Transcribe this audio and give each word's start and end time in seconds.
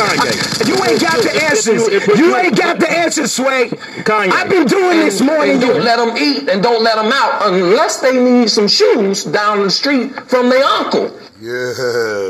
Kanye. 0.00 0.68
You 0.68 0.74
ain't 0.84 1.00
got 1.00 1.22
the 1.22 1.44
answers. 1.44 2.18
You 2.18 2.36
ain't 2.36 2.56
got 2.56 2.80
the 2.80 2.90
answers, 2.90 3.32
Sway. 3.32 3.68
Kanye. 3.68 4.32
I've 4.32 4.48
been 4.48 4.66
doing 4.66 4.98
this 5.00 5.20
more 5.20 5.46
than 5.46 5.60
you. 5.60 5.66
don't 5.68 5.84
let 5.84 5.96
them 5.96 6.16
eat 6.16 6.48
and 6.48 6.62
don't 6.62 6.82
let 6.82 6.96
them 6.96 7.12
out 7.12 7.46
unless 7.52 8.00
they 8.00 8.22
need 8.22 8.50
some 8.50 8.68
shoes 8.68 9.24
down 9.24 9.62
the 9.62 9.70
street 9.70 10.14
from 10.28 10.48
their 10.48 10.64
uncle. 10.64 11.04
Yeah, 11.40 11.72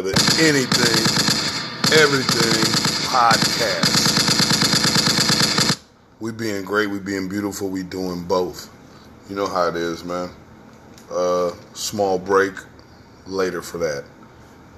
the 0.03 0.15
anything, 0.41 1.99
everything 1.99 2.65
podcast. 3.11 4.01
We 6.21 6.33
being 6.33 6.65
great, 6.65 6.89
we 6.91 6.99
being 7.01 7.29
beautiful, 7.29 7.69
we 7.71 7.83
doing 7.83 8.25
both. 8.25 8.69
You 9.29 9.37
know 9.37 9.47
how 9.47 9.69
it 9.69 9.77
is, 9.77 10.05
man. 10.05 10.31
Uh, 11.11 11.53
small 11.75 12.19
break 12.19 12.55
later 13.27 13.63
for 13.63 13.79
that. 13.79 14.05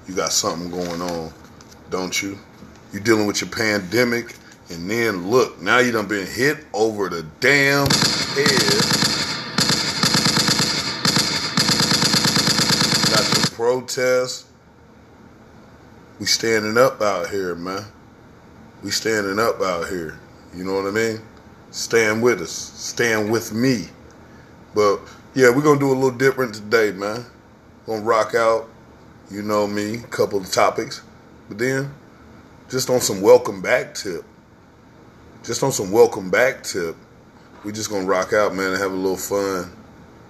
You 0.07 0.15
got 0.15 0.31
something 0.31 0.71
going 0.71 1.01
on, 1.01 1.31
don't 1.89 2.21
you? 2.21 2.37
You 2.93 2.99
dealing 2.99 3.25
with 3.25 3.41
your 3.41 3.49
pandemic, 3.49 4.35
and 4.69 4.87
then 4.87 5.31
look, 5.31 5.59
now 5.59 5.79
you 5.79 5.91
done 5.91 6.07
been 6.07 6.27
hit 6.27 6.63
over 6.73 7.09
the 7.09 7.23
damn 7.39 7.87
head. 7.87 8.83
Got 13.09 13.25
the 13.33 13.51
protests. 13.55 14.45
We 16.19 16.27
standing 16.27 16.77
up 16.77 17.01
out 17.01 17.31
here, 17.31 17.55
man. 17.55 17.83
We 18.83 18.91
standing 18.91 19.39
up 19.39 19.59
out 19.59 19.89
here. 19.89 20.19
You 20.55 20.63
know 20.63 20.75
what 20.75 20.85
I 20.85 20.91
mean? 20.91 21.19
Stand 21.71 22.21
with 22.21 22.41
us. 22.41 22.51
Stand 22.51 23.31
with 23.31 23.51
me. 23.51 23.87
But 24.75 24.99
yeah, 25.33 25.49
we're 25.49 25.63
gonna 25.63 25.79
do 25.79 25.91
a 25.91 25.95
little 25.95 26.11
different 26.11 26.53
today, 26.53 26.91
man. 26.91 27.25
Gonna 27.87 28.03
rock 28.03 28.35
out, 28.35 28.69
you 29.31 29.41
know 29.41 29.65
me, 29.65 29.97
couple 30.11 30.39
of 30.39 30.51
topics. 30.51 31.01
But 31.49 31.57
then 31.57 31.91
just 32.73 32.89
on 32.89 32.99
some 32.99 33.21
welcome 33.21 33.61
back 33.61 33.93
tip. 33.93 34.25
Just 35.43 35.61
on 35.61 35.71
some 35.71 35.91
welcome 35.91 36.31
back 36.31 36.63
tip. 36.63 36.95
We 37.63 37.71
just 37.71 37.91
gonna 37.91 38.07
rock 38.07 38.33
out, 38.33 38.55
man, 38.55 38.73
and 38.73 38.81
have 38.81 38.91
a 38.91 38.95
little 38.95 39.15
fun. 39.15 39.71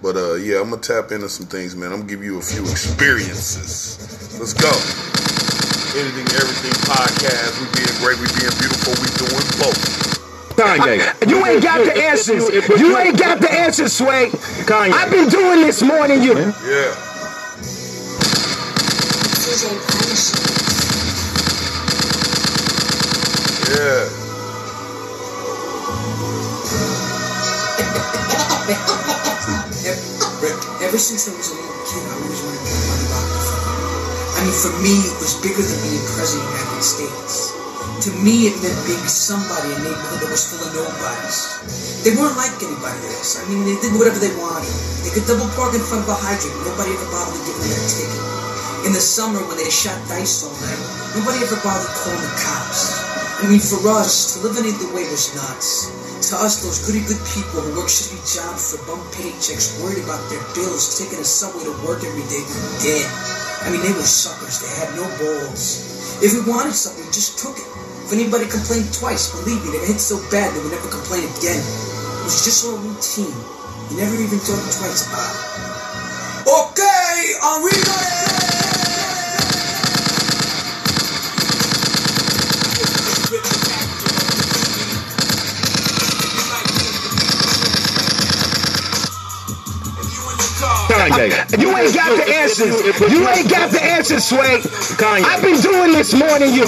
But 0.02 0.16
uh 0.16 0.34
yeah, 0.34 0.60
I'm 0.60 0.68
gonna 0.68 0.82
tap 0.82 1.10
into 1.10 1.30
some 1.30 1.46
things, 1.46 1.74
man. 1.74 1.90
I'm 1.90 2.00
gonna 2.00 2.10
give 2.10 2.22
you 2.22 2.36
a 2.36 2.42
few 2.42 2.60
experiences. 2.68 3.96
Let's 4.38 4.52
go. 4.52 4.68
Anything, 5.96 6.28
everything 6.36 6.76
podcast. 6.84 7.56
We 7.56 7.80
being 7.80 7.96
great, 8.04 8.20
we 8.20 8.28
being 8.36 8.52
beautiful, 8.60 8.92
we 9.00 9.08
doing 9.16 9.48
both. 9.56 9.80
Kanye. 10.52 11.00
You 11.26 11.46
ain't 11.46 11.62
got 11.62 11.82
the 11.82 11.96
answers. 11.96 12.50
You 12.78 12.98
ain't 12.98 13.18
got 13.18 13.40
the 13.40 13.50
answers, 13.50 13.94
Sway. 13.94 14.28
Kanye. 14.68 14.92
I've 14.92 15.10
been 15.10 15.30
doing 15.30 15.62
this 15.62 15.80
more 15.80 16.06
than 16.06 16.22
you. 16.22 16.36
Yeah. 16.36 16.52
Yeah. 16.68 17.14
Ever 30.84 31.00
since 31.00 31.24
I 31.24 31.32
was 31.32 31.48
a 31.48 31.56
little 31.56 31.72
kid, 31.88 32.04
I 32.04 32.12
always 32.12 32.44
wanted 32.44 32.60
to 32.60 32.68
be 32.68 32.84
one 32.92 33.00
about 33.08 33.24
I 34.36 34.44
mean, 34.44 34.52
for 34.52 34.68
me, 34.84 34.92
it 35.00 35.16
was 35.16 35.40
bigger 35.40 35.64
than 35.64 35.80
being 35.80 36.04
president 36.12 36.44
of 36.44 36.52
the 36.52 36.60
United 36.60 36.84
States. 36.84 37.56
To 38.04 38.10
me, 38.20 38.52
it 38.52 38.56
meant 38.60 38.76
being 38.84 39.08
somebody 39.08 39.72
in 39.72 39.80
a 39.80 39.88
neighborhood 39.88 40.20
that 40.20 40.28
was 40.28 40.44
full 40.44 40.60
of 40.60 40.76
nobodies. 40.76 42.04
They 42.04 42.12
weren't 42.12 42.36
like 42.36 42.52
anybody 42.60 43.00
else. 43.16 43.40
I 43.40 43.48
mean, 43.48 43.64
they 43.64 43.80
did 43.80 43.96
whatever 43.96 44.20
they 44.20 44.36
wanted. 44.36 44.76
They 45.08 45.10
could 45.16 45.24
double 45.24 45.48
park 45.56 45.72
in 45.72 45.80
front 45.80 46.04
of 46.04 46.12
a 46.12 46.18
hydrant. 46.20 46.52
Nobody 46.68 46.92
ever 46.92 47.08
bothered 47.08 47.32
to 47.32 47.42
give 47.48 47.56
them 47.56 47.72
a 47.72 47.80
ticket. 47.88 48.22
In 48.84 48.92
the 48.92 49.00
summer, 49.00 49.40
when 49.48 49.56
they 49.56 49.72
shot 49.72 49.96
dice 50.04 50.44
all 50.44 50.52
night, 50.60 50.84
nobody 51.16 51.40
ever 51.48 51.56
bothered 51.64 51.88
calling 51.96 52.20
the 52.20 52.32
cops. 52.36 53.03
I 53.44 53.46
mean, 53.52 53.60
for 53.60 53.76
us, 53.92 54.40
to 54.40 54.48
live 54.48 54.56
any 54.56 54.72
other 54.72 54.88
way 54.96 55.04
was 55.12 55.36
nuts. 55.36 55.92
To 56.32 56.40
us, 56.40 56.64
those 56.64 56.80
goody 56.80 57.04
good 57.04 57.20
people 57.28 57.60
who 57.60 57.76
work 57.76 57.92
shitty 57.92 58.16
jobs 58.24 58.72
for 58.72 58.80
bum 58.88 59.04
paychecks, 59.12 59.76
worried 59.84 60.00
about 60.00 60.24
their 60.32 60.40
bills, 60.56 60.96
taking 60.96 61.20
a 61.20 61.28
subway 61.28 61.60
to 61.68 61.76
work 61.84 62.00
every 62.00 62.24
day, 62.32 62.40
were 62.40 62.72
dead. 62.80 63.04
I 63.60 63.68
mean, 63.68 63.84
they 63.84 63.92
were 63.92 64.08
suckers. 64.08 64.64
They 64.64 64.72
had 64.80 64.96
no 64.96 65.04
balls. 65.20 66.24
If 66.24 66.32
we 66.32 66.40
wanted 66.48 66.72
something, 66.72 67.04
we 67.04 67.12
just 67.12 67.36
took 67.36 67.60
it. 67.60 67.68
If 68.08 68.16
anybody 68.16 68.48
complained 68.48 68.88
twice, 68.96 69.28
believe 69.36 69.60
me, 69.60 69.76
they 69.76 69.92
hit 69.92 70.00
so 70.00 70.16
bad 70.32 70.48
they 70.56 70.64
would 70.64 70.72
never 70.72 70.88
complain 70.88 71.28
again. 71.36 71.60
It 71.60 72.24
was 72.24 72.48
just 72.48 72.64
all 72.64 72.80
routine. 72.80 73.36
You 73.92 74.00
never 74.00 74.16
even 74.16 74.40
thought 74.40 74.64
twice 74.72 75.04
about 75.04 75.36
it. 75.36 76.48
Okay, 76.48 77.16
are 77.44 77.60
we 91.28 91.34
ready? 91.34 91.56
Kanye. 91.56 91.60
You 91.60 91.76
ain't 91.76 91.94
got 91.94 92.16
the 92.16 92.26
answers. 92.40 93.12
You 93.12 93.28
ain't 93.28 93.50
got 93.50 93.70
the 93.70 93.82
answers, 93.82 94.24
Sway. 94.24 94.60
Kanye. 95.00 95.24
I've 95.24 95.42
been 95.42 95.60
doing 95.60 95.92
this 95.92 96.12
more 96.14 96.38
than 96.38 96.52
you. 96.52 96.64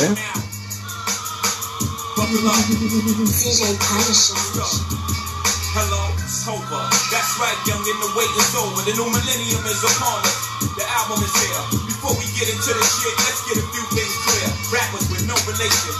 Hello, 5.77 6.09
it's. 6.16 6.89
That's 7.12 7.33
right, 7.37 7.59
young, 7.69 7.84
and 7.84 8.00
the 8.00 8.11
wait 8.16 8.33
is 8.33 8.53
over. 8.56 8.81
The 8.89 8.97
new 8.97 9.09
millennium 9.12 9.62
is 9.69 9.83
upon 9.84 10.25
us. 10.25 10.37
The 10.77 10.84
album 10.89 11.21
is 11.21 11.34
here. 11.37 11.62
Before 11.84 12.16
we 12.16 12.25
get 12.33 12.49
into 12.49 12.72
the 12.72 12.87
shit, 12.87 13.15
let's 13.28 13.45
get 13.45 13.61
a 13.61 13.66
few 13.77 13.84
things 13.93 14.15
clear. 14.25 14.49
Rappers 14.72 15.06
with 15.12 15.25
no 15.28 15.37
relation. 15.45 15.93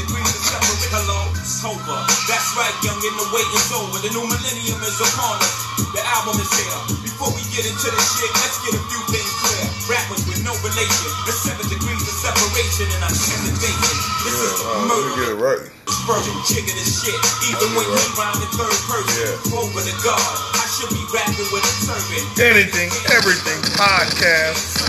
Degrees 0.00 0.24
of 0.24 0.42
separate. 0.48 0.88
Hello, 0.88 1.20
it's. 1.44 2.00
That's 2.32 2.48
right, 2.56 2.72
young, 2.80 2.96
and 2.96 3.16
the 3.20 3.26
wait 3.36 3.48
is 3.52 3.68
over. 3.76 3.98
The 4.00 4.10
new 4.16 4.24
millennium 4.24 4.80
is 4.88 4.98
upon 5.04 5.36
us. 5.44 5.54
The 5.92 6.00
album 6.00 6.40
is 6.40 6.50
here. 6.56 6.99
Before 7.20 7.36
we 7.36 7.44
get 7.52 7.68
into 7.68 7.84
the 7.84 8.00
shit, 8.00 8.32
let's 8.32 8.56
get 8.64 8.72
a 8.72 8.82
few 8.88 9.02
things 9.12 9.28
clear. 9.44 9.60
Rappers 9.92 10.24
with 10.24 10.40
no 10.40 10.56
relation. 10.64 11.04
The 11.28 11.36
seven 11.36 11.68
degrees 11.68 12.00
of 12.00 12.16
separation, 12.16 12.88
and 12.96 13.04
I'm 13.04 13.12
hesitating. 13.12 13.96
This 14.24 14.40
is 14.40 14.56
Yeah, 14.56 14.64
uh, 14.64 14.72
let 14.72 14.80
me 14.80 14.88
murder. 14.88 15.12
get 15.20 15.28
it 15.28 15.40
right. 15.44 15.62
Virgin 16.08 16.32
chicken 16.48 16.72
and 16.80 16.88
shit. 16.88 17.20
Even 17.44 17.76
when 17.76 17.84
you 17.92 18.00
rhyme 18.16 18.40
in 18.40 18.48
third 18.56 18.72
person, 18.88 19.20
Yeah. 19.20 19.52
over 19.60 19.80
the 19.84 19.92
God, 20.00 20.32
I 20.56 20.64
should 20.72 20.88
be 20.96 21.04
rapping 21.12 21.44
with 21.52 21.60
a 21.60 21.74
turban. 21.84 22.24
Anything, 22.40 22.88
everything 23.12 23.60
podcast. 23.76 24.80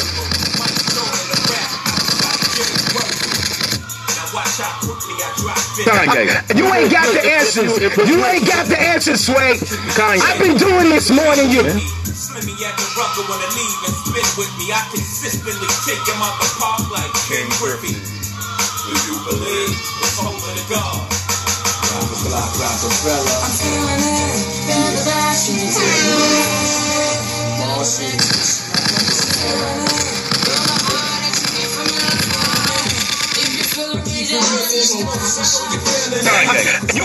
Mike 0.56 0.72
Stone 0.88 1.12
in 1.12 1.28
the 1.36 1.40
rap, 1.52 1.68
outside 1.84 2.40
Jimmy 2.56 2.80
Rose. 2.96 3.28
Now 4.16 4.28
watch 4.32 4.56
how 4.56 4.72
quickly 4.88 5.20
I 5.20 5.30
drop 5.36 5.60
it. 5.60 5.84
Kanye. 5.84 6.24
You 6.56 6.66
ain't 6.80 6.92
got 6.96 7.12
the 7.12 7.24
answers. 7.28 7.76
You 8.08 8.24
ain't 8.24 8.48
got 8.48 8.72
the 8.72 8.80
answers, 8.80 9.20
Sway. 9.20 9.60
Kanye. 10.00 10.24
I've 10.24 10.40
been 10.40 10.56
doing 10.56 10.88
this 10.96 11.12
more 11.12 11.36
than 11.36 11.52
you. 11.52 11.68
Slimmy 12.42 12.58
at 12.66 12.74
the 12.76 12.84
rucker 12.98 13.22
wanna 13.30 13.46
leave 13.54 13.80
and 13.86 13.94
spit 14.02 14.26
with 14.38 14.50
me. 14.58 14.74
I 14.74 14.82
consistently 14.90 15.68
take 15.86 16.02
him 16.10 16.18
out 16.22 16.42
the 16.42 16.50
park 16.58 16.90
like 16.90 17.14
Ken 17.30 17.46
Griffey. 17.62 17.94
Do 17.94 18.94
you 19.06 19.16
believe 19.30 19.70
it's 19.70 20.18
over 20.18 20.52
the 20.58 20.66
God? 20.74 21.06
I'm 23.46 23.54
feeling 23.62 24.02
it, 24.02 24.42
feel 24.66 24.90
the 24.90 25.06
passion, 25.06 25.56
Kanye. 25.70 26.74
You 34.32 34.40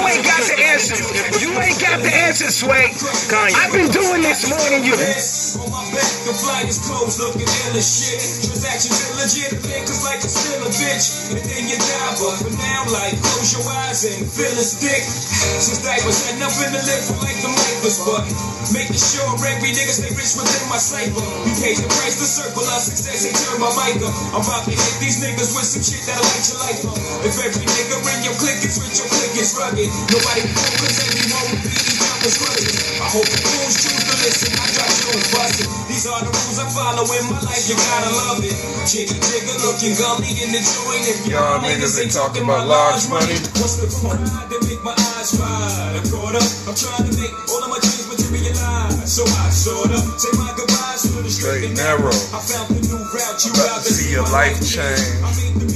ain't 0.07 0.23
got 0.23 0.47
the 0.47 0.55
answers. 0.63 1.03
You 1.43 1.51
ain't 1.59 1.75
got 1.83 1.99
the 1.99 2.15
answers, 2.15 2.55
Sway. 2.63 2.95
Kanye. 3.27 3.51
I've 3.51 3.75
been 3.75 3.91
doing 3.91 4.23
this 4.23 4.47
more 4.47 4.63
than 4.71 4.87
you. 4.87 4.95
On 4.95 5.67
my 5.75 5.83
back, 5.91 6.07
the 6.23 6.31
flight 6.39 6.71
is 6.71 6.79
closed, 6.87 7.19
looking 7.19 7.51
ill 7.51 7.75
as 7.75 7.83
shit. 7.83 8.23
Transactions 8.47 9.11
illegit, 9.11 9.59
cause 9.59 10.07
like 10.07 10.23
I'm 10.23 10.31
still 10.31 10.63
a 10.63 10.71
bitch. 10.71 11.35
And 11.35 11.43
then 11.43 11.67
you 11.67 11.75
die, 11.75 12.15
but 12.15 12.47
for 12.47 12.55
now, 12.63 12.87
like, 12.95 13.19
close 13.19 13.51
your 13.59 13.67
eyes 13.75 14.07
and 14.07 14.23
feel 14.23 14.55
a 14.55 14.63
stick. 14.63 15.03
Since 15.03 15.83
diapers 15.83 16.31
had 16.31 16.39
nothing 16.39 16.79
to 16.79 16.79
live 16.79 17.03
for 17.11 17.19
like 17.27 17.43
the 17.43 17.51
Lakers, 17.51 18.07
but 18.07 18.23
making 18.71 19.03
sure 19.03 19.27
every 19.35 19.75
nigga 19.75 19.99
stay 19.99 20.15
rich 20.15 20.39
within 20.39 20.63
my 20.71 20.79
cycle. 20.79 21.27
We 21.43 21.51
paid 21.59 21.75
the 21.83 21.91
price 21.91 22.23
to 22.23 22.27
circle 22.27 22.63
our 22.71 22.79
success 22.79 23.27
and 23.27 23.35
turn 23.35 23.59
my 23.59 23.71
mic 23.83 23.99
up. 24.07 24.15
I'm 24.31 24.47
about 24.47 24.63
to 24.71 24.75
hit 24.79 24.95
these 25.03 25.19
niggas 25.19 25.59
with 25.59 25.67
some 25.67 25.83
shit 25.83 26.07
that'll 26.07 26.23
light 26.23 26.47
your 26.47 26.59
life 26.63 26.83
up. 26.87 27.16
If 27.25 27.39
every 27.41 27.65
nigga 27.65 27.97
in 28.03 28.21
your 28.27 28.37
clique 28.37 28.65
is 28.67 28.77
rich, 28.83 28.99
your 29.01 29.09
clique 29.09 29.39
is 29.41 29.55
rugged. 29.57 29.89
Nobody 30.13 30.43
cool, 30.53 30.73
cause 30.83 30.97
everyone 31.01 31.47
will 31.55 31.63
be 31.65 31.73
jumpers 31.97 32.37
rugged. 32.43 32.73
I 33.01 33.09
hope 33.13 33.29
the 33.29 33.39
fools 33.41 33.75
choose 33.81 34.05
to 34.05 34.15
listen. 34.27 34.51
I 34.59 34.67
got 34.77 34.91
you 34.91 35.09
busted. 35.33 35.69
These 35.89 36.05
are 36.11 36.21
the 36.21 36.33
rules 36.33 36.59
I 36.59 36.67
follow 36.75 37.05
in 37.07 37.25
my 37.31 37.41
life. 37.47 37.65
You 37.71 37.77
gotta 37.79 38.11
love 38.13 38.41
it. 38.45 38.57
Jiggy 38.89 39.17
looking 39.65 39.95
gully 39.97 40.33
in 40.43 40.51
the 40.53 40.61
joint. 40.61 41.05
If 41.07 41.27
Y'all 41.29 41.61
niggas 41.61 41.97
ain't 42.03 42.13
talking 42.13 42.45
about 42.45 42.67
large 42.67 43.09
money. 43.09 43.37
What's 43.61 43.79
the 43.81 43.89
point? 44.03 44.21
to 44.51 44.59
make 44.69 44.83
my 44.85 44.95
eyes 45.17 45.37
wide. 45.39 45.97
I'm 45.97 46.05
caught 46.11 46.35
up. 46.37 46.49
I'm 46.69 46.77
trying 46.77 47.05
to 47.09 47.13
make 47.19 47.33
all 47.51 47.63
of 47.65 47.71
my 47.71 47.81
dreams 47.81 48.07
materialize. 48.09 49.07
So 49.07 49.23
I 49.25 49.51
sort 49.51 49.91
of 49.93 50.01
say 50.19 50.33
my 50.39 50.51
goodbyes 50.57 51.03
to 51.13 51.23
the 51.23 51.31
straight 51.31 51.65
and 51.65 51.77
narrow. 51.77 52.15
I 52.33 52.41
found 52.41 52.75
the 52.75 52.81
new 52.87 52.99
route 52.99 53.39
you 53.45 53.53
out 53.71 53.83
to 53.85 53.91
see 53.93 54.13
your 54.13 54.27
life 54.33 54.57
change. 54.65 55.76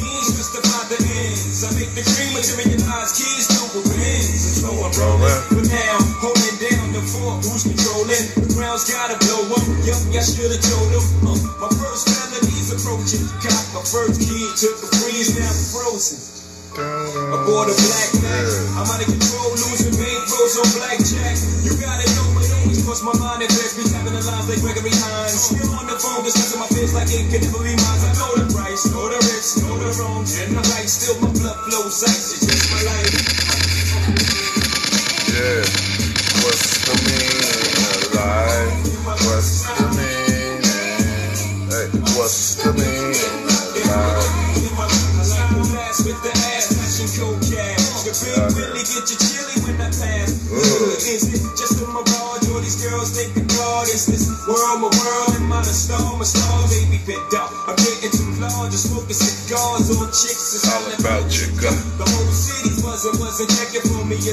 I 1.61 1.77
make 1.77 1.93
the 1.93 2.01
means 2.01 2.49
justify 2.49 2.65
the 2.65 2.73
ends. 2.73 2.81
I 2.81 2.81
your 2.81 2.81
dream 2.81 2.81
materialize, 2.81 3.13
keys 3.21 3.47
to 3.53 3.61
a 3.69 3.81
win. 3.85 4.23
So 4.25 4.69
I'm 4.73 4.93
rolling. 4.97 5.21
Rolling. 5.21 5.41
For 5.53 5.65
now, 5.69 5.97
holding 6.25 6.57
down 6.57 6.87
the 6.97 7.03
fort, 7.05 7.45
who's 7.45 7.65
controlling? 7.69 8.25
The 8.33 8.49
ground's 8.57 8.89
gotta 8.89 9.21
blow 9.21 9.45
up. 9.53 9.65
Yup, 9.85 10.01
I 10.09 10.25
should've 10.25 10.57
told 10.57 10.89
them. 10.89 11.05
Uh, 11.21 11.37
my 11.61 11.71
first 11.77 12.09
felony's 12.09 12.73
approaching. 12.73 13.29
Got 13.45 13.61
my 13.77 13.83
first 13.85 14.25
kid, 14.25 14.49
took 14.57 14.77
the 14.81 14.89
freeze, 15.05 15.37
now 15.37 15.53
I'm 15.53 15.61
frozen. 15.69 16.19
Aboard 16.81 17.69
a 17.69 17.75
black 17.77 18.11
Mac. 18.25 18.47
I'm 18.79 18.89
out 18.89 19.03
of 19.03 19.09
control, 19.11 19.53
losing 19.53 19.97
main 20.01 20.21
pros 20.33 20.57
on 20.57 20.69
blackjack. 20.81 21.37
You 21.61 21.77
gotta 21.77 22.09
know 22.17 22.41
it 22.41 22.49
always 22.57 22.81
cross 22.89 23.05
my 23.05 23.13
mind 23.21 23.45
and 23.45 23.53
flex 23.53 23.77
me 23.77 23.85
tapping 23.85 24.17
the 24.17 24.23
lines 24.25 24.49
like 24.49 24.65
Gregory 24.65 24.95
Hines. 24.97 25.37
Still 25.37 25.77
on 25.77 25.85
the 25.91 25.99
phone, 25.99 26.25
discussing 26.25 26.63
my 26.63 26.71
face 26.73 26.95
like 26.97 27.11
it 27.11 27.29
could 27.29 27.45
never 27.45 27.61
be 27.61 27.77
mine. 27.77 28.10
Know 28.89 29.09
the 29.09 29.19
price, 29.21 29.61
know 29.63 29.77
the 29.77 29.93
wrongs, 30.01 30.41
and 30.41 30.57
the 30.57 30.61
right. 30.73 30.89
Still 30.89 31.21
my 31.21 31.29
blood 31.39 31.57
flows 31.69 32.03
ice, 32.03 32.43
it's 32.43 32.73
my 32.73 32.83
life. 32.83 33.50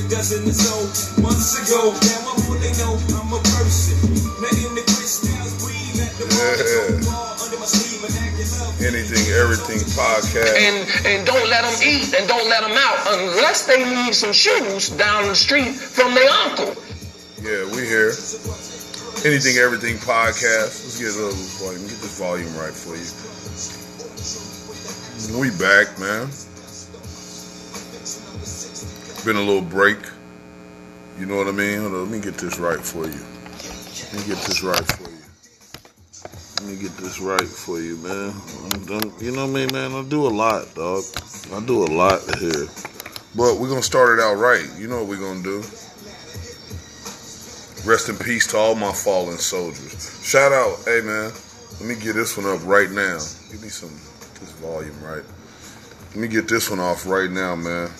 Dozen 0.09 0.47
or 0.47 0.53
so 0.53 0.75
months 1.21 1.57
ago. 1.59 1.91
Now 1.91 2.31
I'm 2.31 2.41
all 2.47 2.57
they 2.59 2.71
know, 2.79 2.95
I'm 3.15 3.31
a 3.33 3.39
person. 3.55 3.97
Letting 4.41 4.73
the 4.75 4.83
crystals 4.87 5.53
breathe 5.63 5.99
at 6.01 6.13
the 6.17 6.25
Yeah. 6.31 7.05
bar, 7.09 7.35
under 7.43 7.57
my 7.59 7.65
sleeve 7.65 8.03
and 8.07 8.15
acting 8.15 8.51
up. 8.61 8.73
Anything, 8.81 9.25
everything 9.35 9.79
podcast. 9.97 10.53
And 10.55 10.77
and 11.05 11.25
don't 11.25 11.47
let 11.49 11.63
them 11.63 11.75
eat 11.83 12.13
and 12.13 12.27
don't 12.27 12.47
let 12.49 12.61
them 12.61 12.77
out 12.77 12.99
unless 13.19 13.65
they 13.65 13.83
need 13.83 14.13
some 14.15 14.31
shoes 14.33 14.89
down 14.89 15.27
the 15.27 15.35
street 15.35 15.73
from 15.75 16.13
their 16.15 16.29
uncle. 16.29 16.75
Yeah, 17.41 17.65
we 17.75 17.85
here. 17.85 18.13
Anything, 19.25 19.57
everything 19.57 19.97
podcast. 19.97 20.85
Let's 20.85 20.97
get 20.99 21.09
a 21.09 21.17
little 21.17 21.33
volume. 21.59 21.81
Get 21.87 21.99
this 22.01 22.17
volume 22.19 22.55
right 22.55 22.73
for 22.73 22.95
you. 22.95 23.07
We 25.41 25.49
back, 25.51 25.97
man. 25.99 26.29
Been 29.27 29.35
a 29.35 29.41
little 29.41 29.61
break. 29.61 29.97
You 31.19 31.25
know 31.25 31.35
what 31.35 31.49
I 31.49 31.51
mean? 31.51 31.79
On, 31.79 31.91
let 31.91 32.09
me 32.09 32.21
get 32.21 32.35
this 32.35 32.59
right 32.59 32.79
for 32.79 33.05
you. 33.05 33.19
Let 34.13 34.13
me 34.13 34.33
get 34.33 34.41
this 34.45 34.63
right 34.63 34.87
for 34.87 35.09
you. 35.11 35.17
Let 36.55 36.73
me 36.73 36.81
get 36.81 36.95
this 36.95 37.19
right 37.19 37.45
for 37.45 37.81
you, 37.81 37.97
man. 37.97 38.31
I'm- 38.89 39.13
you 39.19 39.33
know 39.33 39.45
me, 39.45 39.65
man. 39.65 39.91
I 39.91 40.03
do 40.03 40.25
a 40.25 40.29
lot, 40.31 40.73
dog. 40.75 41.03
I 41.53 41.59
do 41.59 41.83
a 41.83 41.91
lot 41.91 42.21
here. 42.37 42.69
But 43.35 43.59
we're 43.59 43.67
gonna 43.67 43.83
start 43.83 44.17
it 44.17 44.23
out 44.23 44.35
right. 44.35 44.65
You 44.77 44.87
know 44.87 45.03
what 45.03 45.07
we're 45.09 45.17
gonna 45.17 45.43
do. 45.43 45.57
Rest 47.83 48.07
in 48.07 48.15
peace 48.15 48.47
to 48.47 48.57
all 48.57 48.75
my 48.75 48.93
fallen 48.93 49.39
soldiers. 49.39 50.21
Shout 50.23 50.53
out, 50.53 50.79
hey 50.85 51.01
man. 51.01 51.33
Let 51.81 51.89
me 51.89 51.95
get 51.95 52.15
this 52.15 52.37
one 52.37 52.45
up 52.45 52.65
right 52.65 52.89
now. 52.91 53.19
Give 53.51 53.61
me 53.61 53.67
some 53.67 53.91
this 54.39 54.53
volume 54.61 54.95
right. 55.03 55.25
Let 56.11 56.15
me 56.15 56.29
get 56.29 56.47
this 56.47 56.69
one 56.69 56.79
off 56.79 57.05
right 57.05 57.29
now, 57.29 57.57
man. 57.57 57.91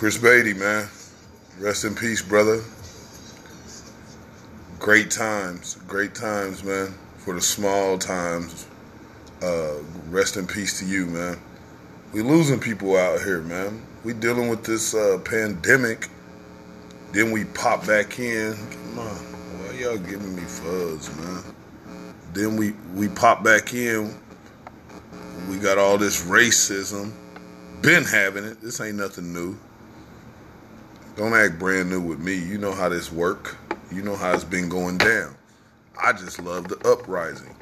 Chris 0.00 0.16
Beatty, 0.16 0.54
man. 0.54 0.88
Rest 1.58 1.84
in 1.84 1.94
peace, 1.94 2.22
brother. 2.22 2.62
Great 4.78 5.10
times, 5.10 5.74
great 5.86 6.14
times, 6.14 6.64
man. 6.64 6.94
For 7.18 7.34
the 7.34 7.40
small 7.42 7.98
times. 7.98 8.66
Uh, 9.42 9.74
rest 10.08 10.38
in 10.38 10.46
peace 10.46 10.78
to 10.78 10.86
you, 10.86 11.04
man. 11.04 11.38
We 12.14 12.22
losing 12.22 12.58
people 12.58 12.96
out 12.96 13.20
here, 13.20 13.42
man. 13.42 13.82
We 14.02 14.14
dealing 14.14 14.48
with 14.48 14.64
this 14.64 14.94
uh, 14.94 15.18
pandemic. 15.22 16.08
Then 17.12 17.30
we 17.30 17.44
pop 17.44 17.86
back 17.86 18.18
in. 18.18 18.54
Come 18.54 19.00
on, 19.00 19.06
why 19.06 19.74
y'all 19.74 19.98
giving 19.98 20.34
me 20.34 20.44
fuzz, 20.44 21.14
man? 21.18 21.44
Then 22.32 22.56
we 22.56 22.72
we 22.94 23.10
pop 23.10 23.44
back 23.44 23.74
in. 23.74 24.18
We 25.50 25.58
got 25.58 25.76
all 25.76 25.98
this 25.98 26.24
racism. 26.24 27.12
Been 27.82 28.04
having 28.04 28.44
it. 28.44 28.62
This 28.62 28.80
ain't 28.80 28.96
nothing 28.96 29.34
new. 29.34 29.58
Don't 31.16 31.34
act 31.34 31.58
brand 31.58 31.90
new 31.90 32.00
with 32.00 32.20
me. 32.20 32.34
You 32.34 32.58
know 32.58 32.72
how 32.72 32.88
this 32.88 33.10
work. 33.10 33.56
You 33.92 34.02
know 34.02 34.16
how 34.16 34.32
it's 34.32 34.44
been 34.44 34.68
going 34.68 34.98
down. 34.98 35.34
I 36.02 36.12
just 36.12 36.40
love 36.40 36.68
the 36.68 36.78
uprising. 36.88 37.54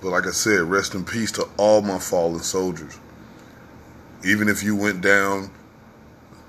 But 0.00 0.10
like 0.10 0.26
I 0.26 0.30
said, 0.30 0.62
rest 0.62 0.94
in 0.94 1.04
peace 1.04 1.30
to 1.32 1.46
all 1.58 1.82
my 1.82 1.98
fallen 1.98 2.40
soldiers. 2.40 2.98
Even 4.24 4.48
if 4.48 4.62
you 4.62 4.74
went 4.74 5.00
down, 5.00 5.50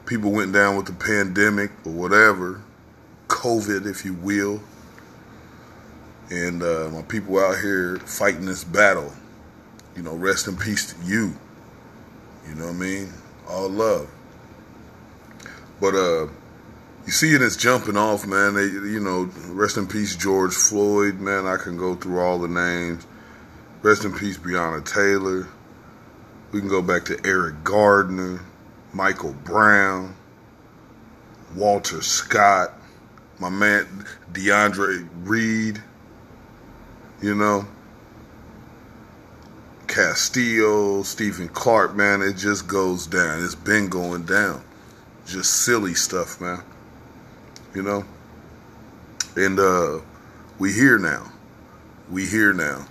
people 0.05 0.31
went 0.31 0.53
down 0.53 0.77
with 0.77 0.85
the 0.85 0.93
pandemic 0.93 1.71
or 1.85 1.91
whatever, 1.91 2.61
COVID, 3.27 3.85
if 3.85 4.05
you 4.05 4.13
will. 4.13 4.61
And 6.31 6.63
uh, 6.63 6.89
my 6.91 7.01
people 7.03 7.37
out 7.37 7.59
here 7.59 7.97
fighting 7.97 8.45
this 8.45 8.63
battle, 8.63 9.11
you 9.95 10.01
know, 10.01 10.15
rest 10.15 10.47
in 10.47 10.55
peace 10.55 10.93
to 10.93 11.05
you. 11.05 11.35
You 12.47 12.55
know 12.55 12.65
what 12.65 12.75
I 12.75 12.77
mean? 12.77 13.13
All 13.47 13.69
love. 13.69 14.09
But 15.79 15.95
uh, 15.95 16.27
you 17.05 17.11
see 17.11 17.33
it 17.33 17.57
jumping 17.57 17.97
off, 17.97 18.25
man. 18.25 18.53
They, 18.53 18.63
you 18.63 18.99
know, 18.99 19.29
rest 19.49 19.77
in 19.77 19.87
peace, 19.87 20.15
George 20.15 20.53
Floyd, 20.53 21.19
man. 21.19 21.45
I 21.45 21.57
can 21.57 21.77
go 21.77 21.95
through 21.95 22.19
all 22.19 22.39
the 22.39 22.47
names. 22.47 23.05
Rest 23.81 24.05
in 24.05 24.13
peace, 24.13 24.37
Breonna 24.37 24.85
Taylor. 24.85 25.47
We 26.51 26.59
can 26.59 26.69
go 26.69 26.81
back 26.81 27.05
to 27.05 27.19
Eric 27.25 27.63
Garner, 27.63 28.41
Michael 28.93 29.33
Brown, 29.33 30.15
Walter 31.55 32.01
Scott, 32.01 32.73
my 33.39 33.49
man 33.49 34.05
DeAndre 34.31 35.07
Reed, 35.23 35.81
you 37.21 37.35
know, 37.35 37.65
Castillo, 39.87 41.01
Stephon 41.03 41.51
Clark, 41.51 41.95
man, 41.95 42.21
it 42.21 42.33
just 42.33 42.67
goes 42.67 43.05
down. 43.07 43.43
It's 43.43 43.55
been 43.55 43.89
going 43.89 44.23
down. 44.23 44.63
Just 45.25 45.63
silly 45.63 45.93
stuff, 45.93 46.41
man. 46.41 46.61
You 47.73 47.83
know? 47.83 48.05
And 49.35 49.59
uh 49.59 49.99
we 50.59 50.71
here 50.71 50.97
now. 50.99 51.31
We 52.09 52.25
here 52.25 52.53
now. 52.53 52.85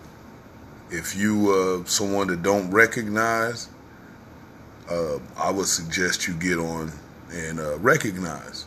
If 0.90 1.16
you 1.16 1.52
uh 1.52 1.84
someone 1.86 2.28
that 2.28 2.42
don't 2.42 2.70
recognize, 2.70 3.68
uh 4.90 5.18
I 5.36 5.50
would 5.50 5.66
suggest 5.66 6.26
you 6.26 6.34
get 6.34 6.58
on 6.58 6.92
and 7.30 7.60
uh 7.60 7.78
recognize. 7.78 8.66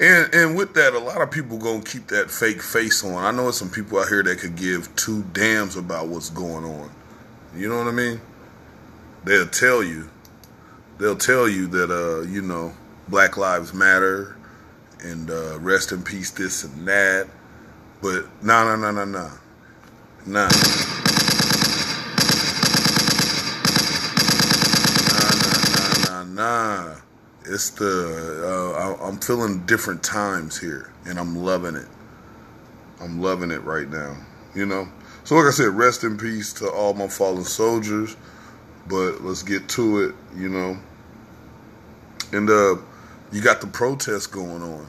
And 0.00 0.34
and 0.34 0.56
with 0.56 0.74
that, 0.74 0.94
a 0.94 0.98
lot 0.98 1.20
of 1.20 1.30
people 1.30 1.58
gonna 1.58 1.82
keep 1.82 2.08
that 2.08 2.30
fake 2.30 2.62
face 2.62 3.04
on. 3.04 3.14
I 3.14 3.30
know 3.30 3.50
some 3.50 3.70
people 3.70 3.98
out 3.98 4.08
here 4.08 4.22
that 4.22 4.38
could 4.38 4.56
give 4.56 4.94
two 4.96 5.22
damns 5.32 5.76
about 5.76 6.08
what's 6.08 6.30
going 6.30 6.64
on. 6.64 6.90
You 7.54 7.68
know 7.68 7.78
what 7.78 7.88
I 7.88 7.92
mean? 7.92 8.20
They'll 9.24 9.46
tell 9.46 9.82
you. 9.82 10.08
They'll 10.98 11.16
tell 11.16 11.48
you 11.48 11.66
that 11.68 11.90
uh, 11.90 12.22
you 12.28 12.42
know, 12.42 12.74
Black 13.08 13.36
Lives 13.36 13.74
Matter 13.74 14.36
and 15.00 15.30
uh, 15.30 15.58
rest 15.60 15.92
in 15.92 16.02
peace 16.02 16.30
this 16.30 16.64
and 16.64 16.86
that. 16.86 17.28
But 18.00 18.26
no 18.42 18.64
no 18.64 18.76
no 18.76 18.90
no 18.90 19.04
no. 19.04 19.30
Nah 20.26 20.48
nah 25.12 26.04
nah 26.08 26.24
nah. 26.24 26.94
It's 27.44 27.70
the 27.70 28.42
uh, 28.44 28.78
I- 28.78 29.08
I'm 29.08 29.18
feeling 29.18 29.66
different 29.66 30.02
times 30.02 30.58
here, 30.58 30.92
and 31.04 31.18
I'm 31.18 31.36
loving 31.36 31.74
it. 31.74 31.88
I'm 33.00 33.20
loving 33.20 33.50
it 33.50 33.62
right 33.64 33.88
now. 33.88 34.16
You 34.54 34.66
know. 34.66 34.88
So 35.24 35.36
like 35.36 35.46
I 35.46 35.50
said, 35.50 35.68
rest 35.68 36.04
in 36.04 36.18
peace 36.18 36.52
to 36.54 36.68
all 36.70 36.94
my 36.94 37.08
fallen 37.08 37.44
soldiers. 37.44 38.16
But 38.88 39.22
let's 39.22 39.42
get 39.42 39.68
to 39.70 40.02
it. 40.04 40.14
You 40.36 40.48
know. 40.48 40.76
And 42.32 42.48
uh, 42.50 42.76
you 43.32 43.40
got 43.40 43.60
the 43.60 43.66
protests 43.66 44.26
going 44.26 44.62
on. 44.62 44.86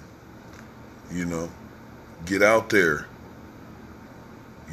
You 1.12 1.26
know, 1.26 1.50
get 2.26 2.42
out 2.42 2.70
there. 2.70 3.08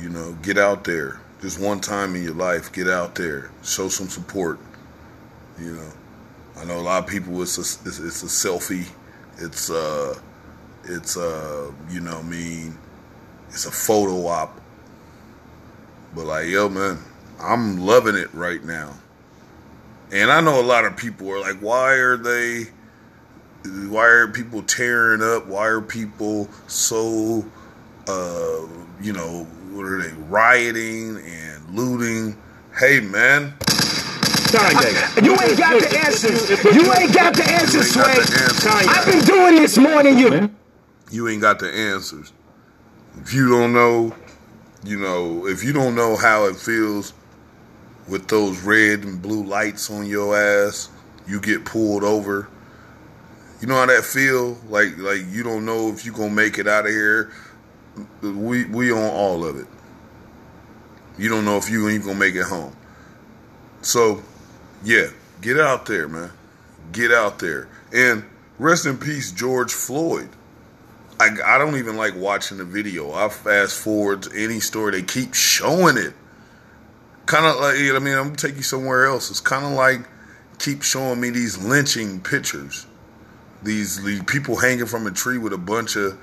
You 0.01 0.09
know, 0.09 0.33
get 0.43 0.59
out 0.59 0.85
there. 0.85 1.21
Just 1.41 1.61
one 1.61 1.81
time 1.81 2.15
in 2.17 2.23
your 2.23 2.35
life, 2.35 2.73
get 2.73 2.89
out 2.89 3.15
there. 3.15 3.51
Show 3.63 3.89
some 3.89 4.09
support. 4.09 4.59
You 5.59 5.75
know. 5.75 5.93
I 6.61 6.65
know 6.65 6.79
a 6.79 6.81
lot 6.81 7.03
of 7.03 7.09
people. 7.09 7.41
It's 7.43 7.57
a 7.57 7.63
it's, 7.89 7.99
it's 7.99 8.23
a 8.23 8.27
selfie. 8.27 8.87
It's 9.39 9.71
uh, 9.71 10.19
it's 10.85 11.17
uh, 11.17 11.71
you 11.91 12.01
know, 12.01 12.19
I 12.19 12.23
mean, 12.23 12.77
it's 13.49 13.67
a 13.67 13.71
photo 13.71 14.27
op. 14.27 14.61
But 16.15 16.27
like, 16.27 16.49
yo, 16.49 16.69
man, 16.69 16.99
I'm 17.41 17.79
loving 17.79 18.17
it 18.17 18.33
right 18.35 18.63
now. 18.63 18.95
And 20.13 20.31
I 20.31 20.41
know 20.41 20.61
a 20.61 20.63
lot 20.63 20.85
of 20.85 20.97
people 20.97 21.31
are 21.31 21.41
like, 21.41 21.61
why 21.61 21.93
are 21.93 22.17
they? 22.17 22.67
Why 23.65 24.07
are 24.07 24.29
people 24.29 24.63
tearing 24.63 25.23
up? 25.23 25.47
Why 25.47 25.67
are 25.67 25.81
people 25.83 26.49
so, 26.67 27.45
uh, 28.09 28.67
you 29.03 29.13
know, 29.13 29.45
what 29.73 29.85
are 29.85 30.03
they 30.03 30.13
rioting 30.29 31.19
and 31.19 31.75
looting? 31.75 32.39
Hey, 32.79 33.01
man, 33.01 33.55
Kanye. 33.61 35.25
You 35.25 35.33
ain't 35.33 35.59
got 35.59 35.81
the 35.81 35.99
answers. 36.07 36.51
You 36.65 36.93
ain't 36.95 37.15
got 37.15 37.35
the 37.37 37.45
answers, 37.51 37.95
You 37.95 38.03
ain't 38.03 38.17
got 38.17 38.53
Sway. 38.53 38.85
I've 38.89 39.07
been 39.07 39.25
doing 39.25 39.55
this 39.57 39.77
more 39.79 40.03
than 40.03 40.19
you. 40.19 40.51
you 41.11 41.29
ain't 41.29 41.43
got 41.43 41.59
the 41.59 41.71
answers. 41.73 42.33
If 43.21 43.35
you 43.35 43.49
don't 43.49 43.73
know, 43.73 44.15
you 44.85 44.99
know, 44.99 45.47
if 45.47 45.63
you 45.63 45.73
don't 45.73 45.95
know 45.95 46.17
how 46.17 46.47
it 46.47 46.57
feels 46.57 47.13
with 48.09 48.29
those 48.29 48.63
red 48.63 49.01
and 49.05 49.21
blue 49.21 49.45
lights 49.45 49.91
on 49.91 50.07
your 50.07 50.37
ass, 50.37 50.89
you 51.29 51.41
get 51.41 51.65
pulled 51.65 52.03
over. 52.03 52.49
You 53.61 53.67
know 53.69 53.75
how 53.75 53.87
that 53.87 54.05
feel? 54.05 54.59
Like 54.69 54.97
like 54.99 55.23
you 55.29 55.43
don't 55.43 55.65
know 55.65 55.89
if 55.89 56.05
you 56.05 56.13
gonna 56.13 56.31
make 56.31 56.59
it 56.59 56.67
out 56.67 56.87
of 56.87 56.93
here. 56.93 57.33
We 58.23 58.65
we 58.65 58.93
on 58.93 59.11
all 59.11 59.45
of 59.45 59.59
it. 59.59 59.67
You 61.19 61.29
don't 61.29 61.45
know 61.45 61.57
if 61.59 61.69
you 61.69 61.89
ain't 61.89 62.05
gonna 62.05 62.19
make 62.19 62.35
it 62.35 62.45
home. 62.45 62.75
So, 63.83 64.23
yeah, 64.85 65.07
get 65.41 65.59
out 65.59 65.87
there, 65.87 66.09
man. 66.09 66.31
Get 66.93 67.13
out 67.13 67.39
there. 67.39 67.69
And 67.93 68.25
rest 68.59 68.87
in 68.87 68.99
peace, 68.99 69.33
George 69.33 69.73
Floyd. 69.73 70.29
I, 71.19 71.29
I 71.45 71.59
don't 71.59 71.77
even 71.77 71.97
like 71.97 72.15
watching 72.17 72.59
the 72.59 72.65
video. 72.65 73.13
I 73.13 73.29
fast 73.29 73.79
forward 73.79 74.23
to 74.25 74.31
any 74.35 74.61
story. 74.61 74.93
They 74.93 75.03
keep 75.03 75.35
showing 75.35 75.97
it. 75.97 76.15
Kind 77.27 77.47
of 77.47 77.57
like, 77.61 77.77
I 77.77 77.99
mean, 77.99 78.15
I'm 78.15 78.25
going 78.25 78.37
to 78.37 78.47
take 78.47 78.57
you 78.57 78.63
somewhere 78.63 79.07
else. 79.07 79.31
It's 79.31 79.41
kind 79.41 79.65
of 79.65 79.73
like 79.73 80.01
keep 80.59 80.83
showing 80.83 81.21
me 81.21 81.31
these 81.31 81.63
lynching 81.63 82.21
pictures. 82.21 82.87
These, 83.63 84.03
these 84.03 84.23
people 84.25 84.57
hanging 84.57 84.87
from 84.87 85.07
a 85.07 85.11
tree 85.11 85.39
with 85.39 85.53
a 85.53 85.59
bunch 85.59 85.97
of 85.97 86.19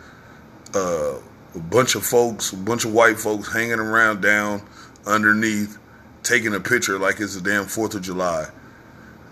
uh, 0.75 1.19
a 1.55 1.59
bunch 1.59 1.95
of 1.95 2.03
folks, 2.03 2.51
a 2.53 2.57
bunch 2.57 2.85
of 2.85 2.93
white 2.93 3.19
folks 3.19 3.51
hanging 3.51 3.79
around 3.79 4.21
down 4.21 4.61
underneath, 5.05 5.77
taking 6.23 6.53
a 6.53 6.59
picture 6.59 6.99
like 6.99 7.19
it's 7.19 7.35
a 7.35 7.41
damn 7.41 7.65
Fourth 7.65 7.95
of 7.95 8.01
July. 8.01 8.47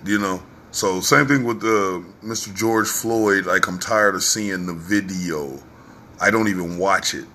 You 0.06 0.20
know. 0.20 0.44
So 0.72 1.00
same 1.00 1.26
thing 1.26 1.46
with 1.46 1.64
uh, 1.64 2.04
Mr. 2.22 2.54
George 2.54 2.88
Floyd. 2.88 3.46
Like 3.46 3.68
I'm 3.68 3.80
tired 3.80 4.16
of 4.16 4.24
seeing 4.24 4.66
the 4.66 4.74
video. 4.74 5.60
I 6.20 6.32
don't 6.32 6.48
even 6.48 6.78
watch 6.78 7.14
it. 7.14 7.26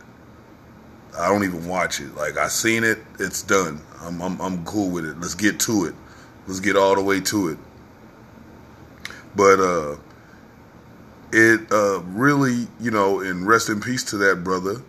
I 1.19 1.29
don't 1.29 1.45
even 1.45 1.67
watch 1.67 2.01
it. 2.01 2.15
Like 2.15 2.37
I 2.37 2.49
seen 2.49 2.85
it, 2.85 2.99
it's 3.19 3.43
done. 3.43 3.81
I'm 4.01 4.21
I'm 4.21 4.41
I'm 4.41 4.65
cool 4.65 4.91
with 4.91 5.05
it. 5.07 5.19
Let's 5.21 5.35
get 5.35 5.59
to 5.61 5.87
it. 5.87 5.95
Let's 6.47 6.61
get 6.61 6.77
all 6.77 6.95
the 6.95 7.03
way 7.03 7.21
to 7.21 7.49
it. 7.49 7.59
But 9.35 9.61
uh 9.61 9.97
it 11.33 11.73
uh 11.73 12.01
really, 12.01 12.67
you 12.81 12.91
know, 12.91 13.21
and 13.21 13.47
rest 13.47 13.69
in 13.69 13.81
peace 13.81 14.05
to 14.05 14.17
that 14.19 14.45
brother 14.45 14.83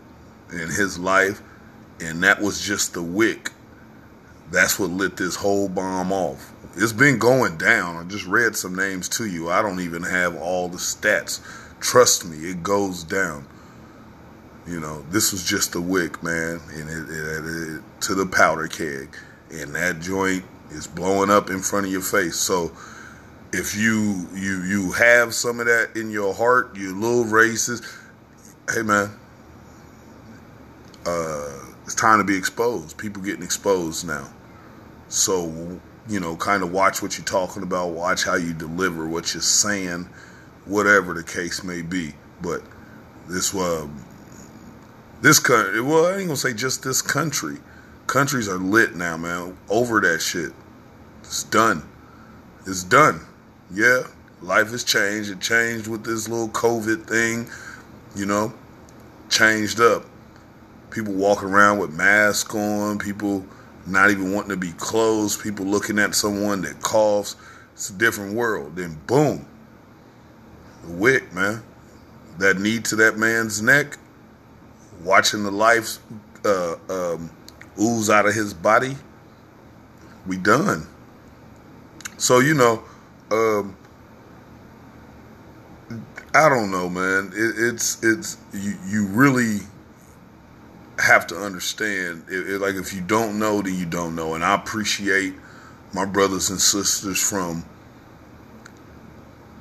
and 0.49 0.71
his 0.71 0.97
life. 0.97 1.41
And 1.99 2.23
that 2.23 2.41
was 2.41 2.61
just 2.61 2.93
the 2.93 3.01
wick. 3.01 3.51
That's 4.51 4.79
what 4.79 4.89
lit 4.89 5.17
this 5.17 5.35
whole 5.35 5.69
bomb 5.69 6.11
off. 6.11 6.51
It's 6.75 6.93
been 6.93 7.19
going 7.19 7.57
down. 7.57 7.97
I 7.97 8.03
just 8.07 8.25
read 8.25 8.55
some 8.55 8.75
names 8.75 9.07
to 9.09 9.25
you. 9.25 9.49
I 9.49 9.61
don't 9.61 9.79
even 9.79 10.03
have 10.03 10.35
all 10.35 10.67
the 10.67 10.77
stats. 10.77 11.41
Trust 11.79 12.25
me, 12.25 12.37
it 12.37 12.63
goes 12.63 13.03
down. 13.03 13.45
You 14.67 14.79
know, 14.79 15.01
this 15.09 15.31
was 15.31 15.43
just 15.43 15.73
the 15.73 15.81
wick, 15.81 16.21
man, 16.21 16.61
and 16.71 16.89
it, 16.89 17.09
it, 17.09 17.77
it, 17.77 18.01
to 18.01 18.13
the 18.15 18.25
powder 18.25 18.67
keg, 18.67 19.15
and 19.51 19.73
that 19.75 19.99
joint 19.99 20.45
is 20.69 20.85
blowing 20.85 21.29
up 21.29 21.49
in 21.49 21.59
front 21.59 21.87
of 21.87 21.91
your 21.91 22.01
face. 22.01 22.35
So, 22.35 22.71
if 23.53 23.75
you 23.75 24.27
you 24.33 24.63
you 24.63 24.91
have 24.93 25.33
some 25.33 25.59
of 25.59 25.65
that 25.65 25.91
in 25.95 26.09
your 26.09 26.33
heart, 26.33 26.75
you 26.75 26.95
little 26.97 27.25
racist, 27.25 27.85
hey 28.73 28.81
man, 28.81 29.11
uh, 31.05 31.59
it's 31.83 31.95
time 31.95 32.19
to 32.19 32.23
be 32.23 32.37
exposed. 32.37 32.97
People 32.97 33.21
getting 33.21 33.43
exposed 33.43 34.07
now. 34.07 34.29
So, 35.09 35.79
you 36.07 36.19
know, 36.21 36.37
kind 36.37 36.63
of 36.63 36.71
watch 36.71 37.01
what 37.01 37.17
you're 37.17 37.25
talking 37.25 37.63
about, 37.63 37.89
watch 37.89 38.23
how 38.23 38.35
you 38.35 38.53
deliver 38.53 39.07
what 39.07 39.33
you're 39.33 39.41
saying, 39.41 40.07
whatever 40.65 41.13
the 41.13 41.23
case 41.23 41.63
may 41.63 41.81
be. 41.81 42.13
But 42.41 42.61
this 43.27 43.53
uh, 43.53 43.87
this 45.21 45.39
country, 45.39 45.81
well, 45.81 46.05
I 46.05 46.17
ain't 46.17 46.27
gonna 46.27 46.37
say 46.37 46.53
just 46.53 46.83
this 46.83 47.01
country. 47.01 47.57
Countries 48.07 48.47
are 48.47 48.57
lit 48.57 48.95
now, 48.95 49.17
man. 49.17 49.57
Over 49.69 49.99
that 50.01 50.21
shit. 50.21 50.53
It's 51.21 51.43
done. 51.43 51.83
It's 52.65 52.83
done. 52.83 53.25
Yeah, 53.73 54.03
life 54.41 54.71
has 54.71 54.83
changed. 54.83 55.29
It 55.29 55.39
changed 55.39 55.87
with 55.87 56.03
this 56.03 56.27
little 56.27 56.49
COVID 56.49 57.05
thing, 57.05 57.49
you 58.15 58.25
know, 58.25 58.53
changed 59.29 59.79
up. 59.79 60.03
People 60.89 61.13
walking 61.13 61.47
around 61.47 61.79
with 61.79 61.93
masks 61.93 62.53
on, 62.53 62.99
people 62.99 63.45
not 63.87 64.11
even 64.11 64.33
wanting 64.33 64.49
to 64.49 64.57
be 64.57 64.73
close, 64.73 65.41
people 65.41 65.65
looking 65.65 65.99
at 65.99 66.13
someone 66.15 66.61
that 66.63 66.81
coughs. 66.81 67.37
It's 67.73 67.89
a 67.89 67.93
different 67.93 68.33
world. 68.33 68.75
Then 68.75 68.99
boom, 69.07 69.45
the 70.85 70.91
wick, 70.91 71.33
man. 71.33 71.63
That 72.39 72.59
knee 72.59 72.79
to 72.79 72.95
that 72.97 73.17
man's 73.17 73.61
neck, 73.61 73.97
watching 75.03 75.43
the 75.43 75.51
life 75.51 75.97
uh, 76.43 76.75
um, 76.89 77.29
ooze 77.79 78.09
out 78.09 78.25
of 78.25 78.33
his 78.33 78.53
body. 78.53 78.97
We 80.27 80.37
done. 80.37 80.87
So 82.17 82.39
you 82.39 82.53
know, 82.53 82.83
um, 83.31 83.77
I 86.33 86.49
don't 86.49 86.71
know, 86.71 86.89
man. 86.89 87.31
It, 87.33 87.55
it's 87.57 88.03
it's 88.03 88.37
you 88.53 88.75
you 88.85 89.07
really 89.07 89.59
have 90.99 91.27
to 91.27 91.35
understand. 91.35 92.23
It, 92.29 92.49
it, 92.49 92.61
like 92.61 92.75
if 92.75 92.93
you 92.93 93.01
don't 93.01 93.39
know, 93.39 93.61
then 93.61 93.75
you 93.75 93.85
don't 93.85 94.15
know. 94.15 94.35
And 94.35 94.43
I 94.43 94.55
appreciate 94.55 95.33
my 95.93 96.05
brothers 96.05 96.49
and 96.49 96.59
sisters 96.59 97.21
from 97.21 97.65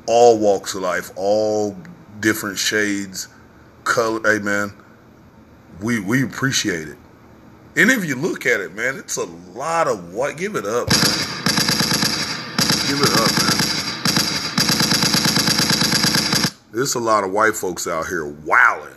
all 0.06 0.38
walks 0.38 0.74
of 0.74 0.82
life, 0.82 1.10
all 1.16 1.76
different 2.20 2.58
shades, 2.58 3.28
color. 3.84 4.20
Hey, 4.24 4.42
man, 4.42 4.72
we 5.80 6.00
we 6.00 6.22
appreciate 6.22 6.88
it. 6.88 6.98
And 7.76 7.90
if 7.90 8.04
you 8.04 8.16
look 8.16 8.46
at 8.46 8.60
it, 8.60 8.74
man, 8.74 8.96
it's 8.96 9.16
a 9.16 9.24
lot 9.24 9.88
of 9.88 10.12
what. 10.12 10.36
Give 10.36 10.54
it 10.56 10.66
up, 10.66 10.88
man. 10.90 11.30
Give 12.88 13.00
it 13.00 13.12
up, 13.20 13.42
man. 13.42 13.59
There's 16.80 16.94
a 16.94 16.98
lot 16.98 17.24
of 17.24 17.30
white 17.30 17.54
folks 17.54 17.86
out 17.86 18.06
here 18.06 18.26
wilding. 18.26 18.96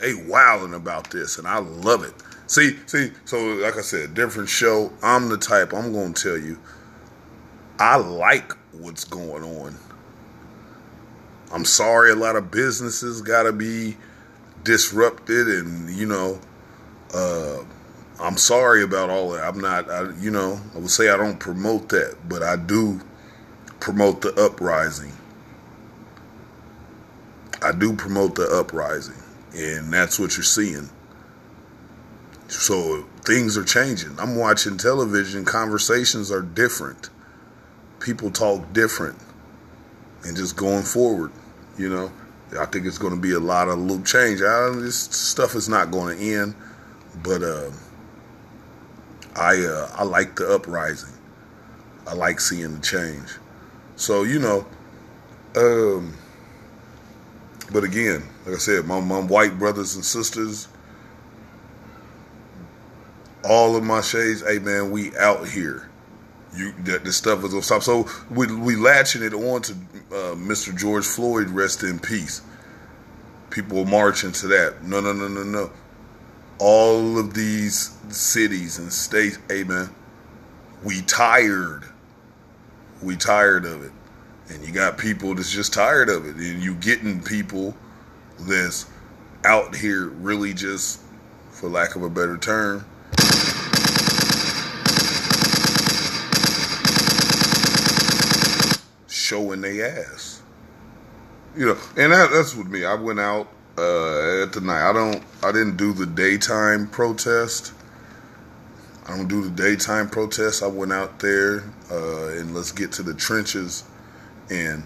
They 0.00 0.14
wilding 0.14 0.72
about 0.72 1.10
this, 1.10 1.36
and 1.36 1.46
I 1.46 1.58
love 1.58 2.02
it. 2.04 2.14
See, 2.46 2.78
see, 2.86 3.10
so 3.26 3.36
like 3.56 3.76
I 3.76 3.82
said, 3.82 4.14
different 4.14 4.48
show. 4.48 4.90
I'm 5.02 5.28
the 5.28 5.36
type, 5.36 5.74
I'm 5.74 5.92
gonna 5.92 6.14
tell 6.14 6.38
you, 6.38 6.58
I 7.78 7.96
like 7.98 8.54
what's 8.72 9.04
going 9.04 9.42
on. 9.42 9.76
I'm 11.52 11.66
sorry 11.66 12.12
a 12.12 12.16
lot 12.16 12.34
of 12.34 12.50
businesses 12.50 13.20
gotta 13.20 13.52
be 13.52 13.98
disrupted 14.64 15.48
and 15.48 15.90
you 15.90 16.06
know, 16.06 16.40
uh 17.12 17.58
I'm 18.18 18.38
sorry 18.38 18.82
about 18.82 19.10
all 19.10 19.32
that. 19.32 19.44
I'm 19.44 19.60
not, 19.60 19.90
I, 19.90 20.14
you 20.18 20.30
know, 20.30 20.58
I 20.74 20.78
would 20.78 20.88
say 20.90 21.10
I 21.10 21.18
don't 21.18 21.38
promote 21.38 21.90
that, 21.90 22.16
but 22.26 22.42
I 22.42 22.56
do 22.56 23.02
promote 23.80 24.22
the 24.22 24.32
uprising. 24.42 25.12
I 27.66 27.72
do 27.72 27.94
promote 27.94 28.36
the 28.36 28.48
uprising, 28.48 29.20
and 29.54 29.92
that's 29.92 30.20
what 30.20 30.36
you're 30.36 30.44
seeing. 30.44 30.88
So 32.46 33.04
things 33.24 33.56
are 33.58 33.64
changing. 33.64 34.18
I'm 34.20 34.36
watching 34.36 34.76
television, 34.76 35.44
conversations 35.44 36.30
are 36.30 36.42
different. 36.42 37.10
People 37.98 38.30
talk 38.30 38.72
different, 38.72 39.18
and 40.22 40.36
just 40.36 40.56
going 40.56 40.84
forward, 40.84 41.32
you 41.76 41.88
know, 41.88 42.12
I 42.56 42.66
think 42.66 42.86
it's 42.86 42.98
going 42.98 43.14
to 43.14 43.20
be 43.20 43.32
a 43.32 43.40
lot 43.40 43.68
of 43.68 43.78
little 43.78 44.04
change. 44.04 44.42
I, 44.42 44.70
this 44.70 44.96
stuff 44.96 45.56
is 45.56 45.68
not 45.68 45.90
going 45.90 46.16
to 46.16 46.24
end, 46.24 46.54
but 47.24 47.42
uh, 47.42 47.70
I 49.34 49.56
uh, 49.58 49.90
I 49.92 50.04
like 50.04 50.36
the 50.36 50.54
uprising. 50.54 51.14
I 52.06 52.14
like 52.14 52.38
seeing 52.38 52.76
the 52.76 52.80
change. 52.80 53.28
So 53.96 54.22
you 54.22 54.38
know, 54.38 54.66
um, 55.56 56.14
but 57.72 57.84
again, 57.84 58.22
like 58.44 58.56
I 58.56 58.58
said, 58.58 58.86
my 58.86 59.00
my 59.00 59.20
white 59.20 59.58
brothers 59.58 59.94
and 59.96 60.04
sisters, 60.04 60.68
all 63.44 63.76
of 63.76 63.84
my 63.84 64.00
shades. 64.00 64.42
Hey 64.46 64.58
man, 64.58 64.90
we 64.90 65.16
out 65.16 65.48
here. 65.48 65.88
You 66.54 66.72
that 66.84 67.04
this 67.04 67.16
stuff 67.16 67.44
is 67.44 67.50
gonna 67.50 67.62
stop. 67.62 67.82
So 67.82 68.08
we 68.30 68.46
we 68.54 68.76
latching 68.76 69.22
it 69.22 69.34
on 69.34 69.62
to 69.62 69.72
uh, 69.72 70.34
Mr. 70.34 70.76
George 70.76 71.04
Floyd, 71.04 71.48
rest 71.50 71.82
in 71.82 71.98
peace. 71.98 72.42
People 73.50 73.84
marching 73.84 74.32
to 74.32 74.48
that. 74.48 74.82
No, 74.82 75.00
no, 75.00 75.12
no, 75.12 75.28
no, 75.28 75.42
no 75.42 75.70
all 76.58 77.18
of 77.18 77.34
these 77.34 77.96
cities 78.08 78.78
and 78.78 78.92
states, 78.92 79.38
hey 79.48 79.64
man, 79.64 79.94
we 80.84 81.02
tired. 81.02 81.84
We 83.02 83.16
tired 83.16 83.64
of 83.64 83.84
it. 83.84 83.92
And 84.48 84.64
you 84.64 84.72
got 84.72 84.98
people 84.98 85.34
that's 85.34 85.52
just 85.52 85.72
tired 85.72 86.08
of 86.08 86.26
it. 86.26 86.36
And 86.36 86.62
you 86.62 86.74
getting 86.74 87.22
people 87.22 87.76
that's 88.40 88.86
out 89.44 89.74
here 89.74 90.06
really 90.06 90.54
just, 90.54 91.00
for 91.50 91.68
lack 91.68 91.96
of 91.96 92.02
a 92.02 92.10
better 92.10 92.36
term, 92.38 92.84
showing 99.08 99.60
they 99.60 99.82
ass. 99.82 100.42
You 101.56 101.66
know, 101.66 101.78
and 101.96 102.12
that, 102.12 102.30
that's 102.30 102.54
with 102.54 102.68
me. 102.68 102.84
I 102.84 102.94
went 102.94 103.18
out 103.18 103.48
uh, 103.78 104.42
at 104.42 104.52
the 104.52 104.60
night. 104.62 104.88
I 104.88 104.92
don't. 104.92 105.24
I 105.42 105.52
didn't 105.52 105.76
do 105.76 105.92
the 105.92 106.06
daytime 106.06 106.86
protest. 106.88 107.72
I 109.06 109.16
don't 109.16 109.28
do 109.28 109.42
the 109.42 109.50
daytime 109.50 110.10
protest. 110.10 110.62
I 110.62 110.66
went 110.66 110.92
out 110.92 111.18
there 111.20 111.62
uh, 111.90 112.28
and 112.38 112.54
let's 112.54 112.72
get 112.72 112.92
to 112.92 113.02
the 113.02 113.14
trenches, 113.14 113.84
and 114.50 114.84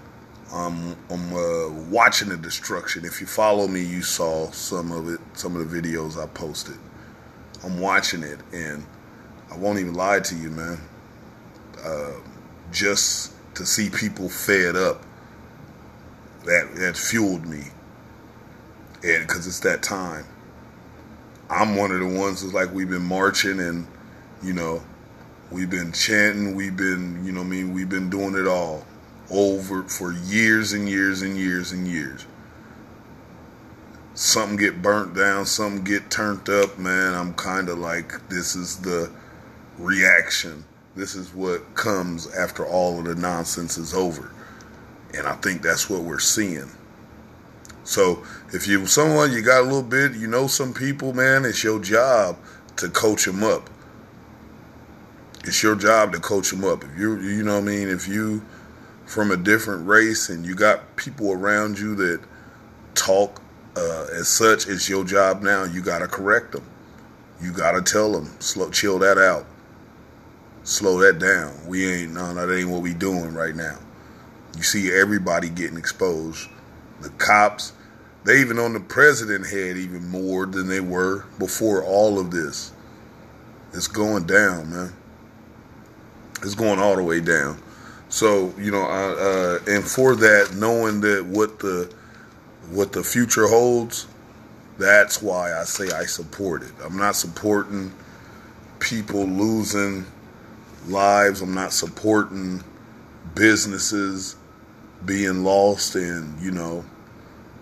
I'm 0.52 0.96
I'm 1.10 1.32
uh, 1.32 1.68
watching 1.90 2.28
the 2.28 2.36
destruction. 2.36 3.04
If 3.04 3.20
you 3.20 3.26
follow 3.26 3.68
me, 3.68 3.82
you 3.82 4.02
saw 4.02 4.50
some 4.50 4.90
of 4.90 5.08
it, 5.08 5.20
some 5.34 5.56
of 5.56 5.70
the 5.70 5.80
videos 5.80 6.20
I 6.20 6.26
posted. 6.26 6.76
I'm 7.64 7.78
watching 7.80 8.22
it, 8.22 8.40
and 8.52 8.84
I 9.50 9.56
won't 9.56 9.78
even 9.78 9.94
lie 9.94 10.20
to 10.20 10.34
you, 10.34 10.50
man. 10.50 10.78
Uh, 11.84 12.12
just 12.72 13.32
to 13.54 13.64
see 13.64 13.90
people 13.90 14.28
fed 14.28 14.76
up, 14.76 15.02
that 16.44 16.74
that 16.76 16.96
fueled 16.96 17.46
me, 17.46 17.62
and 19.04 19.26
because 19.26 19.46
it's 19.46 19.60
that 19.60 19.82
time. 19.82 20.24
I'm 21.48 21.74
one 21.74 21.90
of 21.90 21.98
the 21.98 22.06
ones 22.06 22.42
who's 22.42 22.54
like 22.54 22.72
we've 22.72 22.88
been 22.88 23.04
marching 23.04 23.58
and 23.58 23.86
you 24.42 24.52
know 24.52 24.82
we've 25.50 25.70
been 25.70 25.92
chanting, 25.92 26.54
we've 26.56 26.76
been 26.76 27.24
you 27.24 27.32
know 27.32 27.40
I 27.40 27.44
mean 27.44 27.72
we've 27.72 27.88
been 27.88 28.10
doing 28.10 28.34
it 28.34 28.46
all 28.48 28.84
over 29.30 29.82
for 29.84 30.12
years 30.12 30.72
and 30.72 30.88
years 30.88 31.22
and 31.22 31.36
years 31.36 31.72
and 31.72 31.86
years. 31.86 32.26
Something 34.14 34.56
get 34.56 34.82
burnt 34.82 35.14
down, 35.14 35.46
something 35.46 35.84
get 35.84 36.10
turned 36.10 36.48
up, 36.48 36.78
man. 36.78 37.14
I'm 37.14 37.32
kind 37.34 37.68
of 37.68 37.78
like 37.78 38.28
this 38.28 38.54
is 38.54 38.78
the 38.78 39.10
reaction. 39.78 40.64
This 40.96 41.14
is 41.14 41.32
what 41.32 41.74
comes 41.74 42.32
after 42.34 42.66
all 42.66 42.98
of 42.98 43.04
the 43.04 43.14
nonsense 43.14 43.78
is 43.78 43.94
over. 43.94 44.32
And 45.14 45.26
I 45.26 45.34
think 45.36 45.62
that's 45.62 45.88
what 45.88 46.02
we're 46.02 46.18
seeing. 46.18 46.70
So 47.84 48.24
if 48.52 48.66
you 48.66 48.86
someone 48.86 49.32
you 49.32 49.42
got 49.42 49.62
a 49.62 49.64
little 49.64 49.82
bit, 49.82 50.12
you 50.12 50.26
know 50.26 50.46
some 50.46 50.74
people, 50.74 51.12
man, 51.12 51.44
it's 51.44 51.64
your 51.64 51.80
job 51.80 52.36
to 52.76 52.88
coach 52.88 53.24
them 53.24 53.42
up. 53.42 53.70
It's 55.44 55.62
your 55.62 55.74
job 55.74 56.12
to 56.12 56.20
coach 56.20 56.50
them 56.50 56.64
up. 56.64 56.84
If 56.84 56.98
you 56.98 57.18
you 57.20 57.42
know 57.42 57.54
what 57.54 57.64
I 57.64 57.66
mean, 57.66 57.88
if 57.88 58.06
you 58.06 58.42
from 59.10 59.32
a 59.32 59.36
different 59.36 59.88
race 59.88 60.28
and 60.28 60.46
you 60.46 60.54
got 60.54 60.94
people 60.94 61.32
around 61.32 61.76
you 61.76 61.96
that 61.96 62.20
talk 62.94 63.42
uh, 63.76 64.06
as 64.12 64.28
such, 64.28 64.68
it's 64.68 64.88
your 64.88 65.04
job 65.04 65.42
now. 65.42 65.64
You 65.64 65.82
got 65.82 65.98
to 65.98 66.06
correct 66.06 66.52
them. 66.52 66.64
You 67.42 67.52
got 67.52 67.72
to 67.72 67.82
tell 67.82 68.12
them, 68.12 68.30
slow, 68.38 68.70
chill 68.70 69.00
that 69.00 69.18
out, 69.18 69.46
slow 70.62 71.00
that 71.00 71.18
down. 71.18 71.52
We 71.66 71.92
ain't 71.92 72.12
no, 72.12 72.32
that 72.34 72.56
ain't 72.56 72.68
what 72.70 72.82
we 72.82 72.94
doing 72.94 73.34
right 73.34 73.56
now. 73.56 73.78
You 74.56 74.62
see 74.62 74.92
everybody 74.92 75.48
getting 75.48 75.76
exposed. 75.76 76.48
The 77.00 77.08
cops, 77.10 77.72
they 78.22 78.40
even 78.40 78.60
on 78.60 78.74
the 78.74 78.80
president 78.80 79.44
head 79.44 79.76
even 79.76 80.08
more 80.08 80.46
than 80.46 80.68
they 80.68 80.80
were 80.80 81.24
before 81.36 81.82
all 81.82 82.20
of 82.20 82.30
this. 82.30 82.70
It's 83.72 83.88
going 83.88 84.26
down, 84.26 84.70
man. 84.70 84.92
It's 86.42 86.54
going 86.54 86.78
all 86.78 86.94
the 86.94 87.02
way 87.02 87.18
down. 87.18 87.60
So 88.10 88.52
you 88.58 88.72
know, 88.72 88.82
uh, 88.82 89.14
uh, 89.14 89.58
and 89.68 89.84
for 89.84 90.16
that, 90.16 90.54
knowing 90.56 91.00
that 91.02 91.24
what 91.24 91.60
the 91.60 91.92
what 92.70 92.92
the 92.92 93.04
future 93.04 93.46
holds, 93.46 94.06
that's 94.78 95.22
why 95.22 95.54
I 95.58 95.62
say 95.64 95.90
I 95.92 96.04
support 96.04 96.62
it. 96.62 96.72
I'm 96.84 96.96
not 96.96 97.14
supporting 97.14 97.92
people 98.80 99.24
losing 99.24 100.04
lives. 100.88 101.40
I'm 101.40 101.54
not 101.54 101.72
supporting 101.72 102.64
businesses 103.36 104.34
being 105.04 105.44
lost, 105.44 105.94
and 105.94 106.40
you 106.42 106.50
know, 106.50 106.84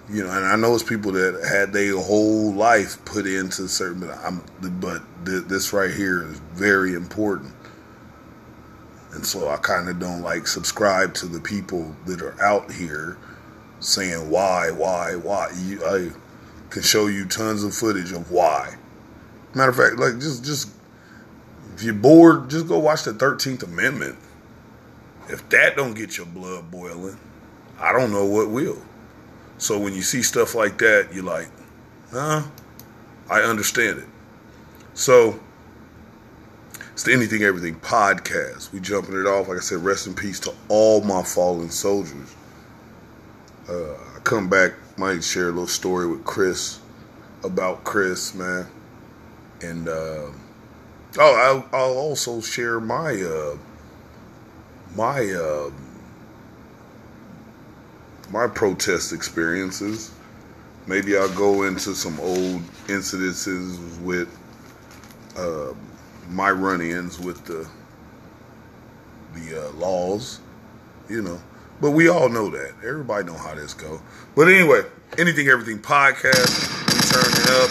you 0.09 0.25
know, 0.25 0.31
and 0.31 0.47
I 0.47 0.57
know 0.57 0.75
it's 0.75 0.83
people 0.83 1.13
that 1.13 1.45
had 1.47 1.75
their 1.75 1.95
whole 1.99 2.55
life 2.55 3.05
put 3.05 3.27
into 3.27 3.69
certain. 3.69 4.01
But 4.01 4.17
I'm, 4.25 4.43
but 4.81 5.03
th- 5.27 5.45
this 5.45 5.75
right 5.75 5.91
here 5.91 6.23
is 6.23 6.39
very 6.55 6.95
important. 6.95 7.53
And 9.13 9.25
so 9.25 9.49
I 9.49 9.57
kind 9.57 9.89
of 9.89 9.99
don't 9.99 10.23
like 10.23 10.47
subscribe 10.47 11.15
to 11.15 11.27
the 11.27 11.41
people 11.41 11.97
that 12.07 12.21
are 12.21 12.41
out 12.43 12.71
here 12.73 13.17
saying 13.81 14.31
why, 14.31 14.71
why, 14.71 15.17
why. 15.17 15.51
You, 15.57 15.85
I 15.85 16.11
can 16.71 16.83
show 16.83 17.07
you 17.07 17.25
tons 17.25 17.65
of 17.65 17.75
footage 17.75 18.13
of 18.13 18.31
why. 18.31 18.77
Matter 19.55 19.71
of 19.71 19.77
fact, 19.77 19.97
like 19.97 20.15
just 20.15 20.45
just 20.45 20.71
if 21.75 21.83
you're 21.83 21.95
bored, 21.95 22.51
just 22.51 22.69
go 22.69 22.79
watch 22.79 23.05
the 23.05 23.15
Thirteenth 23.15 23.63
Amendment. 23.63 24.19
If 25.29 25.49
that 25.51 25.77
don't 25.77 25.95
get 25.95 26.17
your 26.17 26.27
blood 26.27 26.71
boiling, 26.71 27.19
I 27.79 27.93
don't 27.93 28.13
know 28.13 28.27
what 28.27 28.51
will. 28.51 28.83
So 29.59 29.79
when 29.79 29.95
you 29.95 30.03
see 30.03 30.23
stuff 30.23 30.55
like 30.55 30.79
that, 30.79 31.09
you're 31.13 31.25
like, 31.25 31.49
huh? 32.11 32.43
I 33.31 33.41
understand 33.41 33.99
it. 33.99 34.07
So 34.95 35.39
it's 36.99 37.05
the 37.05 37.13
Anything 37.13 37.45
Everything 37.45 37.77
podcast. 37.77 38.73
We 38.73 38.81
jumping 38.81 39.15
it 39.15 39.25
off. 39.25 39.47
Like 39.47 39.59
I 39.59 39.61
said, 39.61 39.85
rest 39.85 40.09
in 40.09 40.15
peace 40.15 40.41
to 40.41 40.55
all 40.69 41.01
my 41.01 41.23
fallen 41.23 41.71
soldiers. 41.71 42.35
Uh, 43.69 43.93
I 43.93 44.19
come 44.25 44.49
back, 44.49 44.73
might 44.97 45.23
share 45.23 45.45
a 45.45 45.53
little 45.53 45.69
story 45.69 46.09
with 46.09 46.25
Chris 46.25 46.81
about 47.45 47.85
Chris, 47.85 48.35
man. 48.35 48.67
And 49.63 49.89
uh, 49.89 50.27
oh, 51.21 51.63
I'll, 51.73 51.79
I'll, 51.79 51.97
also 51.99 52.41
share 52.41 52.81
my 52.81 53.15
uh, 53.15 53.57
my 54.97 55.21
uh, 55.21 55.71
my 58.33 58.49
protest 58.49 59.13
experiences. 59.13 60.11
Maybe 60.89 61.17
I'll 61.17 61.33
go 61.37 61.63
into 61.63 61.95
some 61.95 62.19
old 62.19 62.61
incidences 62.89 64.01
with 64.01 64.37
uh, 65.37 65.75
my 66.29 66.51
run-ins 66.51 67.19
with 67.19 67.45
the 67.45 67.69
the 69.35 69.69
uh, 69.69 69.73
laws, 69.73 70.41
you 71.09 71.23
know. 71.23 71.41
But 71.81 71.93
we 71.93 72.09
all 72.09 72.29
know 72.29 72.51
that. 72.51 72.75
Everybody 72.83 73.27
know 73.27 73.37
how 73.37 73.55
this 73.55 73.73
go. 73.75 74.01
But 74.35 74.49
anyway, 74.49 74.83
anything, 75.17 75.49
everything 75.49 75.79
podcast. 75.79 76.69
We 76.89 77.01
turning 77.09 77.47
up. 77.63 77.71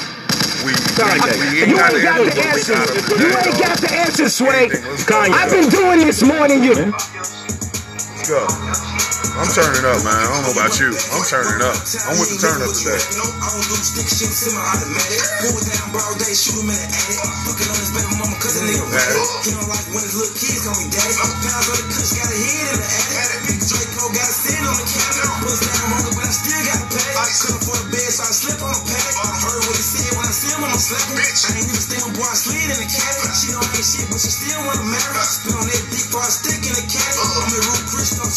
We, 0.66 0.74
Kanye. 0.96 1.34
we, 1.40 1.66
we 1.66 1.72
you 1.72 1.80
ain't 1.80 2.04
got 2.04 2.18
the 2.18 2.34
we 2.36 2.42
answer. 2.42 2.74
You 3.20 3.28
ain't 3.28 3.60
got 3.60 3.78
the 3.80 3.94
answer, 3.94 4.30
Sway. 4.30 4.66
Anything. 4.66 4.84
Let's 4.86 5.06
go. 5.06 5.20
I've 5.20 5.52
been 5.52 5.70
doing 5.70 6.00
this 6.00 6.24
more 6.24 6.48
than 6.48 6.64
you. 6.64 6.74
Let's 6.74 8.30
go. 8.30 8.97
I'm 9.38 9.46
turning 9.54 9.86
up, 9.86 10.02
man. 10.02 10.18
I 10.18 10.26
don't 10.34 10.50
know 10.50 10.56
about 10.58 10.74
you. 10.82 10.90
I'm 11.14 11.22
turning 11.30 11.62
up. 11.62 11.78
I'm 12.10 12.18
with 12.18 12.34
the 12.34 12.42
turn 12.42 12.58
up 12.58 12.74
today. 12.74 12.98
I 12.98 13.46
don't 13.54 13.70
do 13.70 13.78
stick 13.86 14.10
shit, 14.10 14.34
semi-automatic. 14.34 15.22
Pull 15.46 15.62
down 15.62 15.94
broad 15.94 16.18
day, 16.18 16.34
shoot 16.34 16.58
him 16.58 16.74
in 16.74 16.74
the 16.74 16.88
attic. 16.90 17.22
Fucking 17.46 17.70
on 17.70 17.78
his 17.78 17.94
baby 17.94 18.18
mama, 18.18 18.34
cause 18.42 18.58
a 18.58 18.66
nigga 18.66 18.82
ready. 18.90 19.22
He 19.46 19.54
don't 19.54 19.70
like 19.70 19.86
when 19.94 20.02
his 20.02 20.18
little 20.18 20.34
kids 20.34 20.66
call 20.66 20.74
me 20.82 20.90
daddy. 20.90 21.14
Pounds 21.22 21.70
on 21.70 21.78
the 21.78 21.86
kush, 21.86 22.18
got 22.18 22.34
a 22.34 22.34
head 22.34 22.66
in 22.66 22.78
the 22.82 22.90
attic. 22.90 23.40
Big 23.46 23.60
Draco 23.62 24.04
got 24.10 24.26
a 24.26 24.34
stand 24.34 24.66
on 24.66 24.74
the 24.74 24.86
cabinet. 24.90 25.30
Bust 25.46 25.62
down 25.70 25.86
hunger, 25.86 26.14
but 26.18 26.26
I 26.26 26.34
still 26.34 26.62
got 26.66 26.80
to 26.82 26.88
pay. 26.98 27.10
I 27.14 27.26
cut 27.30 27.54
up 27.54 27.62
for 27.62 27.78
the 27.78 27.88
bed, 27.94 28.10
so 28.10 28.22
I 28.26 28.32
slip 28.34 28.58
on 28.66 28.74
the 28.74 28.84
pad. 28.90 29.12
I 29.22 29.38
heard 29.38 29.62
what 29.70 29.78
he 29.78 29.86
said 29.86 30.12
when 30.18 30.26
I 30.26 30.34
see 30.34 30.50
him, 30.50 30.66
I'ma 30.66 30.82
slap 30.82 31.06
him. 31.14 31.22
I 31.22 31.62
ain't 31.62 31.70
even 31.70 31.78
stay 31.78 32.02
boy, 32.10 32.26
I 32.26 32.34
slid 32.34 32.74
in 32.74 32.80
the 32.82 32.90
cabin. 32.90 33.30
She 33.38 33.54
don't 33.54 33.70
ain't 33.70 33.86
shit, 33.86 34.10
but 34.10 34.18
she 34.18 34.34
still 34.34 34.66
wanna 34.66 34.82
marry. 34.82 35.22
Spit 35.30 35.54
on 35.54 35.62
that 35.70 35.77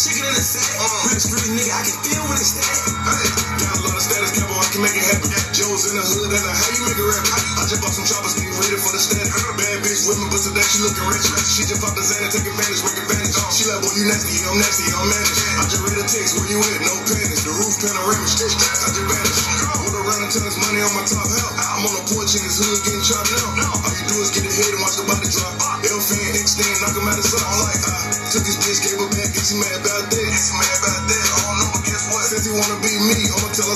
chicken 0.01 0.25
in 0.25 0.33
the 0.33 0.41
sack. 0.41 0.73
Uh, 0.81 0.89
uh. 0.89 1.13
Rich, 1.13 1.27
really 1.29 1.53
nigga, 1.61 1.73
I 1.77 1.83
can 1.85 1.97
feel 2.01 2.25
when 2.25 2.37
it's 2.41 2.57
stack. 2.57 2.73
Uh, 2.89 3.21
Got 3.61 3.77
a 3.77 3.81
lot 3.85 3.97
of 4.01 4.05
status, 4.05 4.33
cowboy, 4.33 4.57
I 4.57 4.69
can 4.73 4.81
make 4.81 4.97
it 4.97 5.05
happen. 5.05 5.29
Joe's 5.53 5.85
in 5.93 5.95
the 6.01 6.05
hood, 6.05 6.33
and 6.33 6.41
I 6.41 6.53
how 6.57 6.71
you 6.73 6.83
make 6.89 6.97
it 6.97 7.05
rap. 7.05 7.25
I 7.61 7.63
just 7.69 7.81
bought 7.85 7.93
some 7.93 8.09
choppers, 8.09 8.33
getting 8.33 8.57
ready 8.57 8.81
for 8.81 8.93
the 8.97 9.01
static. 9.01 9.29
Bad 9.29 9.85
bitch 9.85 10.09
with 10.09 10.17
me, 10.17 10.27
but 10.33 10.41
today 10.41 10.65
she 10.65 10.81
looking 10.81 11.05
rich. 11.05 11.27
She 11.53 11.69
just 11.69 11.85
popped 11.85 12.01
the 12.01 12.05
Xanax, 12.07 12.33
take 12.33 12.49
advantage, 12.49 12.81
make 12.81 12.97
advantage. 12.97 13.37
She 13.53 13.69
like, 13.69 13.85
boy, 13.85 13.93
you 13.93 14.09
nasty, 14.09 14.41
I'm 14.49 14.57
nasty, 14.57 14.89
I'm 14.89 15.05
managed. 15.05 15.37
I 15.61 15.63
just 15.69 15.83
read 15.85 15.99
a 16.01 16.07
text, 16.09 16.33
where 16.41 16.49
you 16.49 16.59
at? 16.65 16.81
No 16.81 16.95
panties, 17.05 17.43
the 17.45 17.53
roof 17.53 17.75
panoramic. 17.77 18.25
I 18.25 18.89
just 18.89 19.05
vanished. 19.05 19.45
Roll 19.69 19.95
around 20.01 20.23
and 20.25 20.33
tennis 20.33 20.57
money 20.65 20.81
on 20.81 20.93
my 20.97 21.05
top 21.05 21.29
help. 21.29 21.53
I'm 21.61 21.85
on 21.85 21.93
the 22.01 22.05
porch 22.09 22.33
in 22.33 22.41
his 22.41 22.57
hood, 22.57 22.79
getting 22.89 23.05
chopped 23.05 23.29
now. 23.37 23.69
All 23.85 23.93
you 23.93 24.05
do 24.09 24.17
is 24.25 24.33
get 24.33 24.49
ahead 24.49 24.73
and 24.73 24.81
watch 24.81 24.97
the 24.97 25.05
body 25.05 25.29
drop. 25.29 25.61
L-fan, 25.85 26.33
extend, 26.41 26.73
knock 26.81 26.97
him 26.97 27.05
out 27.05 27.21
of 27.21 27.27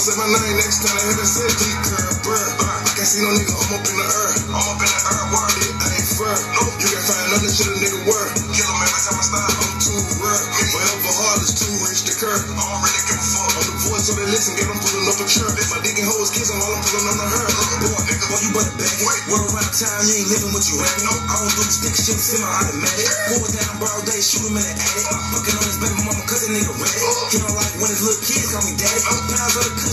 179 0.05 0.61
next 0.61 0.85
time 0.85 1.01
I 1.01 1.05
hit 1.09 1.17
a 1.17 1.25
city 1.25 1.73
curb, 1.81 2.13
bruh. 2.29 2.37
Uh, 2.37 2.77
I 2.77 2.93
can't 2.93 3.09
see 3.09 3.25
no 3.25 3.33
nigga, 3.33 3.57
I'm 3.57 3.73
up 3.73 3.89
in 3.89 3.97
the 3.97 4.05
earth. 4.05 4.37
I'm 4.53 4.61
up 4.69 4.77
in 4.77 4.85
the 4.85 5.01
earth, 5.01 5.27
world, 5.33 5.57
it 5.65 5.73
ain't 5.81 6.09
fair. 6.13 6.37
Nope, 6.61 6.77
you 6.77 6.89
can't 6.93 7.07
find 7.09 7.25
none 7.33 7.49
shit 7.49 7.73
a 7.73 7.77
nigga 7.81 8.01
worth. 8.05 8.37
Kill 8.53 8.69
him 8.69 8.85
every 8.85 9.01
time 9.01 9.17
I 9.17 9.25
stop, 9.25 9.49
I'm 9.49 9.73
too 9.81 9.97
rare. 10.21 10.45
Forever 10.61 11.09
hard 11.09 11.41
is 11.41 11.57
too 11.57 11.73
rich 11.89 12.05
to 12.05 12.13
curb. 12.21 12.37
I 12.37 12.53
don't 12.53 12.85
really 12.85 13.03
give 13.09 13.17
a 13.17 13.27
fuck. 13.33 13.49
I'm 13.49 13.65
the 13.65 13.75
voice, 13.81 14.05
so 14.05 14.13
they 14.13 14.29
listen, 14.29 14.53
get 14.61 14.69
them 14.69 14.77
pulling 14.77 15.09
up 15.09 15.17
a 15.17 15.25
chirp. 15.25 15.53
If 15.57 15.69
my 15.73 15.81
digging 15.81 16.05
hoes, 16.05 16.29
kiss 16.37 16.53
them 16.53 16.61
while 16.61 16.77
I'm 16.77 16.85
pulling 16.85 17.09
on 17.09 17.17
the 17.25 17.29
hurt. 17.33 17.53
Boy, 17.89 18.01
nigga, 18.05 18.27
boy, 18.29 18.41
you 18.45 18.51
better 18.53 18.77
back. 18.77 18.95
Wait, 19.09 19.21
world 19.33 19.49
around 19.57 19.73
time, 19.73 20.05
you 20.05 20.15
ain't 20.21 20.29
living 20.29 20.53
what 20.53 20.69
you 20.69 20.77
had. 20.85 21.01
No, 21.09 21.17
I 21.17 21.35
don't 21.41 21.49
do 21.57 21.65
the 21.65 21.73
stick 21.81 21.97
shit, 21.97 22.21
semi-automatic. 22.21 23.09
Pull 23.33 23.49
down, 23.57 23.73
broad 23.81 24.05
day, 24.05 24.21
shoot 24.21 24.45
him 24.45 24.53
in 24.53 24.69
the 24.69 24.75
attic. 24.85 25.07
I'm 25.09 25.25
fucking 25.33 25.57
on 25.57 25.65
his 25.65 25.79
baby 25.81 25.97
mama, 26.05 26.23
cause 26.29 26.45
the 26.45 26.53
nigga 26.53 26.77
ready. 26.77 27.01
He 27.33 27.37
don't 27.41 27.57
like 27.57 27.73
when 27.81 27.89
his 27.89 28.05
little 28.05 28.21
kids 28.21 28.53
call 28.53 28.69
me 28.69 28.77
daddy. 28.77 29.01
I'm 29.09 29.21
pounds 29.33 29.57
of 29.57 29.65
the 29.65 29.84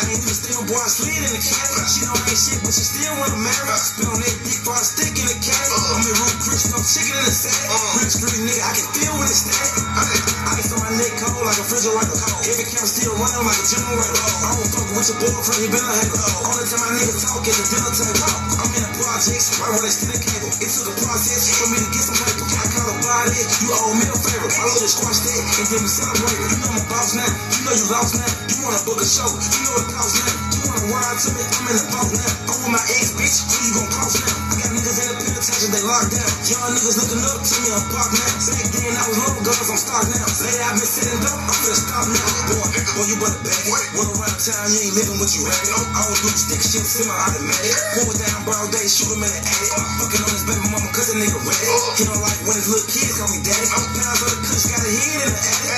I 0.00 0.08
ain't 0.08 0.16
even 0.16 0.32
still, 0.32 0.64
boy, 0.64 0.80
I 0.80 0.88
slid 0.88 1.12
in 1.12 1.28
the 1.28 1.42
cat. 1.44 1.68
She 1.84 2.08
don't 2.08 2.16
ain't 2.24 2.40
shit, 2.40 2.56
but 2.64 2.72
she 2.72 2.84
still 2.88 3.12
wanna 3.20 3.36
marry. 3.36 3.68
Spit 3.76 4.08
on 4.08 4.16
that 4.16 4.32
dick 4.48 4.60
for 4.64 4.72
a 4.72 4.80
stick 4.80 5.12
in 5.12 5.28
the 5.28 5.36
cat. 5.44 5.66
Uh. 5.68 5.92
I'm 5.92 6.08
in 6.08 6.16
room 6.16 6.36
Chris, 6.40 6.72
no 6.72 6.80
chicken 6.80 7.20
in 7.20 7.24
the 7.28 7.34
sack. 7.36 7.60
Uh. 7.68 8.00
Rich 8.00 8.16
street 8.16 8.40
nigga, 8.48 8.64
I 8.64 8.72
can 8.80 8.88
feel 8.96 9.12
when 9.20 9.28
it's 9.28 9.44
stack. 9.44 9.68
I 10.00 10.52
can 10.56 10.64
feel 10.72 10.80
my 10.80 10.92
neck 10.96 11.12
cold 11.20 11.44
like 11.44 11.60
a 11.60 11.64
refrigerator. 11.68 12.16
Oh. 12.16 12.48
Every 12.48 12.66
count 12.72 12.88
still 12.88 13.12
running 13.12 13.44
like 13.44 13.60
a 13.60 13.66
generator. 13.68 14.24
Oh. 14.24 14.40
I 14.40 14.48
don't 14.56 14.70
fuck 14.72 14.88
with 14.88 15.08
your 15.12 15.18
boyfriend, 15.20 15.60
he 15.60 15.68
been 15.68 15.84
a 15.84 15.94
hater. 16.00 16.16
Oh. 16.16 16.48
Only 16.48 16.64
time 16.64 16.80
my 16.80 16.90
nigga 16.96 17.14
talk 17.20 17.44
at 17.44 17.56
the 17.60 17.64
dinner 17.68 17.92
table. 17.92 18.32
I'm 18.56 18.70
in 18.72 18.82
the 18.88 18.92
projects, 19.04 19.46
right 19.60 19.68
where 19.68 19.84
they 19.84 19.92
still 19.92 20.16
the 20.16 20.20
cable. 20.24 20.48
It 20.64 20.68
took 20.80 20.88
a 20.88 20.94
process 20.96 21.44
for 21.60 21.68
me 21.68 21.76
to 21.76 21.88
get 21.92 22.04
some 22.08 22.16
paper. 22.24 22.48
I 22.56 22.64
call 22.72 22.88
a 22.88 22.96
body, 23.04 23.36
you 23.36 23.68
owe 23.68 23.92
me 24.00 24.08
a 24.08 24.16
favor. 24.16 24.48
My 24.48 24.64
little 24.64 24.88
squash 24.88 25.20
that 25.28 25.44
and 25.44 25.66
then 25.68 25.80
we 25.84 25.90
celebrate. 25.92 26.40
You 26.40 26.56
know 26.56 26.72
I'm 26.72 26.88
boss 26.88 27.12
now, 27.12 27.28
you 27.28 27.60
know 27.68 27.74
you 27.76 27.84
lost 27.92 28.16
now. 28.16 28.39
Wanna 28.60 28.76
book 28.84 29.00
a 29.00 29.08
show, 29.08 29.24
you 29.24 29.60
know 29.64 29.80
it 29.80 29.88
costs 29.88 30.20
now. 30.20 30.36
You 30.52 30.60
wanna 30.68 30.92
ride 30.92 31.16
to 31.16 31.28
me, 31.32 31.42
I'm 31.48 31.64
in 31.64 31.76
the 31.80 31.86
boat 31.90 32.12
now. 32.12 32.32
I'm 32.44 32.58
with 32.60 32.72
my 32.76 32.82
ex 33.00 33.16
bitch, 33.16 33.40
who 33.48 33.56
you 33.56 33.72
gon' 33.72 33.88
cross 33.88 34.20
now? 34.20 34.36
I 34.36 34.54
got 34.60 34.70
niggas 34.76 35.00
in 35.00 35.06
the 35.10 35.14
penitentiary, 35.16 35.70
they 35.72 35.84
locked 35.88 36.12
down. 36.12 36.30
Young 36.44 36.70
niggas 36.76 36.96
looking 37.00 37.24
up 37.24 37.40
to 37.40 37.56
me, 37.56 37.68
I'm 37.72 37.84
parked 37.88 38.14
now. 38.20 38.30
Back 38.30 38.66
then 38.68 38.92
I 38.94 39.02
was 39.08 39.16
low 39.16 39.32
guns, 39.40 39.64
I'm 39.64 39.80
stark 39.80 40.06
now. 40.12 40.28
Lately 40.28 40.60
I've 40.60 40.76
been 40.76 40.90
sitting 40.92 41.20
dope, 41.24 41.40
I'm 41.40 41.56
finna 41.56 41.78
stop 41.80 42.04
now. 42.04 42.28
Boy, 42.52 42.68
boy, 42.68 43.04
you 43.08 43.16
better 43.16 43.40
back. 43.48 43.60
Word 43.96 44.12
around 44.12 44.38
town, 44.44 44.66
you 44.68 44.78
ain't 44.84 44.94
living 44.94 45.18
what 45.18 45.30
you 45.32 45.42
rapping. 45.48 45.72
I 45.96 46.00
don't 46.04 46.20
do 46.20 46.28
the 46.28 46.36
stick 46.36 46.60
shit, 46.60 46.84
my 47.08 47.16
automatic. 47.16 47.74
Pull 47.96 48.12
it 48.12 48.18
down, 48.20 48.38
broad 48.44 48.68
day, 48.76 48.84
shoot 48.84 49.08
him 49.08 49.24
in 49.24 49.30
the 49.32 49.40
attic. 49.40 49.72
Fucking 49.72 50.20
on 50.20 50.32
his 50.36 50.44
baby 50.44 50.68
mama, 50.68 50.88
cause 50.92 51.08
that 51.08 51.16
nigga 51.16 51.40
ready. 51.48 51.68
He 51.96 52.02
don't 52.04 52.20
like 52.20 52.40
when 52.44 52.54
his 52.60 52.68
little 52.68 52.84
kids 52.92 53.16
call 53.16 53.32
me 53.32 53.40
daddy. 53.40 53.66
Pounds 53.72 54.20
of 54.20 54.28
the 54.30 54.38
kush 54.44 54.68
got 54.68 54.84
a 54.84 54.90
head 54.92 55.26
in 55.26 55.32
the 55.32 55.40
attic. 55.48 55.69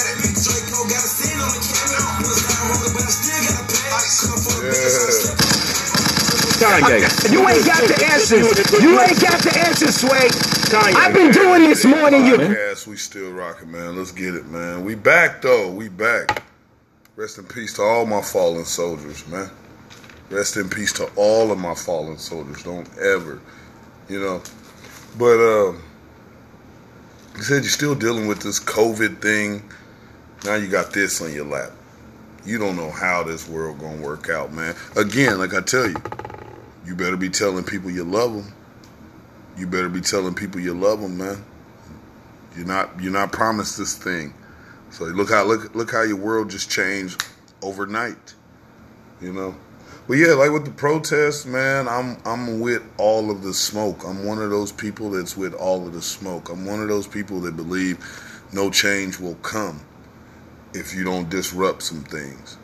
You 6.62 6.68
ain't 6.68 7.66
got 7.66 7.88
the 7.88 8.08
answers. 8.12 8.80
You 8.80 9.00
ain't 9.00 9.20
got 9.20 9.42
the 9.42 9.62
answers, 9.66 9.96
Sway. 9.96 10.28
I've 10.94 11.12
been 11.12 11.32
doing 11.32 11.62
this 11.62 11.84
more 11.84 12.08
than 12.08 12.24
you. 12.24 12.36
Yes, 12.40 12.86
we 12.86 12.96
still 12.96 13.32
rocking, 13.32 13.72
man. 13.72 13.96
Let's 13.96 14.12
get 14.12 14.36
it, 14.36 14.46
man. 14.46 14.84
We 14.84 14.94
back 14.94 15.42
though. 15.42 15.72
We 15.72 15.88
back. 15.88 16.44
Rest 17.16 17.38
in 17.38 17.46
peace 17.46 17.74
to 17.74 17.82
all 17.82 18.06
my 18.06 18.22
fallen 18.22 18.64
soldiers, 18.64 19.26
man. 19.26 19.50
Rest 20.30 20.56
in 20.56 20.68
peace 20.68 20.92
to 20.94 21.10
all 21.16 21.50
of 21.50 21.58
my 21.58 21.74
fallen 21.74 22.16
soldiers. 22.16 22.62
Don't 22.62 22.88
ever, 22.96 23.40
you 24.08 24.20
know. 24.20 24.40
But 25.18 25.40
um, 25.40 25.82
you 27.34 27.42
said 27.42 27.62
you're 27.62 27.70
still 27.70 27.96
dealing 27.96 28.28
with 28.28 28.40
this 28.40 28.60
COVID 28.60 29.20
thing. 29.20 29.68
Now 30.44 30.54
you 30.54 30.68
got 30.68 30.92
this 30.92 31.20
on 31.20 31.32
your 31.32 31.44
lap. 31.44 31.72
You 32.44 32.58
don't 32.58 32.76
know 32.76 32.90
how 32.92 33.24
this 33.24 33.48
world 33.48 33.80
gonna 33.80 34.00
work 34.00 34.30
out, 34.30 34.52
man. 34.52 34.76
Again, 34.96 35.38
like 35.38 35.54
I 35.54 35.60
tell 35.60 35.88
you, 35.88 35.96
you 36.84 36.94
better 36.94 37.16
be 37.16 37.28
telling 37.28 37.64
people 37.64 37.90
you 37.90 38.04
love 38.04 38.34
them. 38.34 38.52
You 39.56 39.66
better 39.66 39.88
be 39.88 40.00
telling 40.00 40.34
people 40.34 40.60
you 40.60 40.74
love 40.74 41.00
them, 41.00 41.18
man. 41.18 41.44
You're 42.56 42.66
not 42.66 43.00
you're 43.00 43.12
not 43.12 43.32
promised 43.32 43.78
this 43.78 43.96
thing. 43.96 44.34
So 44.90 45.04
look 45.04 45.30
how 45.30 45.44
look 45.44 45.74
look 45.74 45.90
how 45.90 46.02
your 46.02 46.16
world 46.16 46.50
just 46.50 46.70
changed 46.70 47.24
overnight. 47.62 48.34
You 49.20 49.32
know. 49.32 49.54
But 50.08 50.14
yeah, 50.14 50.32
like 50.32 50.50
with 50.50 50.64
the 50.64 50.72
protests, 50.72 51.46
man, 51.46 51.88
I'm 51.88 52.18
I'm 52.24 52.60
with 52.60 52.82
all 52.98 53.30
of 53.30 53.42
the 53.42 53.54
smoke. 53.54 54.04
I'm 54.04 54.24
one 54.24 54.42
of 54.42 54.50
those 54.50 54.72
people 54.72 55.10
that's 55.10 55.36
with 55.36 55.54
all 55.54 55.86
of 55.86 55.92
the 55.92 56.02
smoke. 56.02 56.48
I'm 56.48 56.66
one 56.66 56.82
of 56.82 56.88
those 56.88 57.06
people 57.06 57.40
that 57.42 57.56
believe 57.56 57.98
no 58.52 58.70
change 58.70 59.20
will 59.20 59.36
come 59.36 59.80
if 60.74 60.94
you 60.94 61.04
don't 61.04 61.30
disrupt 61.30 61.82
some 61.82 62.02
things. 62.02 62.58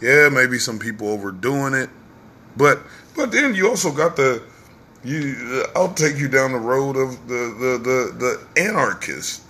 Yeah, 0.00 0.30
maybe 0.30 0.58
some 0.58 0.78
people 0.78 1.08
overdoing 1.08 1.74
it, 1.74 1.90
but 2.56 2.80
but 3.16 3.32
then 3.32 3.54
you 3.54 3.68
also 3.68 3.92
got 3.92 4.16
the 4.16 4.42
you. 5.04 5.64
Uh, 5.74 5.78
I'll 5.78 5.94
take 5.94 6.16
you 6.16 6.28
down 6.28 6.52
the 6.52 6.58
road 6.58 6.96
of 6.96 7.26
the 7.28 7.34
the 7.34 7.78
the, 7.78 8.46
the 8.54 8.60
anarchists. 8.62 9.44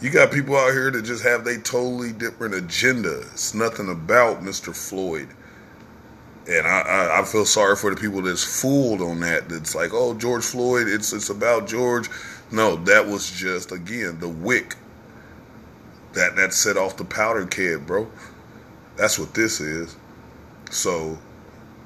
You 0.00 0.10
got 0.10 0.30
people 0.30 0.56
out 0.56 0.72
here 0.72 0.90
that 0.90 1.02
just 1.02 1.22
have 1.22 1.46
a 1.46 1.56
totally 1.58 2.12
different 2.12 2.54
agenda. 2.54 3.20
It's 3.32 3.54
nothing 3.54 3.88
about 3.88 4.42
Mr. 4.42 4.76
Floyd. 4.76 5.28
And 6.46 6.66
I, 6.66 6.80
I, 6.80 7.20
I 7.20 7.24
feel 7.24 7.46
sorry 7.46 7.74
for 7.74 7.88
the 7.94 7.98
people 7.98 8.20
that's 8.20 8.44
fooled 8.44 9.00
on 9.00 9.20
that. 9.20 9.48
That's 9.48 9.74
like, 9.74 9.94
oh, 9.94 10.12
George 10.12 10.44
Floyd, 10.44 10.88
it's 10.88 11.12
it's 11.12 11.30
about 11.30 11.66
George. 11.66 12.10
No, 12.50 12.76
that 12.84 13.06
was 13.06 13.30
just 13.30 13.72
again 13.72 14.20
the 14.20 14.28
wick 14.28 14.76
that 16.12 16.36
that 16.36 16.52
set 16.52 16.76
off 16.76 16.96
the 16.96 17.04
powder 17.04 17.46
keg, 17.46 17.86
bro. 17.86 18.10
That's 18.96 19.18
what 19.18 19.34
this 19.34 19.60
is. 19.60 19.96
So 20.70 21.18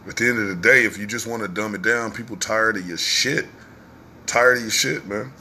at 0.09 0.17
the 0.17 0.29
end 0.29 0.39
of 0.39 0.49
the 0.49 0.57
day, 0.57 0.85
if 0.85 0.97
you 0.97 1.07
just 1.07 1.27
want 1.27 1.43
to 1.43 1.49
dumb 1.49 1.75
it 1.75 1.83
down, 1.83 2.13
people 2.13 2.37
tired 2.37 2.77
of 2.77 2.87
your 2.87 2.97
shit. 2.97 3.47
Tired 4.27 4.57
of 4.57 4.63
your 4.63 4.71
shit, 4.71 5.07
man. 5.07 5.33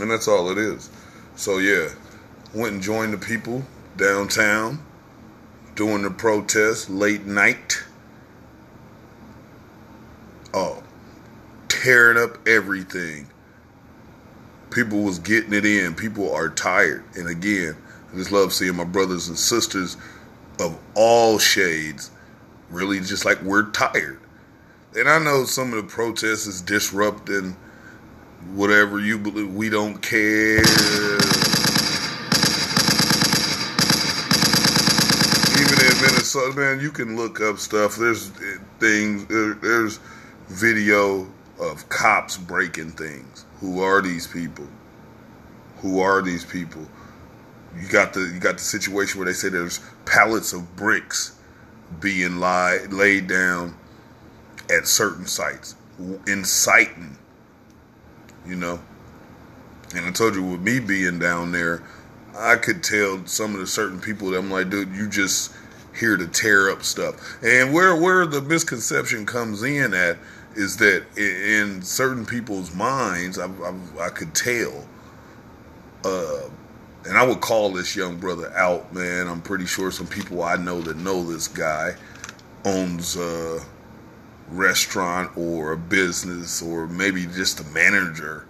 And 0.00 0.10
that's 0.10 0.28
all 0.28 0.50
it 0.50 0.58
is. 0.58 0.90
So 1.36 1.58
yeah, 1.58 1.88
went 2.54 2.74
and 2.74 2.82
joined 2.82 3.12
the 3.12 3.18
people 3.18 3.62
downtown 3.96 4.84
doing 5.74 6.02
the 6.02 6.10
protest 6.10 6.88
late 6.88 7.26
night. 7.26 7.82
Oh, 10.52 10.82
tearing 11.68 12.16
up 12.16 12.46
everything. 12.46 13.26
People 14.70 15.02
was 15.02 15.18
getting 15.18 15.52
it 15.52 15.64
in. 15.64 15.94
People 15.94 16.32
are 16.32 16.48
tired. 16.48 17.04
And 17.14 17.28
again, 17.28 17.76
I 18.12 18.16
just 18.16 18.32
love 18.32 18.52
seeing 18.52 18.76
my 18.76 18.84
brothers 18.84 19.28
and 19.28 19.38
sisters 19.38 19.96
of 20.60 20.78
all 20.94 21.38
shades 21.38 22.10
really 22.70 23.00
just 23.00 23.24
like 23.24 23.40
we're 23.42 23.70
tired. 23.70 24.20
And 24.96 25.08
I 25.08 25.18
know 25.18 25.44
some 25.44 25.72
of 25.72 25.82
the 25.82 25.90
protests 25.90 26.46
is 26.46 26.60
disrupting 26.60 27.56
whatever 28.52 29.00
you 29.00 29.18
believe. 29.18 29.52
We 29.52 29.68
don't 29.68 30.00
care. 30.00 30.58
Even 35.60 35.78
in 35.80 36.02
Minnesota, 36.02 36.56
man, 36.56 36.80
you 36.80 36.90
can 36.90 37.16
look 37.16 37.40
up 37.40 37.58
stuff. 37.58 37.96
There's 37.96 38.28
things. 38.78 39.26
There's 39.26 39.98
video 40.48 41.26
of 41.58 41.88
cops 41.88 42.36
breaking 42.36 42.92
things. 42.92 43.44
Who 43.60 43.80
are 43.80 44.00
these 44.00 44.26
people? 44.26 44.68
Who 45.78 46.00
are 46.00 46.22
these 46.22 46.44
people? 46.44 46.86
You 47.76 47.88
got 47.88 48.12
the 48.12 48.20
you 48.20 48.38
got 48.38 48.54
the 48.54 48.64
situation 48.64 49.18
where 49.18 49.26
they 49.26 49.32
say 49.32 49.48
there's 49.48 49.80
pallets 50.04 50.52
of 50.52 50.76
bricks 50.76 51.33
being 52.00 52.38
lie, 52.38 52.78
laid 52.90 53.26
down 53.26 53.76
at 54.70 54.86
certain 54.86 55.26
sites, 55.26 55.74
inciting, 56.26 57.16
you 58.46 58.56
know. 58.56 58.80
And 59.94 60.06
I 60.06 60.10
told 60.10 60.34
you, 60.34 60.42
with 60.42 60.60
me 60.60 60.80
being 60.80 61.18
down 61.18 61.52
there, 61.52 61.82
I 62.36 62.56
could 62.56 62.82
tell 62.82 63.24
some 63.26 63.54
of 63.54 63.60
the 63.60 63.66
certain 63.66 64.00
people 64.00 64.30
that 64.30 64.38
I'm 64.38 64.50
like, 64.50 64.70
dude, 64.70 64.94
you 64.94 65.08
just 65.08 65.52
here 65.98 66.16
to 66.16 66.26
tear 66.26 66.70
up 66.70 66.82
stuff. 66.82 67.42
And 67.42 67.72
where 67.72 67.94
where 67.94 68.26
the 68.26 68.42
misconception 68.42 69.26
comes 69.26 69.62
in 69.62 69.94
at 69.94 70.18
is 70.56 70.76
that 70.78 71.04
in 71.16 71.82
certain 71.82 72.26
people's 72.26 72.74
minds, 72.74 73.38
I, 73.38 73.46
I, 73.46 73.74
I 74.00 74.08
could 74.08 74.34
tell. 74.34 74.86
Uh, 76.04 76.48
and 77.06 77.18
I 77.18 77.26
would 77.26 77.40
call 77.40 77.70
this 77.70 77.94
young 77.94 78.16
brother 78.16 78.52
out, 78.56 78.92
man. 78.94 79.28
I'm 79.28 79.42
pretty 79.42 79.66
sure 79.66 79.90
some 79.90 80.06
people 80.06 80.42
I 80.42 80.56
know 80.56 80.80
that 80.82 80.96
know 80.96 81.22
this 81.22 81.48
guy 81.48 81.94
owns 82.64 83.16
a 83.16 83.60
restaurant 84.48 85.36
or 85.36 85.72
a 85.72 85.76
business 85.76 86.62
or 86.62 86.86
maybe 86.86 87.26
just 87.26 87.60
a 87.60 87.64
manager 87.64 88.46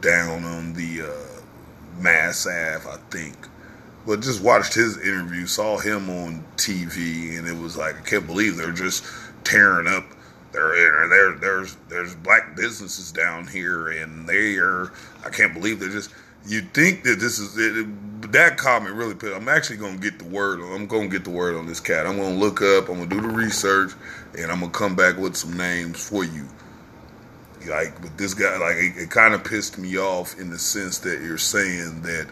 down 0.00 0.44
on 0.44 0.72
the 0.74 1.02
uh, 1.02 2.00
Mass 2.00 2.46
Ave, 2.46 2.88
I 2.88 2.96
think. 3.10 3.36
But 4.06 4.20
just 4.20 4.42
watched 4.42 4.74
his 4.74 4.96
interview, 4.98 5.46
saw 5.46 5.78
him 5.78 6.08
on 6.08 6.44
TV, 6.56 7.38
and 7.38 7.46
it 7.46 7.56
was 7.56 7.76
like 7.76 7.98
I 7.98 8.02
can't 8.02 8.26
believe 8.26 8.56
they're 8.56 8.72
just 8.72 9.04
tearing 9.44 9.86
up. 9.86 10.04
There, 10.52 11.08
there, 11.08 11.32
there's 11.32 11.76
there's 11.88 12.14
black 12.14 12.56
businesses 12.56 13.12
down 13.12 13.46
here, 13.48 13.88
and 13.88 14.26
they 14.26 14.56
are. 14.56 14.92
I 15.24 15.28
can't 15.28 15.52
believe 15.52 15.78
they're 15.78 15.90
just 15.90 16.10
you 16.46 16.62
think 16.62 17.04
that 17.04 17.20
this 17.20 17.38
is 17.38 17.56
it, 17.58 18.32
that 18.32 18.56
comment 18.58 18.94
really 18.94 19.14
put 19.14 19.34
i'm 19.34 19.48
actually 19.48 19.76
gonna 19.76 19.98
get 19.98 20.18
the 20.18 20.24
word 20.26 20.60
i'm 20.60 20.86
gonna 20.86 21.08
get 21.08 21.24
the 21.24 21.30
word 21.30 21.56
on 21.56 21.66
this 21.66 21.80
cat 21.80 22.06
i'm 22.06 22.16
gonna 22.18 22.36
look 22.36 22.62
up 22.62 22.88
i'm 22.88 22.96
gonna 22.98 23.06
do 23.10 23.20
the 23.20 23.28
research 23.28 23.92
and 24.38 24.50
i'm 24.52 24.60
gonna 24.60 24.72
come 24.72 24.96
back 24.96 25.16
with 25.18 25.36
some 25.36 25.56
names 25.56 26.02
for 26.08 26.24
you 26.24 26.46
Like 27.68 28.00
with 28.02 28.16
this 28.18 28.34
guy, 28.34 28.56
like 28.58 28.76
it, 28.76 29.02
it 29.04 29.10
kind 29.10 29.34
of 29.34 29.44
pissed 29.44 29.78
me 29.78 29.98
off 29.98 30.38
in 30.38 30.50
the 30.50 30.58
sense 30.58 30.98
that 31.00 31.22
you're 31.22 31.38
saying 31.38 32.02
that 32.02 32.28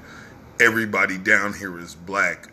everybody 0.61 1.19
down 1.19 1.55
here 1.55 1.79
is 1.79 1.95
black, 1.95 2.49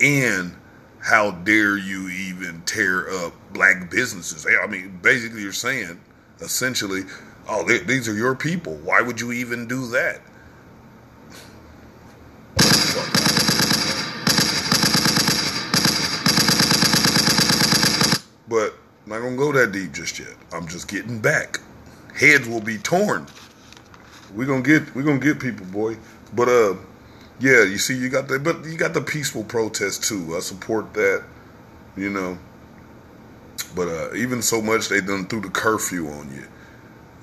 and 0.00 0.56
how 1.00 1.32
dare 1.32 1.78
you 1.78 2.08
even 2.10 2.62
tear 2.66 3.10
up 3.10 3.34
black 3.52 3.90
businesses? 3.90 4.46
I 4.46 4.66
mean, 4.68 5.00
basically, 5.02 5.42
you're 5.42 5.52
saying 5.52 6.00
essentially, 6.40 7.02
oh, 7.48 7.64
they, 7.66 7.78
these 7.80 8.08
are 8.08 8.14
your 8.14 8.34
people. 8.36 8.76
Why 8.76 9.02
would 9.02 9.20
you 9.20 9.32
even 9.32 9.68
do 9.68 9.88
that? 9.88 10.20
But 18.48 18.74
I'm 19.04 19.10
not 19.10 19.20
gonna 19.20 19.36
go 19.36 19.52
that 19.52 19.72
deep 19.72 19.92
just 19.92 20.18
yet. 20.18 20.34
I'm 20.52 20.68
just 20.68 20.88
getting 20.88 21.18
back. 21.18 21.60
Heads 22.14 22.48
will 22.48 22.60
be 22.60 22.78
torn. 22.78 23.26
We're 24.34 24.46
gonna 24.46 24.62
get 24.62 24.94
we're 24.94 25.02
gonna 25.02 25.18
get 25.18 25.40
people, 25.40 25.66
boy. 25.66 25.96
But 26.32 26.48
uh 26.48 26.74
yeah, 27.40 27.64
you 27.64 27.78
see 27.78 27.96
you 27.96 28.08
got 28.08 28.28
the 28.28 28.38
but 28.38 28.64
you 28.64 28.76
got 28.76 28.94
the 28.94 29.00
peaceful 29.00 29.44
protest 29.44 30.04
too. 30.04 30.36
I 30.36 30.40
support 30.40 30.94
that, 30.94 31.24
you 31.96 32.10
know. 32.10 32.38
But 33.74 33.88
uh 33.88 34.14
even 34.14 34.42
so 34.42 34.62
much 34.62 34.88
they 34.88 35.00
done 35.00 35.26
threw 35.26 35.40
the 35.40 35.50
curfew 35.50 36.08
on 36.08 36.32
you. 36.32 36.46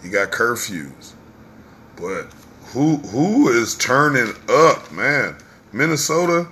You 0.03 0.11
got 0.11 0.31
curfews. 0.31 1.13
But 1.95 2.25
who 2.73 2.97
who 2.97 3.49
is 3.49 3.75
turning 3.75 4.33
up, 4.49 4.91
man? 4.91 5.37
Minnesota, 5.73 6.47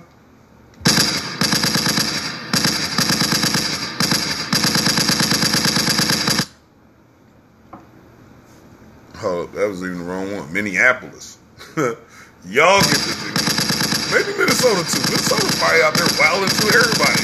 Oh, 9.22 9.44
that 9.54 9.68
was 9.68 9.82
even 9.82 9.98
the 9.98 10.04
wrong 10.04 10.34
one. 10.34 10.50
Minneapolis. 10.50 11.38
Y'all 11.76 12.80
get 12.80 12.88
the 12.88 13.12
thing. 13.20 14.16
Maybe 14.16 14.36
Minnesota 14.38 14.80
too. 14.90 15.02
Minnesota's 15.12 15.58
probably 15.58 15.82
out 15.82 15.94
there 15.94 16.08
wilding 16.18 16.48
too. 16.56 16.68
Everybody. 16.72 17.20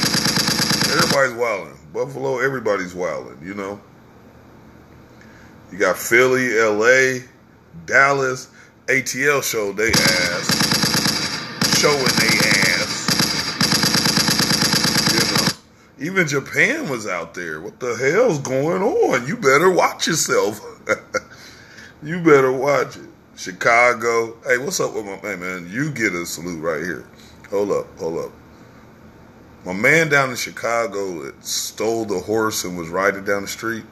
Everybody's 0.93 1.33
wilding. 1.33 1.77
Buffalo, 1.91 2.39
everybody's 2.39 2.93
wilding, 2.93 3.39
you 3.41 3.55
know. 3.55 3.81
You 5.71 5.79
got 5.79 5.97
Philly, 5.97 6.53
LA, 6.53 7.25
Dallas. 7.85 8.49
ATL 8.85 9.43
showed 9.43 9.75
they 9.75 9.89
ass. 9.89 10.66
Showing 11.77 11.97
they 11.97 12.37
ass. 12.49 13.07
You 15.13 16.05
know. 16.05 16.11
Even 16.11 16.27
Japan 16.27 16.89
was 16.89 17.07
out 17.07 17.33
there. 17.33 17.61
What 17.61 17.79
the 17.79 17.95
hell's 17.95 18.39
going 18.39 18.81
on? 18.81 19.27
You 19.27 19.37
better 19.37 19.71
watch 19.71 20.07
yourself. 20.07 20.59
You 22.03 22.21
better 22.21 22.51
watch 22.51 22.95
it. 22.95 23.09
Chicago. 23.35 24.37
Hey, 24.45 24.59
what's 24.59 24.79
up 24.79 24.93
with 24.93 25.05
my 25.05 25.19
man, 25.21 25.39
man? 25.39 25.69
You 25.71 25.91
get 25.91 26.13
a 26.13 26.27
salute 26.27 26.61
right 26.61 26.83
here. 26.83 27.05
Hold 27.49 27.71
up, 27.71 27.87
hold 27.97 28.25
up. 28.25 28.31
My 29.65 29.73
man 29.73 30.07
down 30.07 30.29
in 30.29 30.35
Chicago 30.35 31.23
that 31.23 31.43
stole 31.43 32.05
the 32.05 32.19
horse 32.19 32.63
and 32.63 32.77
was 32.77 32.89
riding 32.89 33.25
down 33.25 33.41
the 33.41 33.47
street. 33.47 33.83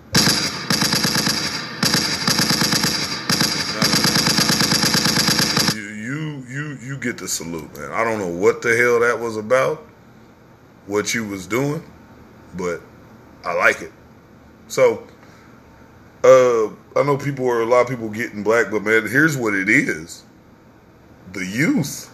You, 5.76 5.82
you, 5.82 6.46
you, 6.48 6.78
you 6.82 6.95
get 7.06 7.20
the 7.20 7.28
salute, 7.28 7.78
man. 7.78 7.92
I 7.92 8.04
don't 8.04 8.18
know 8.18 8.28
what 8.28 8.62
the 8.62 8.76
hell 8.76 9.00
that 9.02 9.20
was 9.20 9.38
about, 9.38 9.86
what 10.88 11.14
you 11.14 11.26
was 11.26 11.46
doing, 11.46 11.84
but 12.56 12.82
I 13.44 13.54
like 13.54 13.82
it. 13.82 13.92
So, 14.68 15.08
uh, 16.24 16.68
I 17.00 17.04
know 17.04 17.18
people 17.18 17.48
are 17.48 17.62
a 17.62 17.66
lot 17.66 17.82
of 17.82 17.90
people 17.90 18.10
getting 18.10 18.42
black, 18.42 18.72
but 18.72 18.82
man, 18.82 19.08
here's 19.08 19.38
what 19.38 19.54
it 19.54 19.70
is: 19.70 20.24
the 21.32 21.46
youth. 21.46 22.12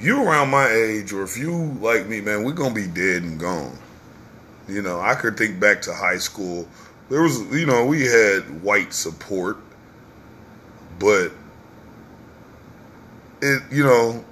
You 0.00 0.22
around 0.24 0.50
my 0.50 0.70
age, 0.70 1.12
or 1.12 1.22
if 1.24 1.36
you 1.36 1.76
like 1.80 2.06
me, 2.06 2.20
man, 2.20 2.44
we're 2.44 2.52
gonna 2.52 2.74
be 2.74 2.86
dead 2.86 3.22
and 3.22 3.38
gone. 3.38 3.76
You 4.68 4.82
know, 4.82 5.00
I 5.00 5.14
could 5.14 5.36
think 5.36 5.58
back 5.58 5.82
to 5.82 5.94
high 5.94 6.16
school. 6.16 6.66
There 7.10 7.22
was, 7.22 7.40
you 7.52 7.66
know, 7.66 7.84
we 7.84 8.04
had 8.04 8.62
white 8.62 8.94
support, 8.94 9.58
but 11.00 11.32
it, 13.42 13.62
you 13.70 13.84
know, 13.84 14.24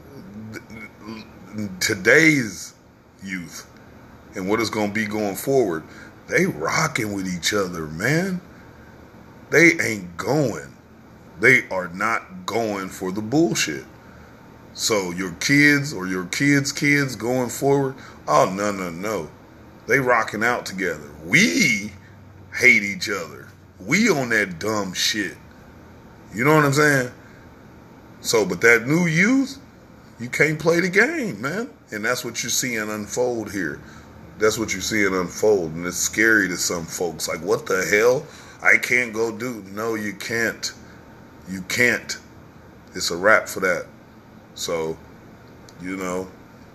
today's 1.81 2.75
youth 3.23 3.69
and 4.35 4.49
what 4.49 4.61
is 4.61 4.71
going 4.71 4.89
to 4.89 4.95
be 4.95 5.07
going 5.07 5.37
forward, 5.37 5.83
they 6.29 6.47
rocking 6.47 7.13
with 7.13 7.27
each 7.27 7.53
other, 7.53 7.87
man. 7.87 8.41
They 9.51 9.73
ain't 9.81 10.17
going. 10.17 10.75
They 11.41 11.67
are 11.71 11.89
not 11.89 12.47
going 12.47 12.89
for 12.89 13.13
the 13.13 13.23
bullshit. 13.23 13.85
So 14.75 15.11
your 15.11 15.33
kids 15.33 15.93
or 15.93 16.07
your 16.07 16.27
kids' 16.27 16.71
kids 16.71 17.17
going 17.17 17.49
forward, 17.49 17.95
oh 18.29 18.53
no 18.55 18.71
no 18.71 18.91
no. 18.91 19.31
They 19.87 19.99
rocking 19.99 20.45
out 20.45 20.67
together. 20.67 21.11
We 21.25 21.93
hate 22.55 22.83
each 22.83 23.09
other. 23.09 23.49
We 23.81 24.11
on 24.11 24.29
that 24.29 24.59
dumb 24.59 24.93
shit. 24.93 25.37
You 26.35 26.45
know 26.45 26.55
what 26.55 26.65
I'm 26.67 26.73
saying? 26.75 27.11
So, 28.29 28.45
but 28.45 28.61
that 28.61 28.87
new 28.87 29.07
youth, 29.07 29.59
you 30.21 30.29
can't 30.29 30.59
play 30.59 30.81
the 30.81 30.91
game, 30.91 31.41
man. 31.41 31.71
And 31.91 32.05
that's 32.05 32.27
what 32.27 32.43
you're 32.43 32.51
seeing 32.51 32.91
unfold 32.91 33.51
here. 33.51 33.81
That's 34.37 34.59
what 34.59 34.75
you're 34.75 34.83
seeing 34.83 35.15
unfold. 35.15 35.73
And 35.73 35.87
it's 35.87 35.97
scary 35.97 36.47
to 36.49 36.59
some 36.59 36.85
folks. 36.85 37.27
Like, 37.27 37.41
what 37.41 37.65
the 37.65 37.87
hell? 37.91 38.27
I 38.63 38.77
can't 38.77 39.15
go 39.15 39.35
do. 39.35 39.65
No, 39.73 39.95
you 39.95 40.13
can't. 40.13 40.71
You 41.49 41.63
can't. 41.71 42.19
It's 42.95 43.11
a 43.11 43.17
wrap 43.17 43.49
for 43.49 43.61
that. 43.61 43.87
So, 44.55 44.99
you 45.81 45.97
know, 45.97 46.29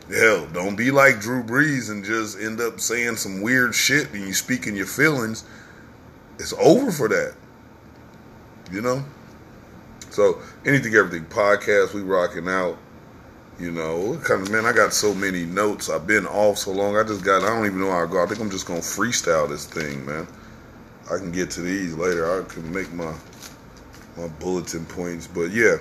hell, 0.09 0.47
don't 0.53 0.75
be 0.75 0.89
like 0.89 1.19
Drew 1.19 1.43
Brees 1.43 1.91
and 1.91 2.03
just 2.03 2.39
end 2.39 2.61
up 2.61 2.79
saying 2.79 3.17
some 3.17 3.43
weird 3.43 3.75
shit 3.75 4.11
and 4.11 4.25
you 4.25 4.33
speaking 4.33 4.75
your 4.75 4.87
feelings. 4.87 5.43
It's 6.39 6.53
over 6.53 6.91
for 6.91 7.09
that. 7.09 7.35
You 8.71 8.81
know? 8.81 9.05
So, 10.13 10.39
anything, 10.63 10.93
everything 10.93 11.25
podcast, 11.25 11.95
we 11.95 12.03
rocking 12.03 12.47
out. 12.47 12.77
You 13.59 13.71
know, 13.71 14.19
kind 14.23 14.43
of 14.43 14.51
man, 14.51 14.63
I 14.63 14.71
got 14.71 14.93
so 14.93 15.13
many 15.13 15.43
notes. 15.43 15.89
I've 15.89 16.05
been 16.05 16.27
off 16.27 16.59
so 16.59 16.71
long. 16.71 16.97
I 16.97 17.03
just 17.03 17.23
got. 17.23 17.41
I 17.41 17.47
don't 17.47 17.65
even 17.65 17.79
know 17.79 17.89
how 17.89 18.01
to 18.01 18.07
go. 18.07 18.23
I 18.23 18.27
think 18.27 18.39
I'm 18.39 18.51
just 18.51 18.67
gonna 18.67 18.79
freestyle 18.79 19.49
this 19.49 19.65
thing, 19.65 20.05
man. 20.05 20.27
I 21.11 21.17
can 21.17 21.31
get 21.31 21.49
to 21.51 21.61
these 21.61 21.95
later. 21.95 22.39
I 22.39 22.43
can 22.47 22.71
make 22.71 22.93
my 22.93 23.11
my 24.15 24.27
bulletin 24.39 24.85
points, 24.85 25.25
but 25.25 25.51
yeah. 25.51 25.77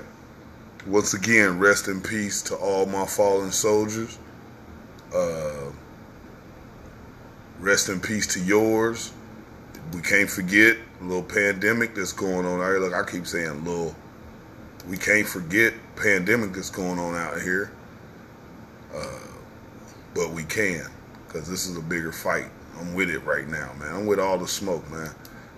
Once 0.87 1.13
again, 1.13 1.59
rest 1.59 1.89
in 1.89 2.01
peace 2.01 2.41
to 2.43 2.57
all 2.57 2.87
my 2.87 3.05
fallen 3.05 3.53
soldiers. 3.53 4.19
Uh, 5.15 5.71
rest 7.61 7.91
in 7.91 8.01
peace 8.01 8.27
to 8.29 8.41
yours. 8.41 9.13
We 9.93 10.01
can't 10.01 10.31
forget 10.31 10.79
little 11.03 11.23
pandemic 11.23 11.95
that's 11.95 12.13
going 12.13 12.47
on 12.47 12.61
here. 12.61 12.79
Look, 12.79 12.95
I 12.95 13.05
keep 13.05 13.27
saying 13.27 13.65
little. 13.65 13.95
We 14.89 14.97
can't 14.97 15.27
forget 15.27 15.75
pandemic 15.97 16.53
that's 16.53 16.71
going 16.71 16.99
on 16.99 17.15
out 17.15 17.41
here. 17.41 17.73
Uh, 18.95 19.19
but 20.15 20.31
we 20.31 20.45
can, 20.45 20.87
because 21.27 21.49
this 21.49 21.67
is 21.67 21.77
a 21.77 21.81
bigger 21.81 22.13
fight. 22.13 22.47
I'm 22.79 22.95
with 22.95 23.11
it 23.11 23.21
right 23.21 23.47
now, 23.49 23.73
man. 23.79 23.95
I'm 23.95 24.07
with 24.07 24.19
all 24.19 24.39
the 24.39 24.49
smoke, 24.49 24.89
man. 24.91 25.11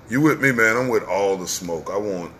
You 0.08 0.20
with 0.20 0.40
me, 0.40 0.52
man? 0.52 0.76
I'm 0.76 0.88
with 0.88 1.04
all 1.04 1.36
the 1.36 1.48
smoke. 1.48 1.88
I 1.90 1.96
want 1.96 2.32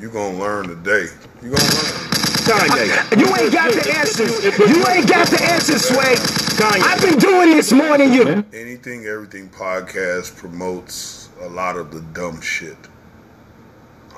you 0.00 0.08
gonna 0.08 0.38
learn 0.38 0.68
today. 0.68 1.06
You 1.42 1.50
gonna 1.50 1.62
learn. 1.62 2.10
Kanye. 2.48 3.20
You 3.20 3.36
ain't 3.36 3.52
got 3.52 3.72
the 3.72 3.92
answers. 3.98 4.44
You 4.44 4.86
ain't 4.88 5.06
got 5.06 5.28
the 5.28 5.42
answers, 5.42 5.84
Sway. 5.84 6.14
Kanye. 6.56 6.82
I've 6.82 7.02
been 7.02 7.18
doing 7.18 7.50
this 7.50 7.70
more 7.70 7.98
than 7.98 8.12
you. 8.14 8.44
Anything, 8.52 9.04
everything 9.04 9.50
podcast 9.50 10.36
promotes 10.36 11.28
a 11.42 11.48
lot 11.48 11.76
of 11.76 11.90
the 11.90 12.00
dumb 12.00 12.40
shit. 12.40 12.78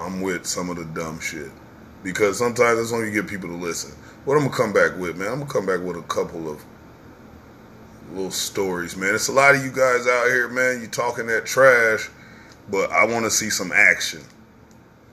I'm 0.03 0.21
with 0.21 0.47
some 0.47 0.69
of 0.71 0.77
the 0.77 0.85
dumb 0.85 1.21
shit 1.21 1.51
because 2.03 2.39
sometimes 2.39 2.79
that's 2.79 2.93
when 2.93 3.07
you 3.07 3.13
get 3.13 3.29
people 3.29 3.49
to 3.49 3.57
listen. 3.57 3.93
What 4.25 4.37
I'm 4.37 4.45
gonna 4.45 4.57
come 4.57 4.73
back 4.73 4.97
with, 4.99 5.17
man? 5.17 5.29
I'm 5.29 5.39
gonna 5.41 5.51
come 5.51 5.67
back 5.67 5.81
with 5.81 5.97
a 5.97 6.03
couple 6.03 6.51
of 6.51 6.65
little 8.13 8.31
stories, 8.31 8.97
man. 8.97 9.15
It's 9.15 9.29
a 9.29 9.33
lot 9.33 9.55
of 9.55 9.65
you 9.65 9.71
guys 9.71 10.07
out 10.07 10.27
here, 10.27 10.49
man. 10.49 10.81
You 10.81 10.89
talking 10.89 11.27
that 11.29 11.47
trash, 11.47 12.09
but 12.71 12.91
I 12.91 13.07
want 13.07 13.25
to 13.25 13.31
see 13.31 13.51
some 13.51 13.73
action. 13.73 14.21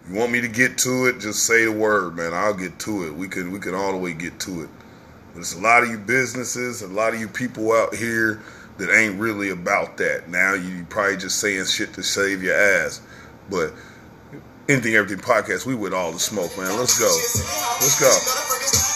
You 0.08 0.16
want 0.16 0.32
me 0.32 0.42
to 0.42 0.48
get 0.48 0.78
to 0.80 1.08
it? 1.08 1.20
Just 1.20 1.46
say 1.46 1.66
the 1.66 1.72
word, 1.72 2.16
man. 2.16 2.34
I'll 2.34 2.54
get 2.54 2.80
to 2.80 3.06
it. 3.06 3.14
We 3.14 3.28
can 3.28 3.52
we 3.52 3.60
can 3.60 3.76
all 3.76 3.92
the 3.92 3.98
way 3.98 4.14
get 4.14 4.40
to 4.42 4.64
it. 4.64 4.70
But 5.34 5.42
it's 5.42 5.56
a 5.56 5.60
lot 5.60 5.84
of 5.84 5.90
you 5.90 5.98
businesses, 5.98 6.82
a 6.82 6.88
lot 6.88 7.14
of 7.14 7.20
you 7.20 7.28
people 7.28 7.72
out 7.72 7.96
here 7.96 8.42
that 8.78 8.92
ain't 8.96 9.20
really 9.20 9.50
about 9.50 9.98
that. 9.98 10.30
Now 10.30 10.54
you 10.54 10.86
probably 10.90 11.18
just 11.18 11.40
saying 11.40 11.66
shit 11.66 11.94
to 11.94 12.04
save 12.04 12.42
your 12.42 12.56
ass. 12.56 13.02
But 13.50 13.74
anything, 14.70 14.96
everything 14.96 15.24
podcast, 15.24 15.66
we 15.66 15.76
with 15.76 15.94
all 15.94 16.12
the 16.12 16.20
smoke, 16.20 16.56
man. 16.58 16.78
Let's 16.78 17.00
go. 17.00 17.10
Let's 17.82 18.00
go. 18.00 18.89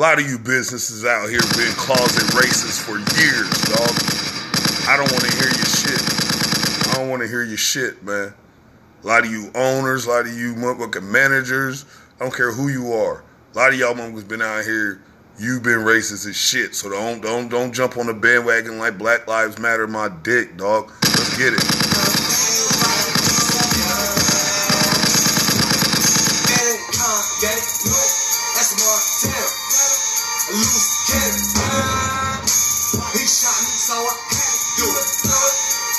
A 0.00 0.08
lot 0.08 0.18
of 0.18 0.26
you 0.26 0.38
businesses 0.38 1.04
out 1.04 1.28
here 1.28 1.42
been 1.58 1.74
closet 1.76 2.24
racist 2.32 2.80
for 2.80 2.96
years, 3.20 3.50
dog. 3.68 4.88
I 4.88 4.96
don't 4.96 5.12
want 5.12 5.24
to 5.24 5.36
hear 5.36 5.44
your 5.44 5.66
shit. 5.66 6.88
I 6.88 6.96
don't 6.96 7.10
want 7.10 7.20
to 7.20 7.28
hear 7.28 7.42
your 7.42 7.58
shit, 7.58 8.02
man. 8.02 8.32
A 9.04 9.06
lot 9.06 9.26
of 9.26 9.30
you 9.30 9.50
owners, 9.54 10.06
a 10.06 10.08
lot 10.08 10.26
of 10.26 10.32
you 10.32 10.54
motherfucking 10.54 11.02
managers, 11.02 11.84
I 12.18 12.20
don't 12.20 12.34
care 12.34 12.50
who 12.50 12.68
you 12.68 12.94
are. 12.94 13.22
A 13.52 13.58
lot 13.58 13.74
of 13.74 13.78
y'all 13.78 13.92
motherfuckers 13.92 14.26
been 14.26 14.40
out 14.40 14.64
here, 14.64 15.02
you've 15.38 15.62
been 15.62 15.80
racist 15.80 16.26
as 16.26 16.34
shit. 16.34 16.74
So 16.74 16.88
don't 16.88 17.20
don't 17.20 17.50
don't 17.50 17.70
jump 17.70 17.98
on 17.98 18.06
the 18.06 18.14
bandwagon 18.14 18.78
like 18.78 18.96
Black 18.96 19.28
Lives 19.28 19.58
Matter 19.58 19.86
my 19.86 20.08
dick, 20.22 20.56
dog. 20.56 20.90
Let's 21.02 21.36
get 21.36 21.52
it. 21.52 21.89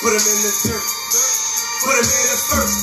Put 0.02 0.12
him 0.18 0.24
in 0.26 0.38
the 0.42 0.52
dirt. 0.66 0.86
Put 1.86 1.94
him 1.94 2.06
in 2.10 2.24
the 2.26 2.38
first. 2.50 2.78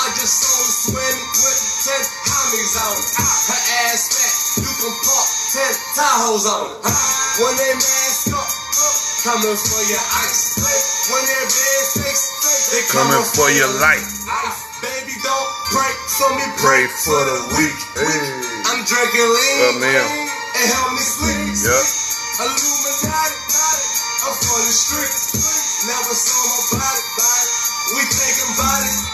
I 0.00 0.06
just 0.16 0.34
saw 0.40 0.56
him 0.56 0.72
swimming 0.72 1.28
with 1.36 1.60
ten 1.84 2.02
homies 2.24 2.74
on. 2.80 2.96
Her 2.96 3.60
ass 3.84 4.02
fat, 4.08 4.34
you 4.64 4.72
can 4.80 4.94
park 5.04 5.28
ten 5.52 5.72
Tahoes 5.96 6.46
on. 6.48 6.66
When 7.44 7.54
they 7.60 7.72
mask 7.76 8.32
up, 8.32 8.48
coming 9.24 9.52
for 9.56 9.82
your 9.84 10.04
ice. 10.24 10.56
When 11.12 11.22
they're 11.28 11.44
big 11.44 11.84
face, 12.00 12.24
they 12.72 12.82
Coming 12.88 13.24
for 13.36 13.48
your 13.52 13.68
life. 13.76 14.04
life. 14.24 14.58
Baby, 14.80 15.12
don't 15.24 15.50
pray 15.76 15.92
for 16.08 16.30
me, 16.40 16.44
Pray 16.56 16.84
for 17.04 17.20
the 17.20 17.38
weak. 17.60 17.78
Hey. 18.00 18.32
I'm 18.72 18.80
drinking 18.88 19.28
lean. 19.28 19.60
Oh, 19.60 19.76
man. 19.80 20.04
And 20.56 20.66
help 20.72 20.92
me 20.96 21.04
sleep. 21.04 21.52
Yep. 21.52 21.84
Illuminati. 22.48 23.44
I'm 24.24 24.34
for 24.40 24.58
the 24.64 24.72
streets. 24.72 25.65
Never 25.86 26.14
saw 26.18 26.82
my 26.82 26.82
body. 27.14 27.54
We 27.94 28.02
taking 28.10 28.52
bodies. 28.58 29.06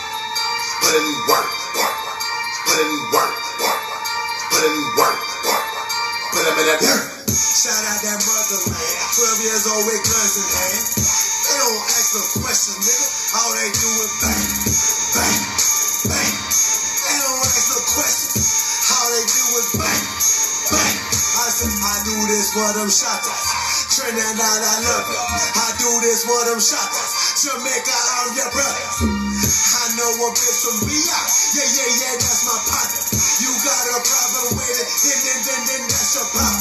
Put 0.80 0.94
in 0.96 1.04
work. 1.28 1.48
work, 1.76 1.96
work. 2.00 2.20
Put 2.64 2.78
in 2.80 2.92
work. 3.12 3.32
work, 3.61 3.80
work. 3.92 4.04
Put 4.48 4.62
in 4.64 4.76
work. 4.96 5.18
work, 5.52 5.64
work. 5.68 5.88
Put 6.32 6.42
them 6.48 6.56
in 6.56 6.66
that 6.72 6.80
dirt. 6.80 7.04
Shout 7.28 7.76
out 7.76 8.00
that 8.00 8.24
motherland. 8.24 8.72
12 8.72 9.44
years 9.44 9.64
old 9.68 9.85
with 9.85 10.00
guns 10.00 10.35
in 10.40 10.48
hand. 10.48 10.85
They 11.44 11.56
don't 11.61 11.76
ask 11.92 12.08
no 12.16 12.22
questions, 12.40 12.80
nigga. 12.80 13.06
All 13.37 13.52
they 13.52 13.68
do 13.68 13.90
is 13.92 14.12
bang, 14.24 14.48
bang, 15.12 15.40
bang. 16.08 16.35
They 17.04 17.16
don't 17.20 17.40
ask 17.52 17.68
no 17.68 17.78
questions. 17.85 18.48
All 18.96 19.08
they 19.12 19.24
do 19.28 19.44
is 19.61 19.68
bang, 19.76 20.04
bang. 20.72 20.96
I 21.37 21.46
said, 21.52 21.72
I 21.85 21.94
do 22.08 22.16
this 22.32 22.48
for 22.56 22.68
them 22.80 22.88
shotters. 22.88 23.62
Trinidad, 23.92 24.40
I 24.40 24.76
love 24.88 25.05
you. 25.05 25.20
I 25.20 25.68
do 25.76 25.90
this 26.00 26.24
for 26.24 26.40
them 26.48 26.57
shotters. 26.57 27.12
Jamaica, 27.44 27.92
I'm 27.92 28.33
your 28.40 28.48
brother. 28.48 28.88
I 29.05 29.85
know 30.00 30.16
a 30.16 30.28
bitch 30.33 30.59
from 30.64 30.81
BI. 30.88 30.96
Yeah, 30.96 31.68
yeah, 31.76 31.90
yeah, 32.00 32.14
that's 32.16 32.40
my 32.48 32.57
partner. 32.72 33.05
You 33.44 33.52
got 33.61 33.85
a 33.92 34.00
problem 34.00 34.57
with 34.57 34.81
it, 34.81 34.88
then, 34.96 35.20
then, 35.28 35.40
then, 35.44 35.62
then 35.68 35.83
that's 35.92 36.16
your 36.16 36.24
problem. 36.33 36.51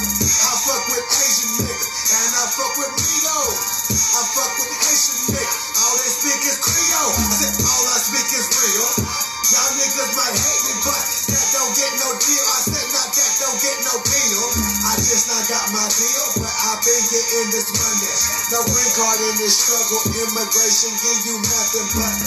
Immigration 20.82 20.98
give 20.98 21.26
you 21.30 21.38
nothing 21.38 21.90
but 21.94 22.18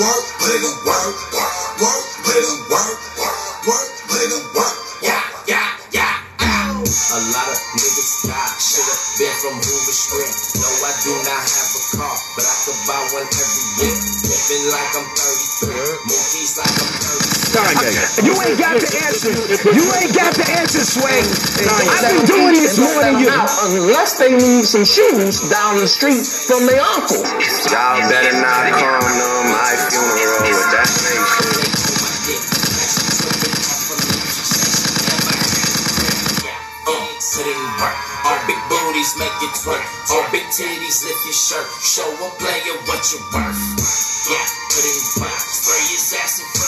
work, 0.00 0.24
put 0.40 0.48
in 0.48 0.64
work, 0.64 0.86
work, 0.88 1.31
You 18.20 18.36
ain't 18.44 18.60
got 18.60 18.76
the 18.76 18.92
answer. 19.08 19.32
You 19.72 19.84
ain't 19.96 20.12
got 20.12 20.36
the 20.36 20.44
answer, 20.60 20.84
Sway. 20.84 21.24
I've 21.64 22.04
been 22.12 22.26
doing 22.28 22.52
this 22.60 22.76
more 22.76 23.00
than 23.00 23.16
you. 23.18 23.30
out 23.32 23.48
unless 23.72 24.18
they 24.20 24.36
need 24.36 24.64
some 24.68 24.84
shoes 24.84 25.48
down 25.48 25.80
the 25.80 25.88
street 25.88 26.20
from 26.20 26.66
their 26.68 26.82
uncle. 26.82 27.24
Y'all 27.72 28.04
better 28.12 28.36
not 28.36 28.68
come 28.76 29.00
to 29.00 29.28
my 29.48 29.72
funeral 29.88 30.44
with 30.44 30.68
that 30.76 30.88
nation. 30.92 31.72
Put 37.32 37.46
in 37.48 37.56
work. 37.80 37.96
All 38.28 38.38
big 38.46 38.60
booties 38.68 39.16
make 39.18 39.32
it 39.40 39.54
twerk. 39.56 39.80
All 40.12 40.26
big 40.32 40.44
titties 40.52 41.02
lift 41.06 41.24
your 41.24 41.32
shirt. 41.32 41.66
Show 41.80 42.04
a 42.04 42.28
player 42.36 42.76
what 42.84 43.00
you're 43.08 43.24
worth. 43.32 43.56
Yeah, 44.28 44.46
put 44.68 44.84
in 44.84 45.00
work. 45.22 45.40
Spray 45.40 45.80
his 45.96 46.12
ass 46.20 46.40
in 46.44 46.61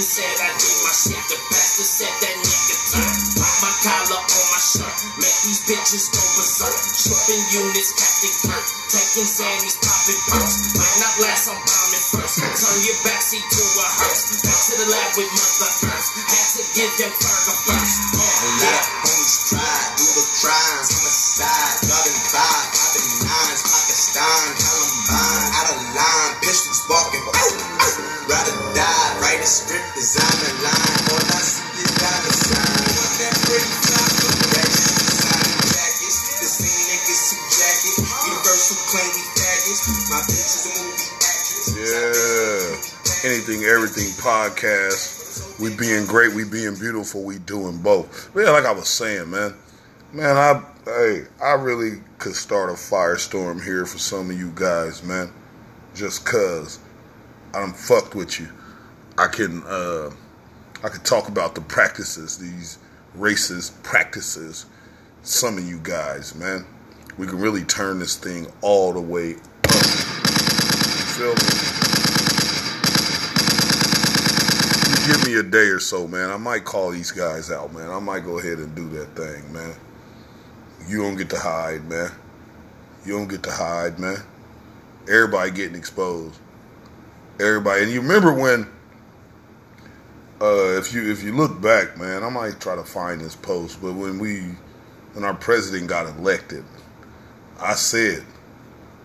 said 0.00 0.24
I 0.40 0.48
do 0.56 0.70
my 0.88 0.92
shit. 0.96 1.20
The 1.28 1.36
pastor 1.52 1.84
said 1.84 2.14
that 2.24 2.34
nigga 2.40 2.76
turn. 2.96 3.12
My 3.60 3.72
collar 3.84 4.24
on 4.24 4.44
my 4.48 4.56
shirt. 4.56 4.96
Make 5.20 5.38
these 5.44 5.60
bitches 5.68 6.08
go 6.08 6.24
berserk. 6.40 6.72
Shipping 6.96 7.44
units, 7.52 7.92
Captain 7.92 8.32
Kirk. 8.40 8.64
Taking 8.88 9.28
Sammy's 9.28 9.76
popping 9.84 10.22
perks. 10.32 10.72
Might 10.80 10.96
not 10.96 11.14
last, 11.20 11.44
I'm 11.52 11.60
bombing 11.60 12.06
first. 12.08 12.40
Turn 12.40 12.78
your 12.88 12.98
backseat 13.04 13.44
to 13.44 13.60
a 13.60 13.86
hearse. 14.00 14.40
Back 14.40 14.60
to 14.64 14.74
the 14.80 14.88
lab 14.88 15.10
with 15.20 15.28
Mother 15.28 15.68
Earth. 15.92 16.08
Had 16.24 16.48
to 16.56 16.62
give 16.72 16.92
them 16.96 17.12
burger 17.12 17.56
first. 17.68 17.96
Oh, 18.16 18.48
yeah, 18.64 18.80
Anything, 43.24 43.62
everything 43.62 44.10
podcast. 44.20 45.60
We 45.60 45.76
being 45.76 46.06
great, 46.06 46.34
we 46.34 46.42
being 46.42 46.74
beautiful, 46.74 47.22
we 47.22 47.38
doing 47.38 47.80
both. 47.80 48.34
Yeah, 48.34 48.50
like 48.50 48.64
I 48.64 48.72
was 48.72 48.88
saying, 48.88 49.30
man. 49.30 49.54
Man, 50.12 50.36
I 50.36 50.60
hey, 50.84 51.22
I 51.40 51.52
really 51.52 52.00
could 52.18 52.34
start 52.34 52.68
a 52.68 52.72
firestorm 52.72 53.62
here 53.62 53.86
for 53.86 53.98
some 53.98 54.28
of 54.28 54.36
you 54.36 54.50
guys, 54.56 55.04
man. 55.04 55.32
Just 55.94 56.26
cause 56.26 56.80
I'm 57.54 57.72
fucked 57.72 58.16
with 58.16 58.40
you. 58.40 58.48
I 59.16 59.28
can 59.28 59.62
uh 59.68 60.10
I 60.82 60.88
could 60.88 61.04
talk 61.04 61.28
about 61.28 61.54
the 61.54 61.60
practices, 61.60 62.38
these 62.38 62.78
racist 63.16 63.80
practices, 63.84 64.66
some 65.22 65.58
of 65.58 65.64
you 65.64 65.78
guys, 65.84 66.34
man. 66.34 66.66
We 67.18 67.28
can 67.28 67.38
really 67.38 67.62
turn 67.62 68.00
this 68.00 68.16
thing 68.16 68.48
all 68.62 68.92
the 68.92 69.00
way 69.00 69.34
up. 69.34 69.74
You 69.74 71.06
feel 71.14 71.34
me? 71.36 71.71
Give 75.06 75.26
me 75.26 75.34
a 75.36 75.42
day 75.42 75.66
or 75.66 75.80
so, 75.80 76.06
man. 76.06 76.30
I 76.30 76.36
might 76.36 76.64
call 76.64 76.90
these 76.90 77.10
guys 77.10 77.50
out, 77.50 77.72
man. 77.74 77.90
I 77.90 77.98
might 77.98 78.24
go 78.24 78.38
ahead 78.38 78.58
and 78.58 78.74
do 78.74 78.88
that 78.90 79.16
thing, 79.16 79.52
man. 79.52 79.74
You 80.86 81.02
don't 81.02 81.16
get 81.16 81.30
to 81.30 81.38
hide, 81.38 81.88
man. 81.88 82.10
You 83.04 83.14
don't 83.14 83.28
get 83.28 83.42
to 83.44 83.50
hide, 83.50 83.98
man. 83.98 84.18
Everybody 85.08 85.50
getting 85.50 85.74
exposed. 85.74 86.38
Everybody, 87.40 87.82
and 87.82 87.92
you 87.92 88.00
remember 88.00 88.32
when, 88.32 88.68
uh, 90.40 90.78
if 90.78 90.92
you 90.94 91.10
if 91.10 91.24
you 91.24 91.34
look 91.34 91.60
back, 91.60 91.98
man, 91.98 92.22
I 92.22 92.28
might 92.28 92.60
try 92.60 92.76
to 92.76 92.84
find 92.84 93.20
this 93.20 93.34
post, 93.34 93.82
but 93.82 93.94
when 93.94 94.20
we, 94.20 94.54
when 95.14 95.24
our 95.24 95.34
president 95.34 95.88
got 95.88 96.06
elected, 96.06 96.64
I 97.58 97.74
said, 97.74 98.24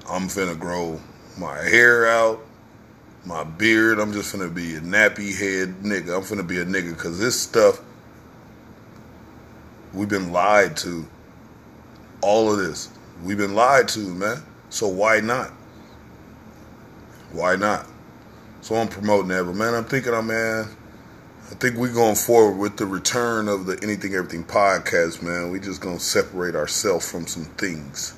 I'm 0.07 0.23
finna 0.27 0.59
grow 0.59 0.99
my 1.39 1.57
hair 1.57 2.07
out, 2.07 2.45
my 3.27 3.43
beard. 3.43 3.99
I'm 3.99 4.13
just 4.13 4.31
gonna 4.31 4.49
be 4.49 4.75
a 4.75 4.79
nappy 4.79 5.37
head 5.37 5.83
nigga. 5.83 6.17
I'm 6.17 6.27
gonna 6.27 6.43
be 6.43 6.59
a 6.59 6.65
nigga 6.65 6.91
because 6.91 7.19
this 7.19 7.39
stuff 7.39 7.81
we've 9.93 10.09
been 10.09 10.31
lied 10.31 10.77
to. 10.77 11.05
All 12.21 12.51
of 12.51 12.57
this 12.57 12.89
we've 13.23 13.37
been 13.37 13.53
lied 13.53 13.89
to, 13.89 13.99
man. 13.99 14.41
So 14.69 14.87
why 14.87 15.19
not? 15.19 15.51
Why 17.33 17.57
not? 17.57 17.85
So 18.61 18.75
I'm 18.75 18.87
promoting 18.87 19.29
that, 19.29 19.43
but 19.43 19.55
man, 19.55 19.73
I'm 19.75 19.85
thinking, 19.85 20.13
I'm 20.13 20.27
man, 20.27 20.65
I 21.51 21.55
think 21.55 21.75
we're 21.75 21.93
going 21.93 22.15
forward 22.15 22.57
with 22.57 22.77
the 22.77 22.85
return 22.85 23.47
of 23.47 23.65
the 23.65 23.77
Anything 23.83 24.15
Everything 24.15 24.43
podcast, 24.43 25.21
man. 25.21 25.51
We 25.51 25.59
just 25.59 25.81
gonna 25.81 25.99
separate 25.99 26.55
ourselves 26.55 27.09
from 27.09 27.27
some 27.27 27.45
things. 27.45 28.13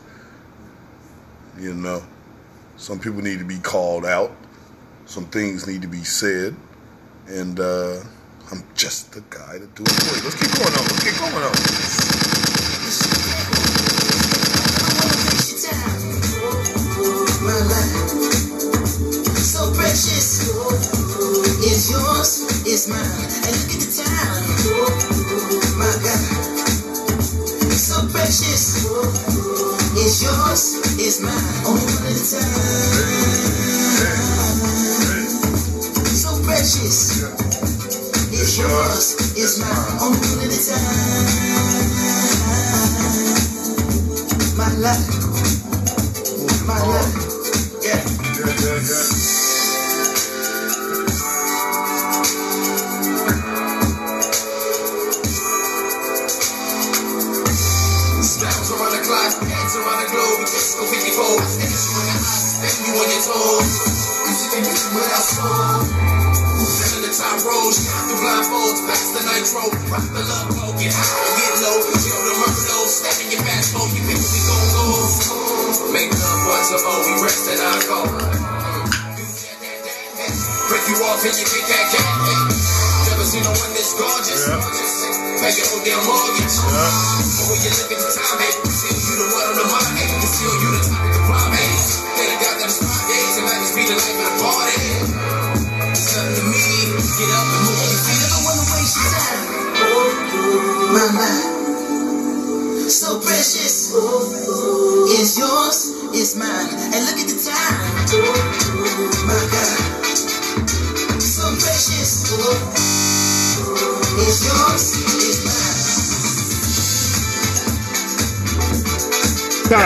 You 1.60 1.74
know, 1.74 2.04
some 2.78 3.00
people 3.00 3.22
need 3.22 3.40
to 3.40 3.46
be 3.46 3.60
called 3.60 4.06
out. 4.06 4.32
Some 5.10 5.26
things 5.26 5.66
need 5.66 5.82
to 5.82 5.88
be 5.88 6.04
said, 6.04 6.56
and 7.28 7.60
uh, 7.60 7.96
I'm 8.52 8.64
just 8.76 9.12
the 9.14 9.22
guy 9.32 9.54
to 9.54 9.66
do 9.66 9.82
it 9.82 9.90
for 9.90 10.16
you. 10.16 10.24
Let's 10.24 10.36
keep 10.36 10.52
going 10.54 10.72
on. 10.72 10.84
Let's 10.86 11.04
keep 11.04 11.18
going 11.18 11.34
on. 11.34 11.99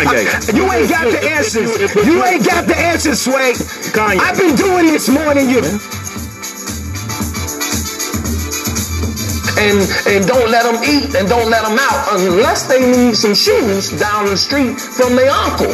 Kanye. 0.05 0.55
You 0.55 0.71
ain't 0.71 0.89
got 0.89 1.11
the 1.11 1.21
answers. 1.23 1.95
You 2.05 2.23
ain't 2.23 2.45
got 2.45 2.67
the 2.67 2.77
answers, 2.77 3.21
Sway. 3.21 3.53
Kanye. 3.93 4.19
I've 4.19 4.37
been 4.37 4.55
doing 4.55 4.87
this 4.87 5.09
more 5.09 5.33
than 5.33 5.49
you. 5.49 5.61
and 9.63 9.79
and 10.07 10.27
don't 10.27 10.49
let 10.49 10.63
them 10.63 10.83
eat 10.83 11.15
and 11.15 11.27
don't 11.29 11.49
let 11.49 11.63
them 11.63 11.77
out 11.79 12.19
unless 12.19 12.63
they 12.67 12.81
need 12.91 13.15
some 13.15 13.33
shoes 13.33 13.91
down 13.99 14.25
the 14.25 14.35
street 14.35 14.79
from 14.79 15.15
their 15.15 15.31
uncle. 15.31 15.71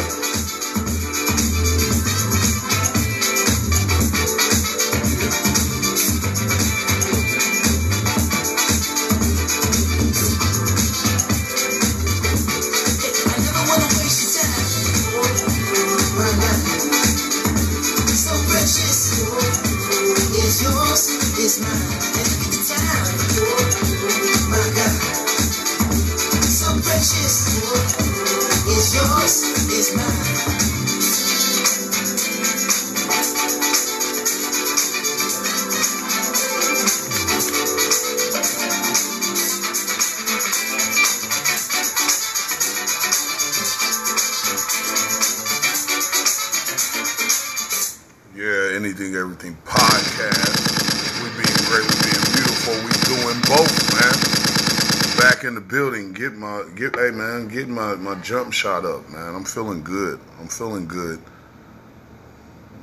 Hey 57.50 57.64
man, 57.64 57.66
get 57.66 57.68
my, 57.68 57.94
my 57.96 58.20
jump 58.22 58.52
shot 58.52 58.84
up, 58.84 59.08
man. 59.10 59.34
I'm 59.34 59.44
feeling 59.44 59.82
good. 59.82 60.20
I'm 60.38 60.48
feeling 60.48 60.86
good. 60.86 61.20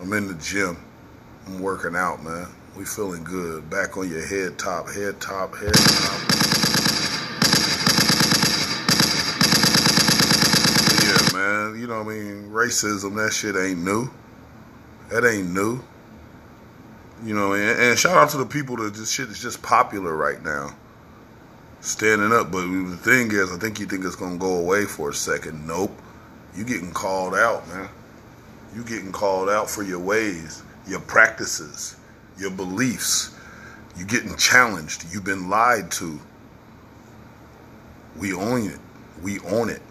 I'm 0.01 0.13
in 0.13 0.28
the 0.28 0.36
gym. 0.36 0.78
I'm 1.47 1.59
working 1.59 1.95
out, 1.95 2.24
man. 2.24 2.47
We 2.76 2.86
feeling 2.86 3.24
good. 3.24 3.70
Back 3.70 3.97
on 3.97 4.09
your 4.09 4.26
head 4.26 4.57
top, 4.59 4.89
head 4.89 5.20
top, 5.20 5.55
head 5.55 5.74
top. 5.74 6.20
Yeah, 11.03 11.38
man. 11.38 11.80
You 11.80 11.88
know 11.88 12.03
what 12.03 12.11
I 12.11 12.18
mean? 12.18 12.49
Racism, 12.51 13.15
that 13.15 13.34
shit 13.34 13.55
ain't 13.55 13.80
new. 13.80 14.09
That 15.09 15.26
ain't 15.26 15.51
new. 15.51 15.82
You 17.24 17.34
know, 17.34 17.53
and, 17.53 17.80
and 17.80 17.97
shout 17.97 18.15
out 18.15 18.30
to 18.32 18.38
the 18.38 18.45
people 18.45 18.78
that 18.78 18.93
this 18.93 19.11
shit 19.11 19.30
is 19.30 19.41
just 19.41 19.63
popular 19.63 20.15
right 20.15 20.43
now. 20.43 20.76
Standing 21.88 22.33
up, 22.33 22.51
but 22.51 22.63
the 22.63 22.97
thing 22.97 23.31
is, 23.31 23.49
I 23.49 23.55
think 23.55 23.79
you 23.79 23.85
think 23.85 24.03
it's 24.03 24.17
gonna 24.17 24.35
go 24.35 24.57
away 24.57 24.83
for 24.83 25.11
a 25.11 25.13
second. 25.13 25.65
Nope. 25.65 25.97
You 26.53 26.65
getting 26.65 26.91
called 26.91 27.33
out, 27.33 27.65
man. 27.69 27.88
You 28.75 28.83
getting 28.83 29.13
called 29.13 29.49
out 29.49 29.69
for 29.69 29.83
your 29.83 29.99
ways, 29.99 30.63
your 30.85 30.99
practices, 30.99 31.95
your 32.38 32.51
beliefs. 32.51 33.33
You 33.95 34.03
getting 34.03 34.35
challenged. 34.35 35.05
You've 35.13 35.23
been 35.23 35.49
lied 35.49 35.89
to. 35.91 36.19
We 38.17 38.33
own 38.33 38.67
it. 38.67 38.79
We 39.23 39.39
own 39.39 39.69
it. 39.69 39.81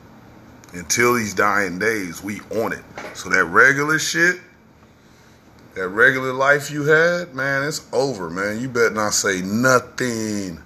Until 0.74 1.14
these 1.14 1.32
dying 1.32 1.78
days, 1.78 2.22
we 2.22 2.42
own 2.51 2.74
it. 2.74 2.84
So 3.14 3.30
that 3.30 3.47
regular 3.47 3.99
shit, 3.99 4.38
that 5.74 5.88
regular 5.88 6.34
life 6.34 6.70
you 6.70 6.84
had, 6.84 7.34
man, 7.34 7.66
it's 7.66 7.88
over, 7.90 8.28
man. 8.28 8.61
You 8.61 8.68
better 8.68 8.90
not 8.90 9.14
say 9.14 9.40
nothing. 9.40 10.62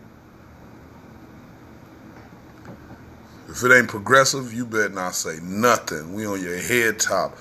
If 3.51 3.65
it 3.65 3.73
ain't 3.73 3.89
progressive, 3.89 4.55
you 4.55 4.65
better 4.65 4.91
not 4.91 5.17
say 5.17 5.39
nothing. 5.43 6.15
We 6.15 6.25
on 6.25 6.41
your 6.41 6.57
head 6.57 7.01
top. 7.01 7.37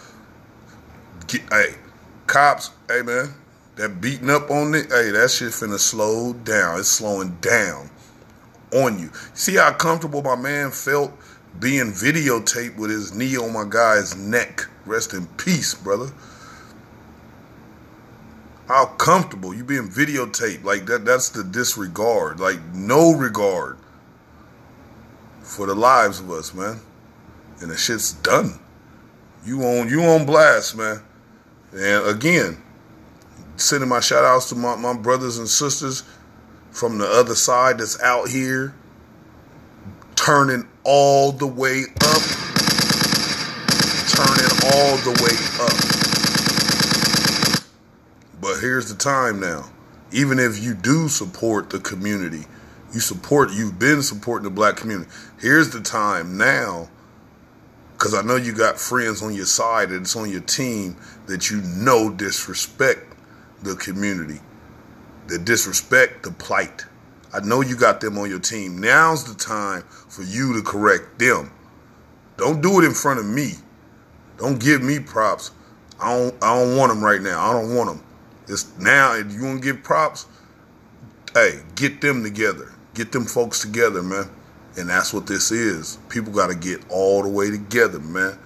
Get, 1.27 1.41
hey, 1.53 1.75
cops, 2.25 2.71
hey 2.87 3.03
man, 3.03 3.35
that 3.75 4.01
beating 4.01 4.31
up 4.31 4.49
on 4.49 4.73
it, 4.73 4.87
hey, 4.89 5.11
that 5.11 5.29
shit 5.29 5.49
finna 5.49 5.77
slow 5.77 6.33
down. 6.33 6.79
It's 6.79 6.89
slowing 6.89 7.37
down 7.41 7.91
on 8.73 8.97
you. 8.97 9.11
See 9.35 9.57
how 9.57 9.71
comfortable 9.73 10.23
my 10.23 10.35
man 10.35 10.71
felt 10.71 11.11
being 11.59 11.91
videotaped 11.91 12.75
with 12.75 12.89
his 12.89 13.13
knee 13.13 13.37
on 13.37 13.53
my 13.53 13.65
guy's 13.69 14.15
neck. 14.17 14.65
Rest 14.87 15.13
in 15.13 15.27
peace, 15.37 15.75
brother. 15.75 16.11
How 18.67 18.85
comfortable 18.85 19.53
you 19.53 19.63
being 19.63 19.89
videotaped 19.89 20.63
like 20.63 20.87
that? 20.87 21.05
That's 21.05 21.29
the 21.29 21.43
disregard, 21.43 22.39
like 22.39 22.59
no 22.73 23.13
regard 23.13 23.78
for 25.49 25.65
the 25.65 25.73
lives 25.73 26.19
of 26.19 26.29
us, 26.29 26.53
man. 26.53 26.79
And 27.59 27.71
the 27.71 27.75
shit's 27.75 28.13
done. 28.13 28.59
You 29.43 29.63
on 29.63 29.89
you 29.89 30.03
on 30.03 30.25
blast, 30.25 30.77
man. 30.77 31.01
And 31.71 32.07
again, 32.07 32.61
sending 33.57 33.89
my 33.89 33.99
shout 33.99 34.23
outs 34.23 34.49
to 34.49 34.55
my, 34.55 34.75
my 34.75 34.93
brothers 34.93 35.39
and 35.39 35.47
sisters 35.47 36.03
from 36.71 36.99
the 36.99 37.07
other 37.07 37.35
side 37.35 37.79
that's 37.79 38.01
out 38.01 38.29
here 38.29 38.75
turning 40.15 40.67
all 40.83 41.31
the 41.31 41.47
way 41.47 41.83
up. 42.01 42.21
Turning 44.13 44.51
all 44.71 44.97
the 44.97 45.13
way 45.23 45.35
up. 45.65 45.99
But 48.39 48.59
here's 48.59 48.87
the 48.89 48.95
time 48.95 49.39
now. 49.39 49.71
Even 50.11 50.37
if 50.39 50.61
you 50.61 50.75
do 50.75 51.07
support 51.09 51.69
the 51.69 51.79
community, 51.79 52.45
you 52.93 52.99
support, 52.99 53.51
you've 53.51 53.79
been 53.79 54.01
supporting 54.01 54.43
the 54.43 54.49
black 54.49 54.77
community. 54.77 55.09
Here's 55.39 55.69
the 55.69 55.81
time 55.81 56.37
now, 56.37 56.89
because 57.93 58.13
I 58.13 58.21
know 58.21 58.35
you 58.35 58.53
got 58.53 58.79
friends 58.79 59.21
on 59.21 59.33
your 59.33 59.45
side 59.45 59.91
it's 59.91 60.15
on 60.15 60.31
your 60.31 60.41
team 60.41 60.95
that 61.27 61.49
you 61.49 61.61
know 61.61 62.09
disrespect 62.09 63.13
the 63.61 63.75
community, 63.75 64.39
that 65.27 65.45
disrespect 65.45 66.23
the 66.23 66.31
plight. 66.31 66.85
I 67.31 67.41
know 67.41 67.61
you 67.61 67.75
got 67.75 68.01
them 68.01 68.17
on 68.17 68.29
your 68.29 68.39
team. 68.39 68.79
Now's 68.79 69.23
the 69.23 69.35
time 69.35 69.83
for 69.83 70.23
you 70.23 70.53
to 70.53 70.63
correct 70.63 71.19
them. 71.19 71.51
Don't 72.37 72.61
do 72.61 72.79
it 72.79 72.85
in 72.85 72.93
front 72.93 73.19
of 73.19 73.25
me. 73.25 73.53
Don't 74.37 74.59
give 74.59 74.81
me 74.81 74.99
props. 74.99 75.51
I 76.01 76.15
don't. 76.15 76.43
I 76.43 76.55
don't 76.55 76.77
want 76.77 76.91
them 76.91 77.03
right 77.03 77.21
now. 77.21 77.49
I 77.49 77.53
don't 77.53 77.75
want 77.75 77.89
them. 77.89 78.03
It's 78.47 78.75
now. 78.79 79.13
If 79.13 79.33
you 79.33 79.43
want 79.43 79.61
to 79.61 79.73
give 79.73 79.83
props, 79.83 80.25
hey, 81.33 81.59
get 81.75 81.99
them 82.01 82.23
together. 82.23 82.73
Get 82.99 83.13
them 83.13 83.23
folks 83.23 83.61
together, 83.61 84.03
man. 84.03 84.29
And 84.75 84.89
that's 84.89 85.13
what 85.13 85.25
this 85.25 85.53
is. 85.53 85.97
People 86.09 86.33
got 86.33 86.47
to 86.47 86.53
get 86.53 86.81
all 86.89 87.23
the 87.23 87.29
way 87.29 87.49
together, 87.49 87.97
man. 87.97 88.37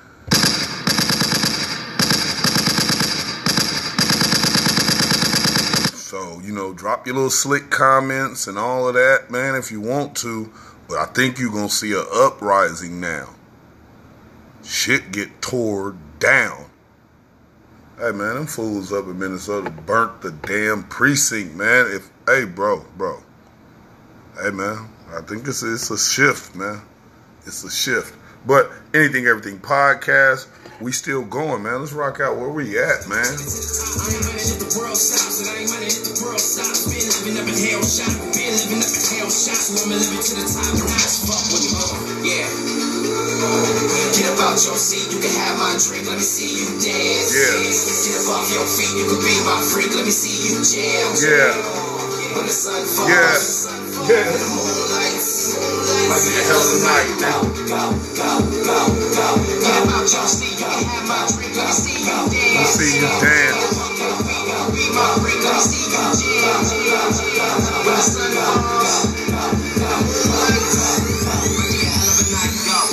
So, 5.95 6.39
you 6.41 6.53
know, 6.53 6.71
drop 6.71 7.07
your 7.07 7.15
little 7.15 7.31
slick 7.31 7.71
comments 7.71 8.45
and 8.45 8.59
all 8.59 8.87
of 8.87 8.93
that, 8.93 9.31
man, 9.31 9.55
if 9.55 9.71
you 9.71 9.81
want 9.81 10.15
to. 10.17 10.53
But 10.87 10.99
I 10.99 11.05
think 11.05 11.39
you're 11.39 11.51
going 11.51 11.69
to 11.69 11.73
see 11.73 11.93
an 11.93 12.05
uprising 12.13 13.01
now. 13.01 13.29
Shit 14.63 15.11
get 15.11 15.41
tore 15.41 15.95
down. 16.19 16.65
Hey, 17.97 18.11
man, 18.11 18.35
them 18.35 18.45
fools 18.45 18.93
up 18.93 19.05
in 19.05 19.17
Minnesota 19.17 19.71
burnt 19.71 20.21
the 20.21 20.29
damn 20.29 20.83
precinct, 20.83 21.55
man. 21.55 21.87
If, 21.89 22.11
hey, 22.27 22.45
bro, 22.45 22.85
bro. 22.95 23.23
Hey, 24.34 24.49
man, 24.49 24.89
I 25.13 25.21
think 25.21 25.45
it's, 25.47 25.61
it's 25.61 25.91
a 25.93 25.97
shift, 25.97 26.55
man. 26.55 26.81
It's 27.45 27.63
a 27.63 27.69
shift. 27.69 28.17
But 28.49 28.65
anything, 28.93 29.29
everything 29.29 29.59
podcast, 29.61 30.49
we 30.81 30.91
still 30.91 31.21
going, 31.23 31.61
man. 31.61 31.79
Let's 31.79 31.93
rock 31.93 32.19
out 32.19 32.36
where 32.41 32.49
we 32.49 32.75
at, 32.81 33.05
man. 33.05 33.21
I 33.21 33.29
ain't 33.29 33.38
if 33.38 34.57
the 34.57 34.73
world 34.73 34.97
stops, 34.97 35.38
and 35.45 35.53
I 35.53 35.61
ain't 35.61 35.69
if 35.86 36.01
the 36.01 36.17
world 36.25 36.41
stops. 36.41 36.89
Been 36.89 37.05
living 37.05 37.38
up 37.39 37.47
in 37.47 37.55
hell 37.61 37.86
shot, 37.86 38.09
been 38.34 38.57
living 38.57 38.81
up 38.81 38.89
in 38.89 39.03
hell 39.21 39.29
shot, 39.29 39.53
so 39.53 39.86
I'ma 39.86 40.01
live 40.01 40.11
it 40.17 40.25
to 40.25 40.34
the 40.34 40.45
top 40.49 40.81
and 40.81 40.81
high 40.81 41.13
fuck 41.23 41.43
with 41.53 41.63
them, 41.69 41.77
uh, 41.77 42.25
yeah. 42.25 42.49
Get 44.17 44.34
up 44.34 44.41
out 44.49 44.57
your 44.65 44.75
seat, 44.81 45.13
you 45.13 45.21
can 45.21 45.29
have 45.45 45.61
my 45.61 45.77
drink, 45.77 46.09
let 46.09 46.17
me 46.17 46.25
see 46.25 46.57
you 46.57 46.67
dance. 46.81 47.31
Yeah. 47.38 47.69
Get 47.69 48.17
up 48.17 48.34
off 48.34 48.49
your 48.49 48.65
feet, 48.65 48.97
you 48.97 49.05
can 49.07 49.21
be 49.21 49.36
my 49.45 49.61
freak, 49.61 49.93
let 49.93 50.03
me 50.03 50.11
see 50.11 50.51
you 50.51 50.57
jam. 50.65 51.13
Yeah. 51.21 51.53
When 52.34 52.49
the 52.49 52.51
sun 52.51 52.81
falls, 52.81 53.13
Yeah. 53.13 53.82
Yeah. 54.03 54.19
the 54.19 54.35
moonlights, 54.35 55.55
might 56.11 56.19
be 56.27 56.35
a 56.35 56.43
hell 56.43 56.59
of. 56.59 56.83
Go, 57.23 57.39
go, 57.71 57.95
go, 58.19 58.35
go, 58.67 58.83
go. 59.15 59.39
Get 59.63 59.87
up 59.87 60.03
your 60.03 60.27
seat, 60.27 60.59
you 60.59 60.67
can 60.67 60.83
have 60.91 61.07
my 61.07 61.23
drink, 61.31 61.55
let 61.55 61.71
me 61.71 61.71
see 61.71 62.03
you 62.03 62.11
dance. 62.11 62.75
See 62.75 62.99
you 62.99 63.07
dance. 63.23 63.79
Be 64.75 64.91
my 64.91 65.07
freak, 65.23 65.39
let 65.39 65.55
me 65.55 65.63
see 65.63 65.87
you 65.87 66.03
jam. 66.19 66.67
When 67.87 67.95
the 67.95 68.03
sun 68.03 68.35
falls, 68.43 69.07
the 69.23 69.87
moonlights, 70.03 70.83
might 71.23 71.47
be 71.47 71.79
a 71.79 71.95
hell 71.95 72.11
of 72.11 72.19
a 72.19 72.35
night. 72.35 72.59
Go. 72.67 72.83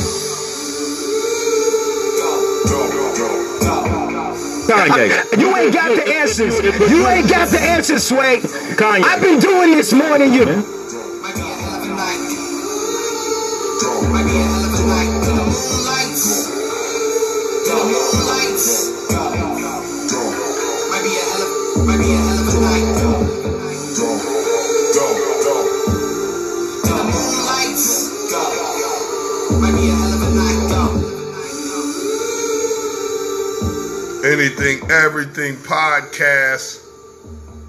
Kanye. 4.71 5.11
You 5.41 5.51
ain't 5.57 5.75
got 5.75 5.91
the 5.97 6.07
answers. 6.07 6.55
You 6.89 7.09
ain't 7.09 7.29
got 7.29 7.49
the 7.51 7.59
answers, 7.61 8.07
Sway. 8.07 8.39
Kanye. 8.79 9.03
I've 9.03 9.21
been 9.21 9.41
doing 9.41 9.73
this 9.73 9.93
more 9.93 10.17
than 10.17 10.33
you. 10.33 10.80
Might 14.11 14.27
be 14.27 14.35
a 14.35 14.43
hell 14.43 14.65
of 14.67 14.75
a 14.75 14.83
night. 14.87 15.07
In 15.07 15.37
the 15.37 15.45
moonlights. 15.47 16.51
In 17.67 17.75
the 17.79 17.85
moonlights. 17.87 18.91
Might 20.91 21.03
be 21.05 21.15
a 21.15 21.23
hell 21.23 21.43
of, 21.43 21.51
might 21.87 21.99
be 21.99 22.11
a 22.11 22.19
hell 22.19 22.39
of 22.41 22.49
a 22.49 22.61
night. 22.61 22.87
In. 23.01 23.41
Might 29.61 29.75
be 29.77 29.87
a 29.87 29.95
hell 29.95 30.15
of 30.15 30.23
a 30.23 30.31
night. 30.35 30.59
Anything, 34.25 34.91
everything 34.91 35.55
podcast. 35.57 36.81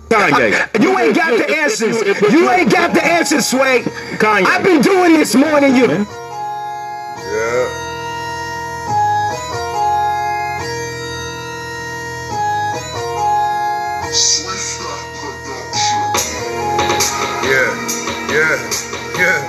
Kanye. 0.10 0.82
You 0.82 0.98
ain't 1.00 1.16
got 1.16 1.38
the 1.38 1.48
answers. 1.56 2.02
You 2.34 2.50
ain't 2.50 2.72
got 2.72 2.94
the 2.94 3.04
answers, 3.04 3.48
Sway. 3.48 3.84
Kanye. 4.18 4.46
I've 4.46 4.64
been 4.64 4.82
doing 4.82 5.14
this 5.14 5.36
more 5.36 5.62
than 5.62 5.76
you. 5.76 5.88
Yeah. 5.88 6.31
Yeah, 14.12 14.20
yeah, 18.28 18.60
yeah. 19.16 19.40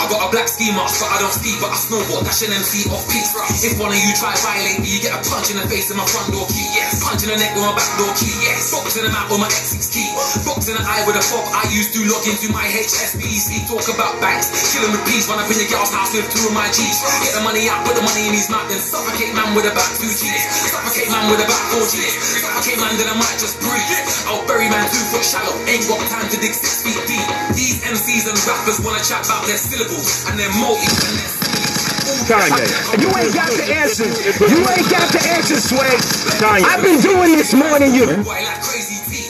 I 0.00 0.08
got 0.08 0.24
a 0.24 0.30
black 0.32 0.48
ski 0.48 0.72
mask, 0.72 1.04
but 1.04 1.12
I 1.12 1.20
don't 1.20 1.28
ski, 1.28 1.52
but 1.60 1.68
I 1.68 1.76
snowboard, 1.76 2.24
dashing 2.24 2.56
MC 2.56 2.88
off 2.88 3.04
peaks. 3.12 3.36
If 3.60 3.76
one 3.76 3.92
of 3.92 4.00
you 4.00 4.16
try 4.16 4.32
violate 4.40 4.80
me, 4.80 4.96
you 4.96 5.00
get 5.04 5.12
a 5.12 5.20
punch 5.28 5.52
in 5.52 5.60
the 5.60 5.68
face 5.68 5.90
in 5.92 5.98
my 6.00 6.08
front 6.08 6.32
door 6.32 6.48
key, 6.48 6.72
yes. 6.72 7.04
Punch 7.04 7.20
in 7.22 7.28
the 7.28 7.36
neck 7.36 7.52
with 7.52 7.68
my 7.68 7.76
back 7.76 7.92
door 8.00 8.08
key, 8.16 8.32
yes. 8.40 8.72
Box 8.72 8.96
in 8.96 9.04
the 9.04 9.12
mouth 9.12 9.28
with 9.28 9.44
my 9.44 9.52
X6 9.82 9.90
key. 9.90 10.08
Box 10.46 10.70
in 10.70 10.78
the 10.78 10.84
eye 10.86 11.02
with 11.06 11.18
a 11.18 11.24
fob 11.24 11.42
I 11.50 11.66
used 11.74 11.90
to 11.94 12.00
log 12.06 12.22
into 12.26 12.50
my 12.54 12.62
HSBC. 12.62 13.66
Talk 13.66 13.82
about 13.90 14.14
banks, 14.22 14.50
killing 14.70 14.94
with 14.94 15.02
peace, 15.10 15.26
run 15.26 15.42
up 15.42 15.50
in 15.50 15.58
your 15.58 15.70
girl's 15.70 15.90
house 15.90 16.14
with 16.14 16.30
two 16.30 16.46
of 16.46 16.54
my 16.54 16.70
G's. 16.70 17.02
Get 17.26 17.34
the 17.34 17.42
money 17.42 17.66
out, 17.66 17.82
put 17.82 17.98
the 17.98 18.04
money 18.06 18.30
in 18.30 18.34
his 18.34 18.46
mouth, 18.46 18.66
then 18.70 18.78
suffocate 18.78 19.34
man 19.34 19.54
with 19.58 19.66
about 19.66 19.90
two 19.98 20.06
G's. 20.06 20.42
Suffocate 20.70 21.10
man 21.10 21.26
with 21.30 21.42
about 21.42 21.62
four 21.74 21.82
G's. 21.82 22.14
Suffocate 22.42 22.78
man, 22.78 22.94
then 22.94 23.10
I 23.10 23.16
might 23.18 23.38
just 23.42 23.58
breathe. 23.58 23.90
I'll 24.30 24.46
bury 24.46 24.70
man 24.70 24.86
two 24.86 25.02
foot 25.10 25.26
shallow, 25.26 25.54
ain't 25.66 25.82
got 25.90 25.98
time 26.06 26.30
to 26.30 26.36
dig 26.38 26.54
six 26.54 26.86
feet 26.86 26.98
deep. 27.10 27.26
These 27.58 27.82
MCs 27.82 28.30
and 28.30 28.38
rappers 28.46 28.78
wanna 28.78 29.02
chat 29.02 29.26
about 29.26 29.46
their 29.50 29.58
syllables 29.58 30.30
and 30.30 30.38
their 30.38 30.52
motives 30.62 30.94
and 31.10 31.16
their 31.18 31.42
Kanye. 32.26 33.02
You 33.02 33.08
ain't 33.18 33.34
got 33.34 33.50
the 33.50 33.66
answers. 33.74 34.14
You 34.40 34.58
ain't 34.62 34.88
got 34.90 35.10
the 35.10 35.22
answers, 35.34 35.64
Sway. 35.64 35.96
Kanye. 36.38 36.62
I've 36.62 36.82
been 36.82 37.00
doing 37.00 37.36
this 37.36 37.52
more 37.54 37.78
than 37.78 37.94
you. 37.94 38.06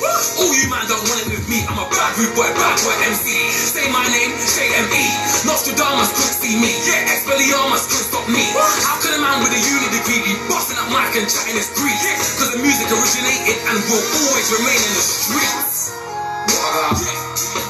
Boy 0.03 0.11
like 0.11 0.19
crazy 0.19 0.35
T. 0.35 0.43
All 0.43 0.55
you 0.55 0.67
man 0.71 0.85
don't 0.91 1.05
want 1.07 1.21
it 1.23 1.29
with 1.31 1.47
me. 1.47 1.63
I'm 1.71 1.79
a 1.79 1.87
bad 1.87 2.19
rude 2.19 2.35
boy, 2.35 2.51
bad 2.59 2.77
boy 2.83 2.95
MC. 3.07 3.31
Say 3.55 3.87
my 3.95 4.03
name, 4.11 4.35
J-M-E. 4.35 5.05
Nostradamus 5.47 6.11
couldn't 6.11 6.39
see 6.43 6.59
me. 6.59 6.73
Yeah, 6.87 7.13
Expelliarmus 7.15 7.87
couldn't 7.87 8.09
stop 8.11 8.27
me. 8.27 8.43
How 8.83 8.99
could 8.99 9.15
a 9.15 9.21
man 9.23 9.43
with 9.43 9.55
a 9.55 9.61
uni 9.63 9.89
degree 9.95 10.21
be 10.27 10.35
busting 10.51 10.79
up 10.79 10.91
mic 10.91 11.15
and 11.15 11.27
chatting 11.31 11.55
his 11.55 11.71
greed? 11.79 11.95
Cause 12.39 12.51
the 12.51 12.61
music 12.63 12.91
originated 12.91 13.59
and 13.71 13.79
will 13.87 14.03
always 14.27 14.49
remain 14.51 14.81
in 14.81 14.93
the 14.99 15.05
streets. 15.05 15.95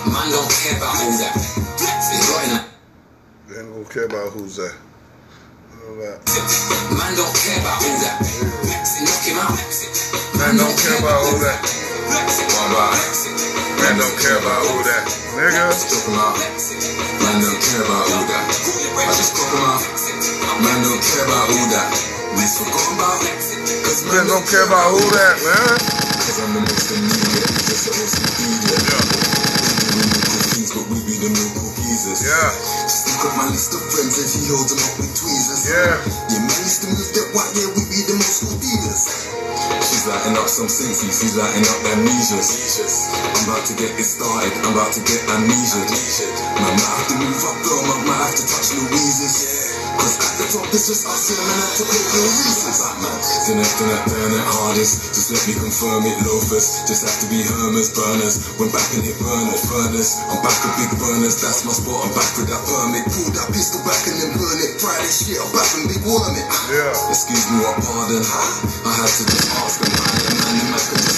Man 0.09 0.29
don't 0.33 0.49
care 0.49 0.77
about 0.77 0.97
all 0.97 1.13
that. 1.21 1.35
It's 1.37 2.29
right. 2.33 2.65
They 3.49 3.63
don't 3.63 3.89
care 3.91 4.07
about 4.09 4.33
who's 4.33 4.57
that. 4.57 4.75
Man 5.93 7.13
don't 7.17 7.35
care 7.37 7.59
about 7.61 7.83
all 7.85 7.99
that. 8.01 8.17
Knock 9.03 9.25
him 9.27 9.37
out. 9.39 9.59
Man 10.39 10.57
don't 10.57 10.77
care 10.79 10.99
about 10.99 11.27
all 11.27 11.39
that. 11.43 11.92
Man 13.83 13.99
don't 13.99 14.17
care 14.21 14.39
about 14.39 14.61
all 14.69 14.83
that. 14.85 15.05
Nigga. 15.33 15.65
Talk 15.73 16.05
him 16.07 16.21
out. 16.21 16.37
Man 16.37 17.41
don't 17.41 17.61
care 17.61 17.83
about 17.83 18.05
all 18.13 18.25
that. 18.29 18.45
I 18.49 19.13
just 19.17 19.33
talk 19.37 19.49
him 19.49 19.65
out. 19.65 19.83
Man 20.61 20.79
don't 20.85 21.01
care 21.01 21.25
about 21.25 21.49
all 21.49 21.69
that. 21.73 21.89
We 22.37 22.45
forgot 22.49 22.89
about. 22.97 23.21
Cause 23.85 24.05
Man 24.05 24.27
don't 24.29 24.47
care 24.49 24.65
about 24.65 24.93
who 24.93 25.03
that, 25.17 25.37
man. 25.41 25.77
Cause 26.21 26.39
I'm 26.41 26.53
the 26.55 26.61
most 26.61 26.93
immediate. 26.93 27.53
Just 27.65 27.89
a 27.89 27.93
most 27.97 28.21
immediate. 28.21 29.17
We 29.17 29.22
we 30.91 30.99
be 31.07 31.15
the 31.21 31.31
local 31.31 31.69
geezers. 31.79 32.25
Yeah. 32.25 32.49
Just 32.89 33.07
look 33.13 33.31
at 33.31 33.35
my 33.39 33.47
list 33.53 33.77
of 33.77 33.83
friends 33.93 34.17
and 34.19 34.31
he 34.33 34.43
holds 34.51 34.71
them 34.73 34.81
up 34.83 34.95
with 34.99 35.13
tweezers. 35.15 35.63
Yeah. 35.69 35.95
Yeah, 36.33 36.43
man, 36.43 36.59
used 36.65 36.83
to 36.83 36.89
move 36.91 37.11
that 37.15 37.29
white, 37.37 37.53
yeah, 37.55 37.69
we 37.77 37.83
be 37.87 38.01
the 38.09 38.15
most 38.19 38.43
school 38.43 38.57
dealers. 38.59 39.03
She's 39.83 40.05
lighting 40.09 40.35
up 40.39 40.49
some 40.49 40.67
senses, 40.67 41.13
she's 41.13 41.37
lighting 41.39 41.63
up 41.69 41.79
amnesias. 41.93 42.51
I'm 43.13 43.53
about 43.53 43.65
to 43.69 43.75
get 43.79 43.93
it 43.95 44.07
started, 44.09 44.51
I'm 44.65 44.75
about 44.75 44.91
to 44.97 45.03
get 45.05 45.21
amnesia. 45.31 45.83
Man, 45.85 46.73
might 46.75 46.95
have 46.99 47.09
to 47.13 47.17
move 47.21 47.43
up, 47.47 47.59
girl, 47.63 47.83
man, 47.87 48.01
might 48.09 48.23
have 48.27 48.35
to 48.35 48.45
touch 48.49 48.75
Louise's. 48.75 49.79
Cause 50.01 50.17
at 50.19 50.32
the 50.53 50.59
top, 50.61 50.69
it's 50.75 50.89
just 50.89 51.09
us 51.09 51.33
in 51.33 51.39
a 51.41 51.45
minute 51.49 51.73
to 51.81 51.85
pick 51.89 52.05
your 52.13 52.29
reasons. 52.29 52.79
That 52.85 52.97
man, 53.01 53.21
sinister, 53.25 53.87
that 53.89 54.05
burn 54.05 54.33
it 54.37 54.45
hardest. 54.45 55.17
Just 55.17 55.29
let 55.33 55.43
me 55.49 55.55
confirm 55.57 56.05
it, 56.05 56.17
loafers. 56.29 56.85
Just 56.85 57.09
have 57.09 57.17
to 57.25 57.27
be 57.33 57.41
Hermes 57.41 57.89
burners. 57.97 58.53
When 58.61 58.69
back 58.69 58.85
in 58.93 59.01
it, 59.09 59.17
burn 59.17 59.49
it, 59.49 59.61
furnace. 59.65 60.21
I'm 60.29 60.41
back 60.45 60.57
with 60.61 60.77
big 60.77 60.93
burners, 61.01 61.41
that's 61.41 61.65
my 61.65 61.73
spot. 61.73 62.05
I'm 62.05 62.13
back 62.13 62.29
with 62.37 62.49
that 62.53 62.63
permit. 62.69 63.05
Pull 63.09 63.33
that 63.33 63.49
pistol 63.53 63.81
back 63.89 64.03
and 64.05 64.17
then 64.21 64.31
burn 64.37 64.59
it. 64.61 64.77
Try 64.77 64.97
this 65.01 65.25
shit, 65.25 65.41
I'm 65.41 65.49
back 65.57 65.71
and 65.81 65.89
big 65.89 66.03
worm 66.05 66.35
it. 66.37 66.47
Yeah. 66.69 66.93
Excuse 67.09 67.49
me, 67.49 67.57
what 67.65 67.81
pardon? 67.81 68.21
I 68.21 68.93
had 68.93 69.09
to 69.09 69.23
just 69.25 69.49
ask 69.57 69.81
them, 69.81 69.93
man, 69.97 70.21
and 70.21 70.37
man, 70.37 70.55
the 70.61 70.65
man 70.69 71.12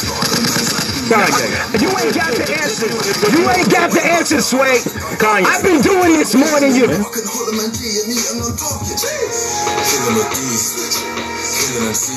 Kanye. 1.08 1.80
You 1.80 1.90
ain't 2.00 2.14
got 2.14 2.32
the 2.32 2.46
answer. 2.48 2.88
You 3.36 3.42
ain't 3.50 3.70
got 3.70 3.90
the 3.92 4.04
answer, 4.04 4.40
Sway. 4.40 4.80
Kanye. 5.20 5.44
I've 5.44 5.62
been 5.62 5.80
doing 5.80 6.16
this 6.16 6.34
more 6.34 6.60
than 6.60 6.74
you. 6.74 6.88
Fucking 6.88 7.28
holler 7.28 7.56
man 7.60 7.70
G 7.76 7.84
and 8.00 8.08
me 8.08 8.16
and 8.32 8.40
on 8.40 8.56
target. 8.56 8.96
Killing 8.96 10.16
with 10.16 10.30
these, 10.32 11.00
killing 11.44 11.92
MC. 11.92 12.16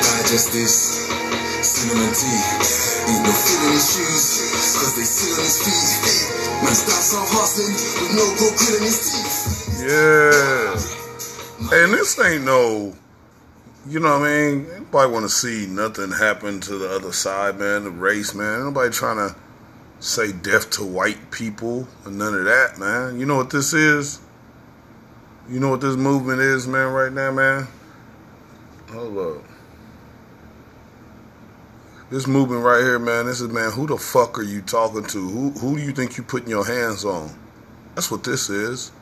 Digest 0.00 0.52
this, 0.52 0.74
cinnamon 1.60 2.12
tea. 2.16 2.40
Ain't 3.06 3.22
no 3.22 3.32
feeling 3.32 3.72
his 3.76 3.86
shoes, 3.92 4.24
cause 4.80 4.92
they 4.96 5.04
sit 5.06 5.36
on 5.36 5.44
his 5.44 5.58
feet. 5.62 6.64
Man 6.64 6.74
starts 6.74 7.14
off 7.14 7.28
hustling 7.30 7.76
with 7.76 8.12
no 8.16 8.24
go 8.40 8.48
in 8.50 8.82
his 8.82 8.98
teeth. 9.04 9.36
Yeah. 9.84 10.96
And 11.76 11.92
this 11.92 12.18
ain't 12.18 12.44
no, 12.44 12.94
you 13.88 14.00
know 14.00 14.18
what 14.18 14.28
I 14.28 14.50
mean? 14.50 14.68
Nobody 14.68 15.12
want 15.12 15.24
to 15.24 15.28
see 15.28 15.66
nothing 15.66 16.10
happen 16.10 16.60
to 16.62 16.76
the 16.76 16.90
other 16.90 17.12
side, 17.12 17.58
man, 17.58 17.84
the 17.84 17.90
race, 17.90 18.34
man. 18.34 18.64
Nobody 18.64 18.90
trying 18.92 19.16
to 19.16 19.36
say 20.00 20.32
death 20.32 20.70
to 20.72 20.84
white 20.84 21.30
people 21.30 21.86
and 22.04 22.18
none 22.18 22.34
of 22.34 22.44
that, 22.44 22.78
man. 22.78 23.18
You 23.18 23.26
know 23.26 23.36
what 23.36 23.50
this 23.50 23.72
is? 23.72 24.20
You 25.48 25.60
know 25.60 25.70
what 25.70 25.80
this 25.80 25.96
movement 25.96 26.40
is, 26.40 26.66
man, 26.66 26.92
right 26.92 27.12
now, 27.12 27.30
man? 27.30 27.68
Hold 28.90 29.18
up. 29.18 29.44
This 32.10 32.26
movement 32.26 32.62
right 32.62 32.82
here, 32.82 32.98
man, 32.98 33.26
this 33.26 33.40
is, 33.40 33.48
man, 33.48 33.72
who 33.72 33.86
the 33.86 33.96
fuck 33.96 34.38
are 34.38 34.44
you 34.44 34.62
talking 34.62 35.04
to? 35.04 35.28
Who, 35.28 35.50
who 35.50 35.76
do 35.76 35.82
you 35.82 35.92
think 35.92 36.16
you 36.16 36.22
putting 36.22 36.48
your 36.48 36.64
hands 36.64 37.04
on? 37.04 37.30
That's 37.94 38.10
what 38.10 38.24
this 38.24 38.48
is. 38.48 38.92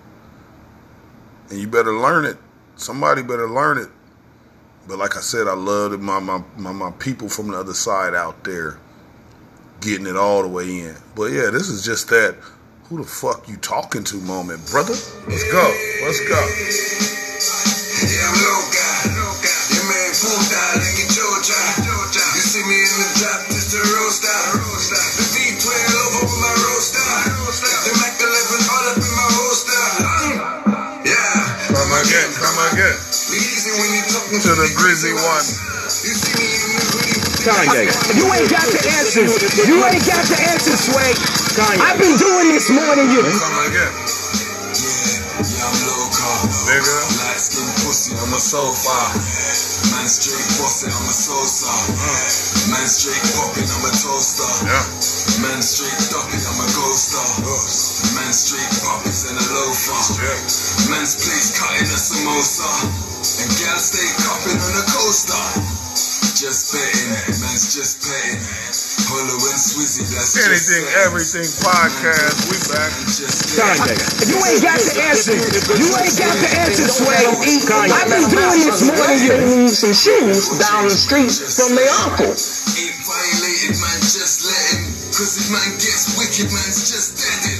And 1.50 1.58
you 1.58 1.68
better 1.68 1.92
learn 1.92 2.24
it. 2.24 2.38
Somebody 2.76 3.22
better 3.22 3.48
learn 3.48 3.78
it. 3.78 3.88
But 4.86 4.98
like 4.98 5.16
I 5.16 5.20
said, 5.20 5.48
I 5.48 5.54
love 5.54 5.98
my, 6.00 6.20
my, 6.20 6.42
my, 6.56 6.72
my 6.72 6.90
people 6.92 7.28
from 7.28 7.48
the 7.48 7.58
other 7.58 7.74
side 7.74 8.14
out 8.14 8.44
there 8.44 8.78
getting 9.80 10.06
it 10.06 10.16
all 10.16 10.42
the 10.42 10.48
way 10.48 10.80
in. 10.80 10.96
But 11.14 11.32
yeah, 11.32 11.50
this 11.50 11.68
is 11.68 11.84
just 11.84 12.08
that 12.08 12.36
who 12.84 12.96
the 12.98 13.04
fuck 13.04 13.48
you 13.48 13.56
talking 13.56 14.04
to 14.04 14.16
moment, 14.16 14.66
brother. 14.70 14.94
Let's 15.26 15.50
go. 15.50 15.74
Let's 16.02 16.28
go. 16.28 16.40
To 34.44 34.52
the 34.52 34.68
grizzy 34.76 35.08
one. 35.16 35.46
You 36.04 36.12
see 36.12 36.36
me 36.36 36.44
in 36.44 36.76
the 36.76 36.84
hoodie 36.92 37.16
with 37.16 37.32
the 37.32 37.48
Kanye. 37.48 37.88
You 38.12 38.28
ain't 38.28 38.52
got 38.52 38.68
the 38.68 38.76
answers. 38.92 39.32
You 39.64 39.80
ain't 39.80 40.04
got 40.04 40.20
the 40.28 40.36
answers, 40.36 40.84
Sway. 40.84 41.16
Kanye. 41.56 41.80
I've 41.80 41.96
been 41.96 42.12
doing 42.20 42.52
this 42.52 42.68
more 42.68 42.92
than 42.92 43.08
you. 43.08 43.24
Come 43.24 43.56
again. 43.72 43.88
Yeah, 43.88 45.48
yeah, 45.48 45.64
I'm 45.64 45.76
low 45.88 46.12
car. 46.12 46.44
Nigga. 46.68 46.92
Light 47.24 47.40
skin 47.40 47.64
pussy, 47.88 48.12
I'm 48.20 48.36
a 48.36 48.40
sofa. 48.44 49.16
Man 49.96 50.04
straight 50.12 50.44
bossy, 50.60 50.92
I'm 50.92 51.08
a 51.08 51.14
salsa. 51.16 51.72
Mm. 51.96 52.68
Man 52.68 52.84
straight 52.84 53.24
popping, 53.40 53.64
I'm 53.64 53.88
a 53.88 53.92
toaster. 53.96 54.44
Yeah. 54.68 54.84
Man 55.40 55.64
straight 55.64 55.96
ducking, 56.12 56.44
I'm 56.44 56.60
a 56.60 56.68
ghoster. 56.68 57.24
Man 58.12 58.28
straight 58.36 58.72
puppies 58.84 59.24
and 59.24 59.40
a 59.40 59.46
loafer. 59.56 60.20
Yeah. 60.20 60.36
Man's 60.92 61.16
place 61.16 61.48
cutting 61.56 61.88
a 61.88 61.96
samosa. 61.96 63.13
And 63.44 63.52
gal 63.60 63.76
stay 63.76 64.08
cupping 64.24 64.56
on 64.56 64.72
a 64.80 64.84
coaster. 64.88 65.36
Just 66.32 66.72
betting, 66.72 67.12
man's 67.44 67.76
just 67.76 68.00
petting. 68.00 68.40
Hollow 69.04 69.36
and 69.36 69.60
Swizzy, 69.60 70.00
that's 70.16 70.32
Anything, 70.40 70.88
betting. 70.88 71.04
everything 71.04 71.44
podcast. 71.60 72.48
We 72.48 72.56
back. 72.72 72.88
Kanye. 72.88 73.94
You 74.32 74.40
ain't 74.48 74.64
got 74.64 74.80
the 74.80 74.96
answer. 75.12 75.36
You 75.36 75.88
ain't 75.92 76.16
got 76.16 76.34
the 76.40 76.50
answer, 76.56 76.88
Sway. 76.88 77.20
I've 77.20 78.08
been 78.08 78.26
doing 78.32 78.60
this 78.64 78.80
more 78.88 78.96
than 78.96 79.20
you. 79.20 79.36
Need 79.68 79.76
some 79.76 79.92
shoes 79.92 80.56
down 80.56 80.88
the 80.88 80.96
street 80.96 81.28
from 81.30 81.76
their 81.76 81.92
uncle. 82.08 82.32
Ain't 82.32 82.96
violated, 83.04 83.76
man, 83.76 83.98
just 84.00 84.48
let 84.48 84.64
him. 84.72 84.88
Cause 85.14 85.36
if 85.38 85.46
man 85.52 85.68
gets 85.78 86.16
wicked, 86.18 86.48
man's 86.50 86.90
just 86.90 87.14
dead. 87.20 87.53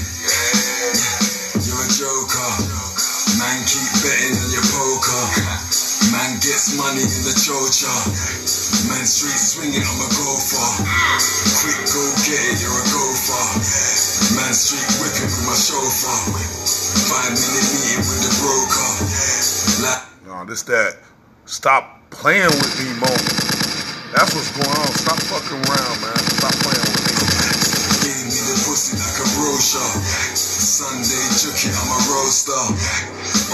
Gets 6.45 6.76
money 6.76 7.01
in 7.01 7.22
the 7.24 7.32
chocha. 7.32 7.88
Man, 8.92 9.07
street 9.09 9.40
swinging, 9.40 9.80
I'm 9.80 10.01
a 10.05 10.09
gopher. 10.12 10.84
Quick, 11.57 11.80
go 11.88 12.05
get 12.20 12.36
it, 12.36 12.61
you're 12.61 12.68
a 12.68 12.84
gopher. 12.84 13.45
Man, 14.36 14.53
street 14.53 14.84
whipping 15.01 15.24
with 15.24 15.45
my 15.49 15.57
chauffeur. 15.57 16.36
Five 17.09 17.32
minute 17.32 17.68
meeting 17.80 18.05
with 18.05 18.20
the 18.28 18.32
broker. 18.45 18.92
Like, 19.88 20.05
No, 20.28 20.45
this 20.45 20.61
that. 20.68 21.01
Stop 21.49 22.05
playing 22.11 22.53
with 22.61 22.76
me 22.76 22.92
moment. 23.01 23.24
That's 24.12 24.36
what's 24.36 24.53
going 24.53 24.68
on. 24.68 24.92
Stop 25.01 25.16
fucking 25.24 25.64
around, 25.64 25.97
man. 26.05 26.20
Stop 26.36 26.53
brochure. 29.75 30.35
Sunday 30.35 31.27
jookie, 31.39 31.70
I'm 31.75 31.91
a 31.91 31.99
roaster. 32.14 32.62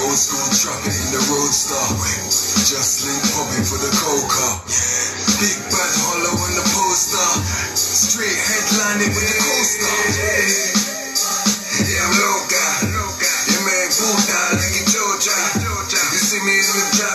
Old 0.05 0.17
school 0.17 0.49
trapping 0.53 0.93
in 0.93 1.09
the 1.17 1.23
roadster. 1.33 1.81
Just 2.69 3.09
link 3.09 3.23
popping 3.33 3.65
for 3.65 3.81
the 3.81 3.91
coca. 3.97 4.61
Big 5.41 5.59
bad 5.73 5.93
hollow 6.05 6.35
on 6.37 6.53
the 6.57 6.65
poster. 6.77 7.29
Straight 7.77 8.37
headlining 8.37 9.13
with 9.13 9.25
the 9.25 9.39
coaster. 9.41 9.93
Yeah, 11.89 12.05
I'm 12.05 12.13
guy. 12.49 12.75
Your 13.49 13.63
man 13.65 13.89
Buddha 13.97 14.41
like 14.61 14.77
in 14.77 14.87
Georgia. 14.93 15.37
You 16.13 16.21
see 16.21 16.41
me 16.45 16.55
in 16.55 16.77
the 16.77 17.10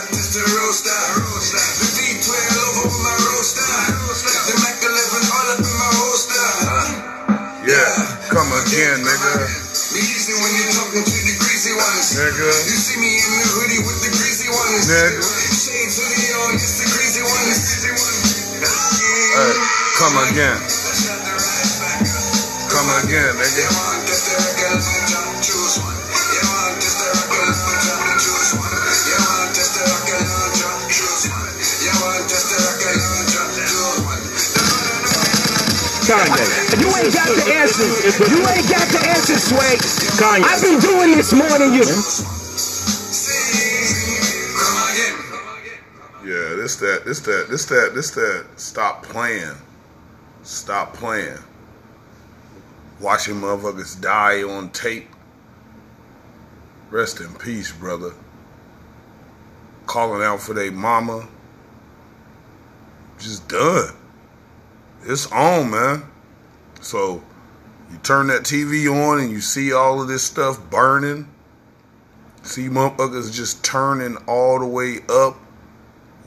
Nigga. 12.36 12.52
You 12.52 12.76
see 12.76 13.00
me 13.00 13.16
in 13.16 13.32
the 13.40 13.48
hoodie 13.48 13.80
with 13.80 13.96
the 14.04 14.12
greasy 14.12 14.52
ones. 14.52 14.92
Nigga. 14.92 15.24
Shades 15.24 15.96
hoodie 16.04 16.36
on, 16.36 16.60
it's 16.60 16.84
the 16.84 16.88
greasy 16.92 17.24
ones. 17.24 17.80
Hey, 19.40 19.56
come 19.96 20.20
again. 20.20 20.60
Come 22.68 22.92
again, 23.08 23.40
nigga. 23.40 23.72
Kanye. 36.06 36.65
You 36.96 37.02
ain't 37.02 37.14
got 37.14 37.28
the 37.28 37.54
answers. 37.54 38.20
You 38.20 38.38
ain't 38.48 38.70
got 38.70 38.88
the 38.88 39.06
answers, 39.10 39.44
Sway. 39.44 39.76
I've 40.46 40.62
been 40.62 40.80
doing 40.80 41.12
this 41.18 41.34
more 41.34 41.60
than 41.60 41.74
you. 41.74 41.84
Yeah, 46.24 46.56
this 46.56 46.78
that, 46.78 47.04
this 47.06 47.20
that, 47.20 47.48
this 47.50 47.66
that, 47.66 47.92
this 47.94 48.12
that. 48.12 48.46
Stop 48.56 49.04
playing. 49.04 49.58
Stop 50.44 50.94
playing. 50.94 51.38
Watching 53.02 53.36
motherfuckers 53.36 54.00
die 54.00 54.44
on 54.44 54.70
tape. 54.70 55.10
Rest 56.92 57.20
in 57.20 57.34
peace, 57.36 57.74
brother. 57.74 58.14
Calling 59.86 60.24
out 60.24 60.40
for 60.40 60.54
their 60.54 60.72
mama. 60.72 61.28
Just 63.20 63.50
done. 63.50 63.94
It's 65.04 65.30
on, 65.32 65.70
man. 65.72 66.04
So 66.86 67.24
you 67.92 67.98
turn 68.04 68.28
that 68.28 68.44
TV 68.44 68.88
on 68.88 69.20
and 69.20 69.32
you 69.32 69.42
see 69.42 69.74
all 69.74 70.04
of 70.04 70.08
this 70.08 70.24
stuff 70.24 70.70
burning. 70.70 71.28
See 72.44 72.68
motherfuckers 72.68 73.34
just 73.34 73.66
turning 73.66 74.18
all 74.28 74.60
the 74.60 74.68
way 74.68 75.00
up. 75.10 75.34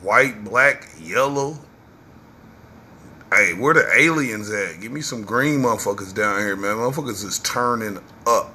White, 0.02 0.42
black, 0.42 0.88
yellow. 1.00 1.58
Hey, 3.32 3.54
where 3.54 3.72
the 3.72 3.88
aliens 3.96 4.50
at? 4.50 4.80
Give 4.80 4.90
me 4.90 5.00
some 5.00 5.22
green 5.22 5.60
motherfuckers 5.60 6.12
down 6.12 6.40
here, 6.40 6.56
man. 6.56 6.74
Motherfuckers 6.74 7.24
is 7.24 7.38
turning 7.38 8.00
up. 8.26 8.52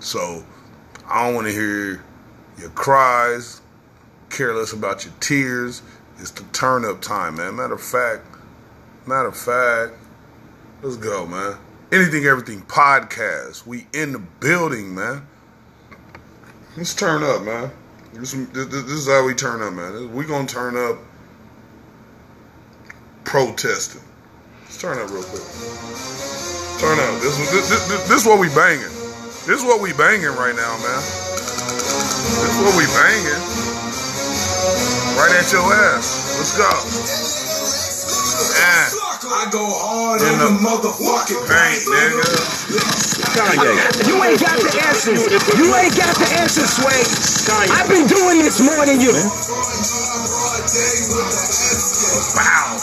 So 0.00 0.44
I 1.06 1.24
don't 1.24 1.34
want 1.34 1.46
to 1.46 1.52
hear 1.54 2.04
your 2.58 2.70
cries, 2.74 3.62
careless 4.28 4.74
about 4.74 5.06
your 5.06 5.14
tears. 5.20 5.80
It's 6.18 6.32
the 6.32 6.44
turn 6.52 6.84
up 6.84 7.00
time, 7.00 7.36
man. 7.36 7.56
Matter 7.56 7.74
of 7.74 7.82
fact, 7.82 8.26
matter 9.06 9.28
of 9.28 9.36
fact, 9.36 9.94
let's 10.82 10.96
go, 10.96 11.26
man. 11.26 11.56
Anything, 11.90 12.24
everything 12.24 12.62
podcast. 12.62 13.66
We 13.66 13.86
in 13.92 14.12
the 14.12 14.18
building, 14.18 14.94
man. 14.94 15.26
Let's 16.76 16.94
turn 16.94 17.22
up, 17.22 17.42
man. 17.42 17.70
This, 18.12 18.32
this, 18.32 18.66
this 18.66 18.84
is 18.84 19.08
how 19.08 19.26
we 19.26 19.34
turn 19.34 19.62
up, 19.62 19.72
man. 19.72 20.12
We 20.12 20.24
gonna 20.24 20.46
turn 20.46 20.76
up 20.76 20.98
protesting. 23.24 24.02
Let's 24.62 24.80
turn 24.80 24.98
up 24.98 25.10
real 25.10 25.22
quick. 25.22 25.42
Turn 26.80 26.98
up. 26.98 27.20
This 27.20 27.38
is 27.38 27.50
this, 27.50 27.68
this, 27.68 28.08
this 28.08 28.22
is 28.22 28.26
what 28.26 28.38
we 28.38 28.48
banging. 28.48 28.94
This 29.46 29.60
is 29.60 29.64
what 29.64 29.80
we 29.80 29.92
banging 29.92 30.34
right 30.36 30.54
now, 30.54 30.76
man. 30.78 31.02
This 31.02 32.54
is 32.54 32.60
what 32.62 32.76
we 32.76 32.86
banging. 32.94 33.42
Right 35.16 35.34
at 35.34 35.50
your 35.52 35.72
ass. 35.72 36.38
Let's 36.38 36.56
go. 36.56 37.17
Yeah. 39.38 39.46
I 39.46 39.50
go 39.54 39.62
hard 39.62 40.20
In 40.22 40.34
in 40.34 40.38
the 40.38 40.50
the 40.50 40.58
motherfucking 40.66 41.46
Paint, 41.46 41.86
paint, 41.86 41.86
nigga. 41.86 42.26
Kanye. 43.38 43.70
You 44.10 44.18
ain't 44.24 44.40
got 44.40 44.58
the 44.58 44.72
answers. 44.82 45.22
You 45.54 45.70
ain't 45.78 45.94
got 45.94 46.14
the 46.18 46.26
answers, 46.42 46.70
Sway. 46.74 47.06
I've 47.70 47.88
been 47.88 48.06
doing 48.08 48.42
this 48.42 48.58
more 48.60 48.84
than 48.86 49.00
you. 49.00 49.14
Wow. 52.34 52.78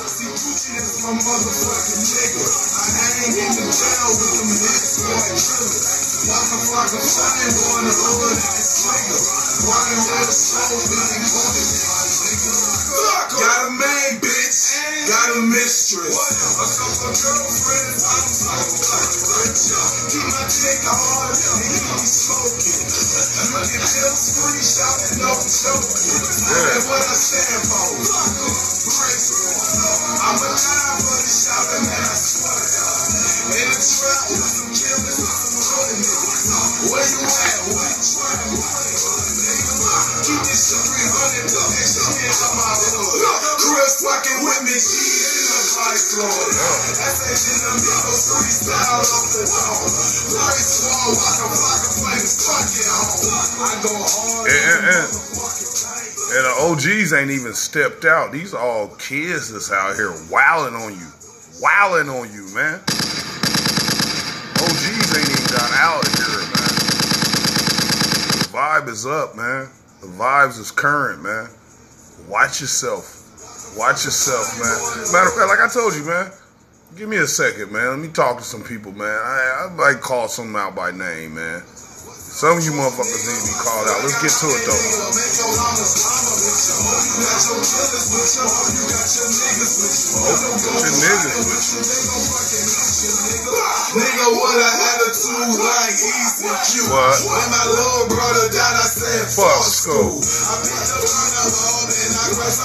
Got 13.36 13.68
a 13.68 13.72
main 13.72 14.20
bitch, 14.22 14.65
got 15.06 15.38
a 15.38 15.42
mistress. 15.46 16.18
A 16.18 16.66
couple 16.66 17.14
girlfriends, 17.14 18.02
I'm 18.06 18.26
fucking 18.26 18.82
Keep 20.10 20.26
my 20.34 20.44
dick 20.50 20.82
hard, 20.86 21.36
nigga, 21.38 21.94
be 21.94 22.08
smoking. 22.10 22.86
Look 23.54 23.70
at 23.70 23.86
them 23.86 24.16
screenshot 24.18 24.98
and 25.06 25.18
no 25.22 25.32
joking. 25.38 26.22
That's 26.26 26.86
what 26.90 27.06
I 27.06 27.16
stand 27.18 27.64
for. 27.70 27.86
I'm 30.26 30.42
a 30.42 30.50
time 30.58 30.98
for 31.06 31.18
the 31.22 31.30
shop 31.30 31.70
man, 31.86 32.02
I 32.02 32.16
swear 32.18 32.58
to 32.58 32.68
God. 32.74 33.06
In 33.56 33.68
the 33.70 33.80
trap 33.82 34.55
fucking 44.16 44.48
with 44.48 44.64
me, 44.64 44.76
she 44.80 45.28
in 45.28 45.44
the 45.44 45.60
vice 45.76 46.16
lord. 46.16 46.52
FH 47.04 47.52
in 47.52 47.60
the 47.68 47.74
middle, 47.84 48.16
freestyle 48.16 49.04
off 49.04 49.28
the 49.36 49.44
dome. 49.44 49.92
Price 50.32 50.88
wall, 50.88 51.12
rock 51.20 51.40
a 51.44 51.48
rock 51.52 51.84
a 51.84 51.92
flames, 52.00 52.34
fuck 52.48 52.64
it 52.80 52.88
home. 52.88 53.60
I 53.60 53.76
go 53.84 53.92
hard. 53.92 54.48
And, 54.48 54.56
and, 54.56 54.88
and, 54.88 55.12
Fucking 55.12 55.72
tight. 55.84 56.16
and 56.32 56.44
the 56.48 56.54
OGs 56.64 57.12
ain't 57.14 57.32
even 57.32 57.54
stepped 57.54 58.06
out. 58.06 58.32
These 58.32 58.54
are 58.54 58.64
all 58.64 58.88
kids 58.96 59.52
that's 59.52 59.72
out 59.72 59.96
here 59.96 60.16
wilding 60.32 60.76
on 60.80 60.94
you. 60.96 61.10
Wilding 61.60 62.10
on 62.10 62.32
you, 62.32 62.48
man. 62.56 62.80
OGs 64.64 65.10
ain't 65.12 65.28
even 65.28 65.48
got 65.52 65.72
out 65.76 66.08
here, 66.16 66.40
man. 66.56 66.72
The 68.32 68.48
vibe 68.56 68.88
is 68.88 69.06
up, 69.06 69.36
man. 69.36 69.68
The 70.00 70.08
vibes 70.08 70.60
is 70.60 70.72
current, 70.72 71.22
man. 71.22 71.50
Watch 72.30 72.62
yourself. 72.62 73.15
Watch 73.76 74.08
yourself, 74.08 74.56
man. 74.56 74.72
Matter 75.12 75.28
of 75.28 75.36
fact, 75.36 75.50
like 75.52 75.60
I 75.60 75.68
told 75.68 75.94
you, 75.96 76.08
man. 76.08 76.32
Give 76.96 77.12
me 77.12 77.18
a 77.20 77.28
second, 77.28 77.76
man. 77.76 77.92
Let 77.92 78.00
me 78.00 78.08
talk 78.08 78.40
to 78.40 78.44
some 78.44 78.64
people, 78.64 78.96
man. 78.96 79.04
I, 79.04 79.68
I 79.68 79.74
might 79.76 80.00
call 80.00 80.32
some 80.32 80.56
out 80.56 80.80
by 80.80 80.92
name, 80.96 81.36
man. 81.36 81.60
Some 81.60 82.56
of 82.56 82.64
you 82.64 82.72
motherfuckers 82.72 83.20
need 83.20 83.36
to 83.36 83.48
be 83.52 83.56
called 83.60 83.88
out. 83.92 84.00
Let's 84.00 84.16
get 84.24 84.32
to 84.32 84.48
it, 84.48 84.64
though. 84.64 84.80
Your 90.80 90.96
niggas. 91.04 91.36
Nigga, 93.96 94.28
what 94.40 94.56
to 94.56 95.08
do 95.20 95.36
like 95.60 95.96
East 96.00 96.48
and 96.48 96.60
Q. 96.64 96.92
What? 96.92 97.16
When 97.28 97.48
my 97.52 97.66
little 97.76 98.08
brother 98.08 98.48
died, 98.56 98.80
I 98.80 98.88
said, 98.88 99.32
Fuck 99.36 99.64
school. 99.68 100.24
I 100.24 100.64
picked 100.64 100.96
up 100.96 101.75
that's 102.46 102.62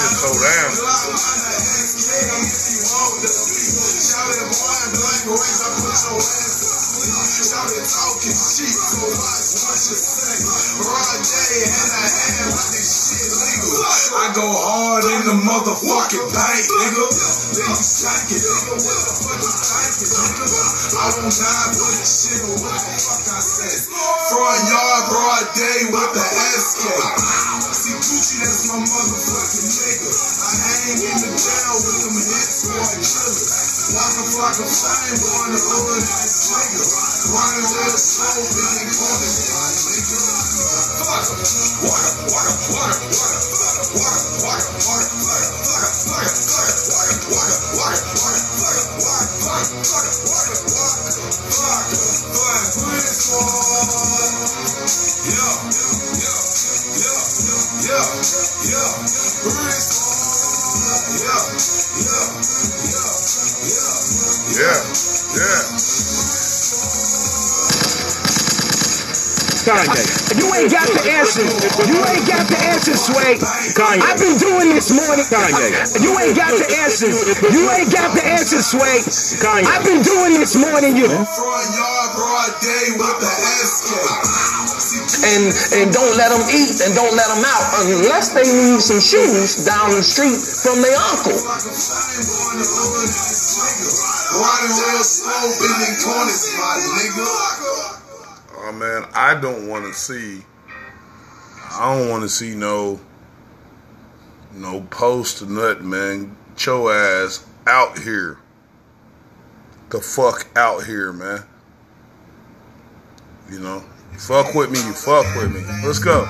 shit 0.00 0.16
so 0.16 0.32
down. 0.32 0.72
Shouted 7.44 7.84
talking 7.84 8.32
cheap, 8.32 8.72
so 8.72 9.04
watch 9.04 9.52
what 9.60 9.76
you 9.76 9.96
say. 10.00 10.40
Rod 10.80 11.20
J 11.20 11.68
had. 11.68 12.00
I 14.16 14.32
go 14.32 14.48
hard 14.48 15.04
in 15.04 15.28
the 15.28 15.36
motherfucking 15.44 16.32
paint, 16.32 16.64
nigga. 16.80 17.04
I 19.94 21.06
won't 21.14 21.30
die 21.30 21.70
for 21.70 21.86
shit, 22.02 22.42
or 22.42 22.58
what 22.66 22.82
the 22.82 22.98
fuck 22.98 23.30
I 23.30 23.38
said. 23.38 23.78
Front 24.26 24.66
yard, 24.66 25.02
broad 25.06 25.46
day 25.54 25.86
with 25.86 26.10
the 26.18 26.26
escape. 26.50 27.14
See 27.70 27.94
Gucci, 27.94 28.42
that's 28.42 28.74
my 28.74 28.82
motherfucking 28.82 29.70
nigga. 29.70 30.10
I 30.10 30.50
hang 30.50 30.98
in 30.98 31.18
the 31.22 31.30
jail 31.30 31.74
with 31.78 32.10
them 32.10 32.16
hits, 32.26 32.66
boy, 32.66 32.90
killers. 33.06 33.94
Walk 33.94 34.18
a 34.18 34.22
flock 34.34 34.58
of 34.58 34.66
fame, 34.66 35.14
boy, 35.22 35.46
in 35.46 35.62
the 35.62 35.62
hood, 35.62 36.02
nice 36.10 36.42
nigga. 36.50 36.82
Running 37.30 37.66
real 37.70 37.94
slow, 37.94 38.34
big 38.50 38.90
corner, 38.98 39.30
nigga. 39.30 40.18
Fuck 41.06 41.38
water, 41.86 42.18
water, 42.34 42.54
water, 42.74 42.98
water, 42.98 42.98
water, 43.14 44.03
yeah, 64.64 64.80
yeah, 65.36 65.44
Yeah, 65.44 65.44
yeah. 65.44 66.64
Kanye. 69.64 70.04
You 70.36 70.46
ain't 70.52 70.68
got 70.70 70.88
the 70.92 71.00
answers. 71.08 71.48
You 71.88 71.96
ain't 72.04 72.26
got 72.28 72.44
the 72.52 72.58
answers, 72.68 73.00
Sway. 73.00 73.40
Kanye. 73.72 74.04
I've 74.04 74.20
been 74.20 74.36
doing 74.36 74.68
this 74.76 74.92
morning. 74.92 75.24
Kanye. 75.24 76.04
You 76.04 76.12
ain't 76.20 76.36
got 76.36 76.52
the 76.52 76.68
answers. 76.84 77.16
You 77.48 77.64
ain't 77.72 77.88
got 77.88 78.12
the 78.12 78.24
answers, 78.28 78.68
Sway. 78.68 79.00
Kanye. 79.40 79.64
I've 79.64 79.84
been 79.84 80.02
doing 80.04 80.36
this 80.36 80.56
more 80.56 80.80
than 80.84 80.96
you. 80.96 81.08
Front 81.08 81.68
yard, 81.80 82.10
broad 82.12 82.52
day 82.60 82.86
with 83.00 83.18
the 83.24 83.32
escape. 83.64 84.12
and 85.32 85.44
and 85.80 85.86
don't 85.96 86.16
let 86.20 86.28
them 86.28 86.44
eat 86.52 86.76
and 86.84 86.92
don't 86.94 87.16
let 87.16 87.28
them 87.32 87.44
out 87.44 87.64
unless 87.88 88.36
they 88.36 88.44
need 88.44 88.80
some 88.84 89.00
shoes 89.00 89.64
down 89.64 89.96
the 89.96 90.04
street 90.04 90.36
from 90.36 90.82
their 90.84 90.96
uncle. 91.12 91.40
Riding 94.34 94.70
real 94.70 95.04
slow, 95.04 95.46
corners, 96.02 96.42
my 96.58 96.74
nigga. 96.98 97.26
Oh 98.58 98.72
man, 98.72 99.08
I 99.14 99.38
don't 99.40 99.68
want 99.68 99.84
to 99.84 99.92
see. 99.92 100.42
I 101.70 101.96
don't 101.96 102.08
want 102.10 102.22
to 102.24 102.28
see 102.28 102.54
no. 102.56 102.98
No 104.52 104.80
post 104.90 105.42
or 105.42 105.46
nothing, 105.46 105.88
man. 105.88 106.36
Your 106.58 106.92
ass 106.92 107.46
out 107.66 107.98
here. 108.00 108.38
The 109.90 110.00
fuck 110.00 110.48
out 110.56 110.82
here, 110.84 111.12
man. 111.12 111.44
You 113.50 113.60
know, 113.60 113.84
you 114.12 114.18
fuck 114.18 114.52
with 114.54 114.70
me, 114.70 114.78
you 114.78 114.94
fuck 114.94 115.26
with 115.36 115.54
me. 115.54 115.62
Let's 115.86 116.00
go. 116.00 116.26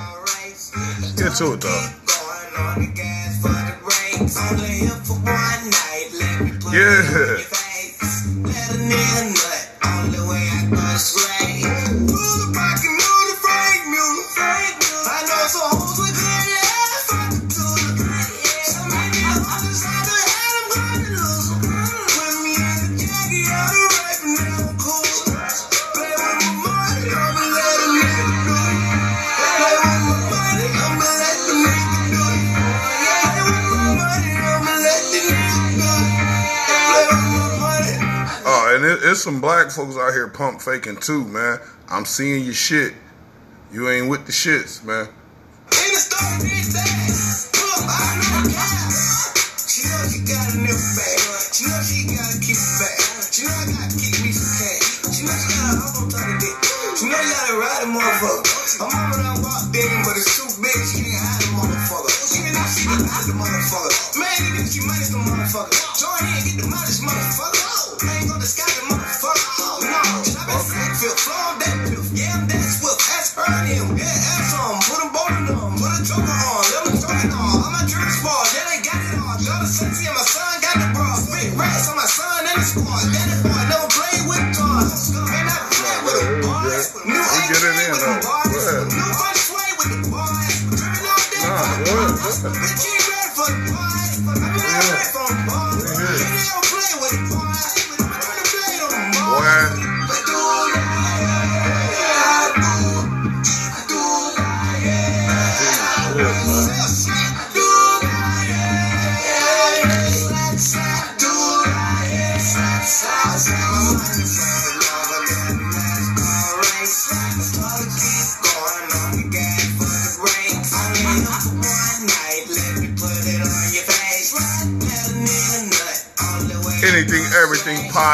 Get 1.16 1.34
to 1.36 1.54
it, 1.54 1.60
though. 1.62 2.04
Yeah. 6.70 7.63
Better 8.04 8.76
than 8.76 8.88
the 8.90 9.24
night, 9.34 9.70
only 9.86 10.20
way 10.28 10.48
I 10.52 10.68
got 10.70 10.98
swag. 10.98 11.53
It, 38.94 39.00
it's 39.02 39.22
some 39.22 39.40
black 39.40 39.70
folks 39.70 39.96
out 39.96 40.12
here 40.12 40.28
pump 40.28 40.60
faking 40.60 40.96
too, 40.96 41.24
man. 41.24 41.58
I'm 41.88 42.04
seeing 42.04 42.44
your 42.44 42.54
shit. 42.54 42.94
You 43.72 43.88
ain't 43.90 44.08
with 44.08 44.26
the 44.26 44.32
shits, 44.32 44.84
man. 44.84 45.08
But 60.04 60.16
it's 60.16 60.36
too 60.36 60.46
big. 60.62 60.72
She 60.84 61.02
hide 61.10 61.40
the 61.40 61.46
motherfucker. 61.56 62.12
She 62.28 62.42
the 63.26 63.32
motherfucker. 63.32 64.03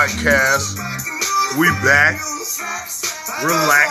Podcast. 0.01 0.79
We 1.59 1.69
back. 1.85 2.17
Relax. 3.45 3.90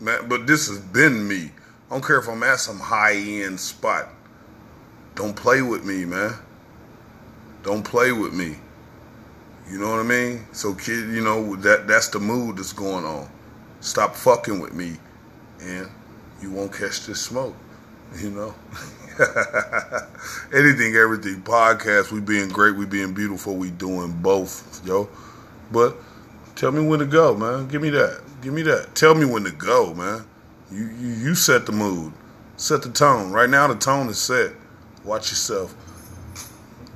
Man. 0.00 0.28
But 0.28 0.46
this 0.46 0.68
has 0.68 0.78
been 0.78 1.26
me. 1.26 1.50
I 1.90 1.94
don't 1.94 2.04
care 2.04 2.18
if 2.18 2.28
I'm 2.28 2.42
at 2.42 2.60
some 2.60 2.78
high 2.78 3.16
end 3.16 3.58
spot. 3.58 4.08
Don't 5.14 5.34
play 5.34 5.62
with 5.62 5.84
me, 5.84 6.04
man. 6.04 6.34
Don't 7.62 7.84
play 7.84 8.12
with 8.12 8.32
me. 8.32 8.56
You 9.70 9.78
know 9.78 9.90
what 9.90 10.00
I 10.00 10.04
mean? 10.04 10.46
So, 10.52 10.74
kid, 10.74 11.10
you 11.10 11.20
know 11.20 11.56
that 11.56 11.86
that's 11.86 12.08
the 12.08 12.18
mood 12.18 12.56
that's 12.56 12.72
going 12.72 13.04
on. 13.04 13.28
Stop 13.80 14.14
fucking 14.16 14.60
with 14.60 14.72
me, 14.72 14.96
and 15.60 15.88
you 16.40 16.50
won't 16.50 16.72
catch 16.72 17.06
this 17.06 17.20
smoke. 17.20 17.54
You 18.18 18.30
know. 18.30 18.54
Anything, 20.54 20.96
everything 20.96 21.42
podcast. 21.42 22.10
We 22.10 22.20
being 22.20 22.48
great. 22.48 22.74
We 22.74 22.86
being 22.86 23.12
beautiful. 23.12 23.54
We 23.56 23.70
doing 23.70 24.12
both, 24.22 24.80
yo. 24.86 25.08
But 25.70 25.96
tell 26.56 26.72
me 26.72 26.84
when 26.86 27.00
to 27.00 27.06
go, 27.06 27.36
man. 27.36 27.68
Give 27.68 27.82
me 27.82 27.90
that. 27.90 28.22
Give 28.42 28.54
me 28.54 28.62
that. 28.62 28.94
Tell 28.94 29.14
me 29.14 29.26
when 29.26 29.44
to 29.44 29.50
go, 29.50 29.92
man. 29.92 30.24
You 30.72 30.86
you, 30.86 31.08
you 31.08 31.34
set 31.34 31.66
the 31.66 31.72
mood. 31.72 32.12
Set 32.56 32.82
the 32.82 32.88
tone. 32.88 33.32
Right 33.32 33.50
now, 33.50 33.66
the 33.66 33.74
tone 33.74 34.08
is 34.08 34.18
set. 34.18 34.52
Watch 35.04 35.30
yourself. 35.30 35.74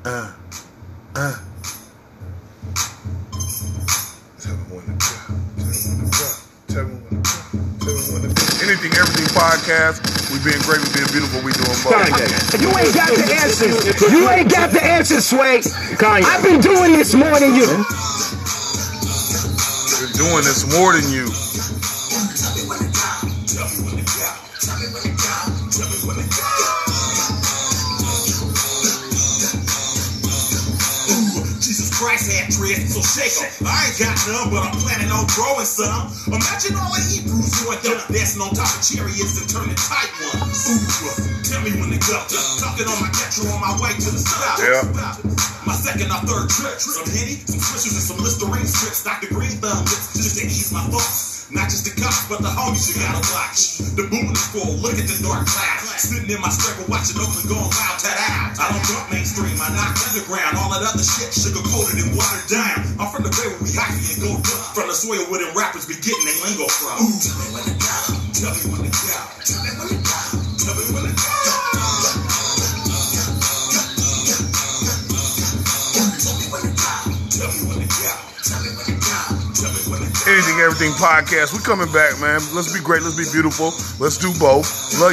Uh, 0.05 0.33
uh. 1.15 1.39
Tell 4.41 4.57
me 4.57 4.65
when 4.73 4.85
to 4.87 4.93
go. 4.93 5.13
Tell 5.49 5.69
me 5.69 5.85
when 5.93 6.01
to 6.01 6.13
go. 6.13 6.35
Tell 6.69 6.85
me 6.85 6.95
when 7.09 7.23
to 7.23 7.29
go. 7.29 7.45
Tell 7.81 7.93
me 7.93 8.05
when 8.09 8.23
to 8.23 8.29
go. 8.33 8.65
Anything, 8.65 8.93
everything 8.97 9.29
podcast. 9.37 10.01
We've 10.33 10.45
been 10.45 10.61
great. 10.65 10.81
We've 10.81 10.97
been 10.97 11.13
beautiful. 11.13 11.45
We 11.45 11.53
doing 11.53 11.77
both. 11.85 11.93
Kanye. 11.93 12.61
You 12.61 12.73
ain't 12.73 12.95
got 12.95 13.13
the 13.13 13.29
answers. 13.37 14.01
You 14.01 14.31
ain't 14.31 14.51
got 14.51 14.71
the 14.71 14.83
answers, 14.83 15.27
Sway. 15.29 15.61
Kanye. 16.01 16.25
I've 16.25 16.43
been 16.43 16.61
doing 16.61 16.93
this 16.93 17.13
more 17.13 17.39
than 17.39 17.55
you. 17.55 17.85
Doing 20.17 20.45
this 20.45 20.63
more 20.79 20.93
than 20.95 21.11
you. 21.11 21.27
Jesus 31.61 31.91
Christ 31.99 32.31
had 32.33 32.51
dreads, 32.55 32.95
so 32.95 33.03
shake 33.03 33.35
'em. 33.43 33.67
I 33.67 33.89
ain't 33.89 33.99
got 33.99 34.15
none, 34.29 34.51
but 34.51 34.63
I'm 34.63 34.77
planning 34.81 35.11
on 35.11 35.27
growing 35.35 35.67
some. 35.67 36.13
Imagine 36.29 36.77
all 36.77 36.93
the 36.95 37.03
Hebrews 37.03 37.51
going 37.65 37.81
down 37.83 38.03
dancing 38.13 38.43
on 38.43 38.55
top 38.55 38.71
of 38.71 38.83
chariots 38.87 39.39
and 39.41 39.51
turning 39.51 39.77
tight 39.77 40.11
ones. 40.35 40.69
Ooh, 40.71 41.43
tell 41.45 41.63
me 41.63 41.73
when 41.81 41.91
to 41.91 41.99
go. 42.07 42.23
Talking 42.61 42.87
on 42.89 43.01
my 43.03 43.11
catcher 43.11 43.49
on 43.51 43.61
my 43.61 43.75
way 43.83 43.93
to 43.99 44.11
the 44.11 44.21
spot. 44.21 44.59
Yeah. 44.61 45.34
My 45.65 45.73
second 45.73 46.13
or 46.13 46.21
third 46.29 46.53
trip. 46.53 46.77
Some 46.77 47.09
Henny, 47.09 47.41
some 47.49 47.57
switches, 47.57 47.97
and 47.97 48.05
some 48.05 48.21
Listerine 48.21 48.69
strips. 48.69 49.01
Dr. 49.01 49.33
Green 49.33 49.57
Thumb 49.65 49.81
lips 49.89 50.13
just 50.13 50.37
to 50.37 50.45
ease 50.45 50.69
my 50.73 50.85
thoughts. 50.93 51.49
Not 51.49 51.73
just 51.73 51.89
the 51.89 51.93
cops, 51.97 52.29
but 52.29 52.45
the 52.45 52.53
homies 52.53 52.89
you 52.93 53.01
gotta 53.01 53.25
watch. 53.33 53.81
The 53.97 54.05
boom 54.09 54.33
is 54.33 54.45
full, 54.53 54.77
look 54.81 54.97
at 54.97 55.09
the 55.09 55.17
dark 55.25 55.49
cloud. 55.49 55.81
Sitting 55.97 56.29
in 56.29 56.41
my 56.41 56.53
scraper 56.53 56.85
watching 56.89 57.17
Oakland 57.17 57.49
going 57.49 57.69
loud, 57.69 57.97
tat. 57.97 58.57
I 58.61 58.65
don't 58.73 58.85
jump 58.85 59.09
mainstream, 59.09 59.57
I 59.57 59.73
knock 59.73 59.97
underground. 60.05 60.57
All 60.61 60.69
that 60.73 60.85
other 60.85 61.05
shit 61.05 61.33
sugar 61.33 61.65
coated 61.65 62.01
and 62.01 62.13
watered 62.13 62.49
down. 62.49 62.85
I'm 63.01 63.09
from 63.09 63.25
the 63.25 63.33
bay 63.33 63.49
where 63.49 63.65
we 63.65 63.73
hockey 63.73 64.05
and 64.05 64.21
go. 64.21 64.31
From 64.77 64.89
the 64.89 64.97
soil 64.97 65.25
where 65.33 65.41
them 65.41 65.53
rappers 65.57 65.89
be 65.89 65.97
getting 65.97 66.25
their 66.29 66.39
lingo 66.45 66.69
from. 66.69 67.09
Ooh, 67.09 67.17
tell 67.25 67.37
me 67.41 67.47
when 67.57 67.65
to 67.65 67.75
go. 67.77 67.97
Tell 68.37 68.53
me 68.53 68.63
when 68.69 68.83
to 68.85 68.93
go. 68.93 69.74
Anything, 80.27 80.57
everything 80.61 80.93
podcast. 80.93 81.53
We 81.53 81.61
coming 81.61 81.93
back, 81.93 82.19
man. 82.19 82.41
Let's 82.57 82.73
be 82.73 82.81
great. 82.81 83.03
Let's 83.03 83.13
be 83.13 83.29
beautiful. 83.31 83.77
Let's 84.01 84.17
do 84.17 84.33
both. 84.41 84.65
Love 84.65 85.03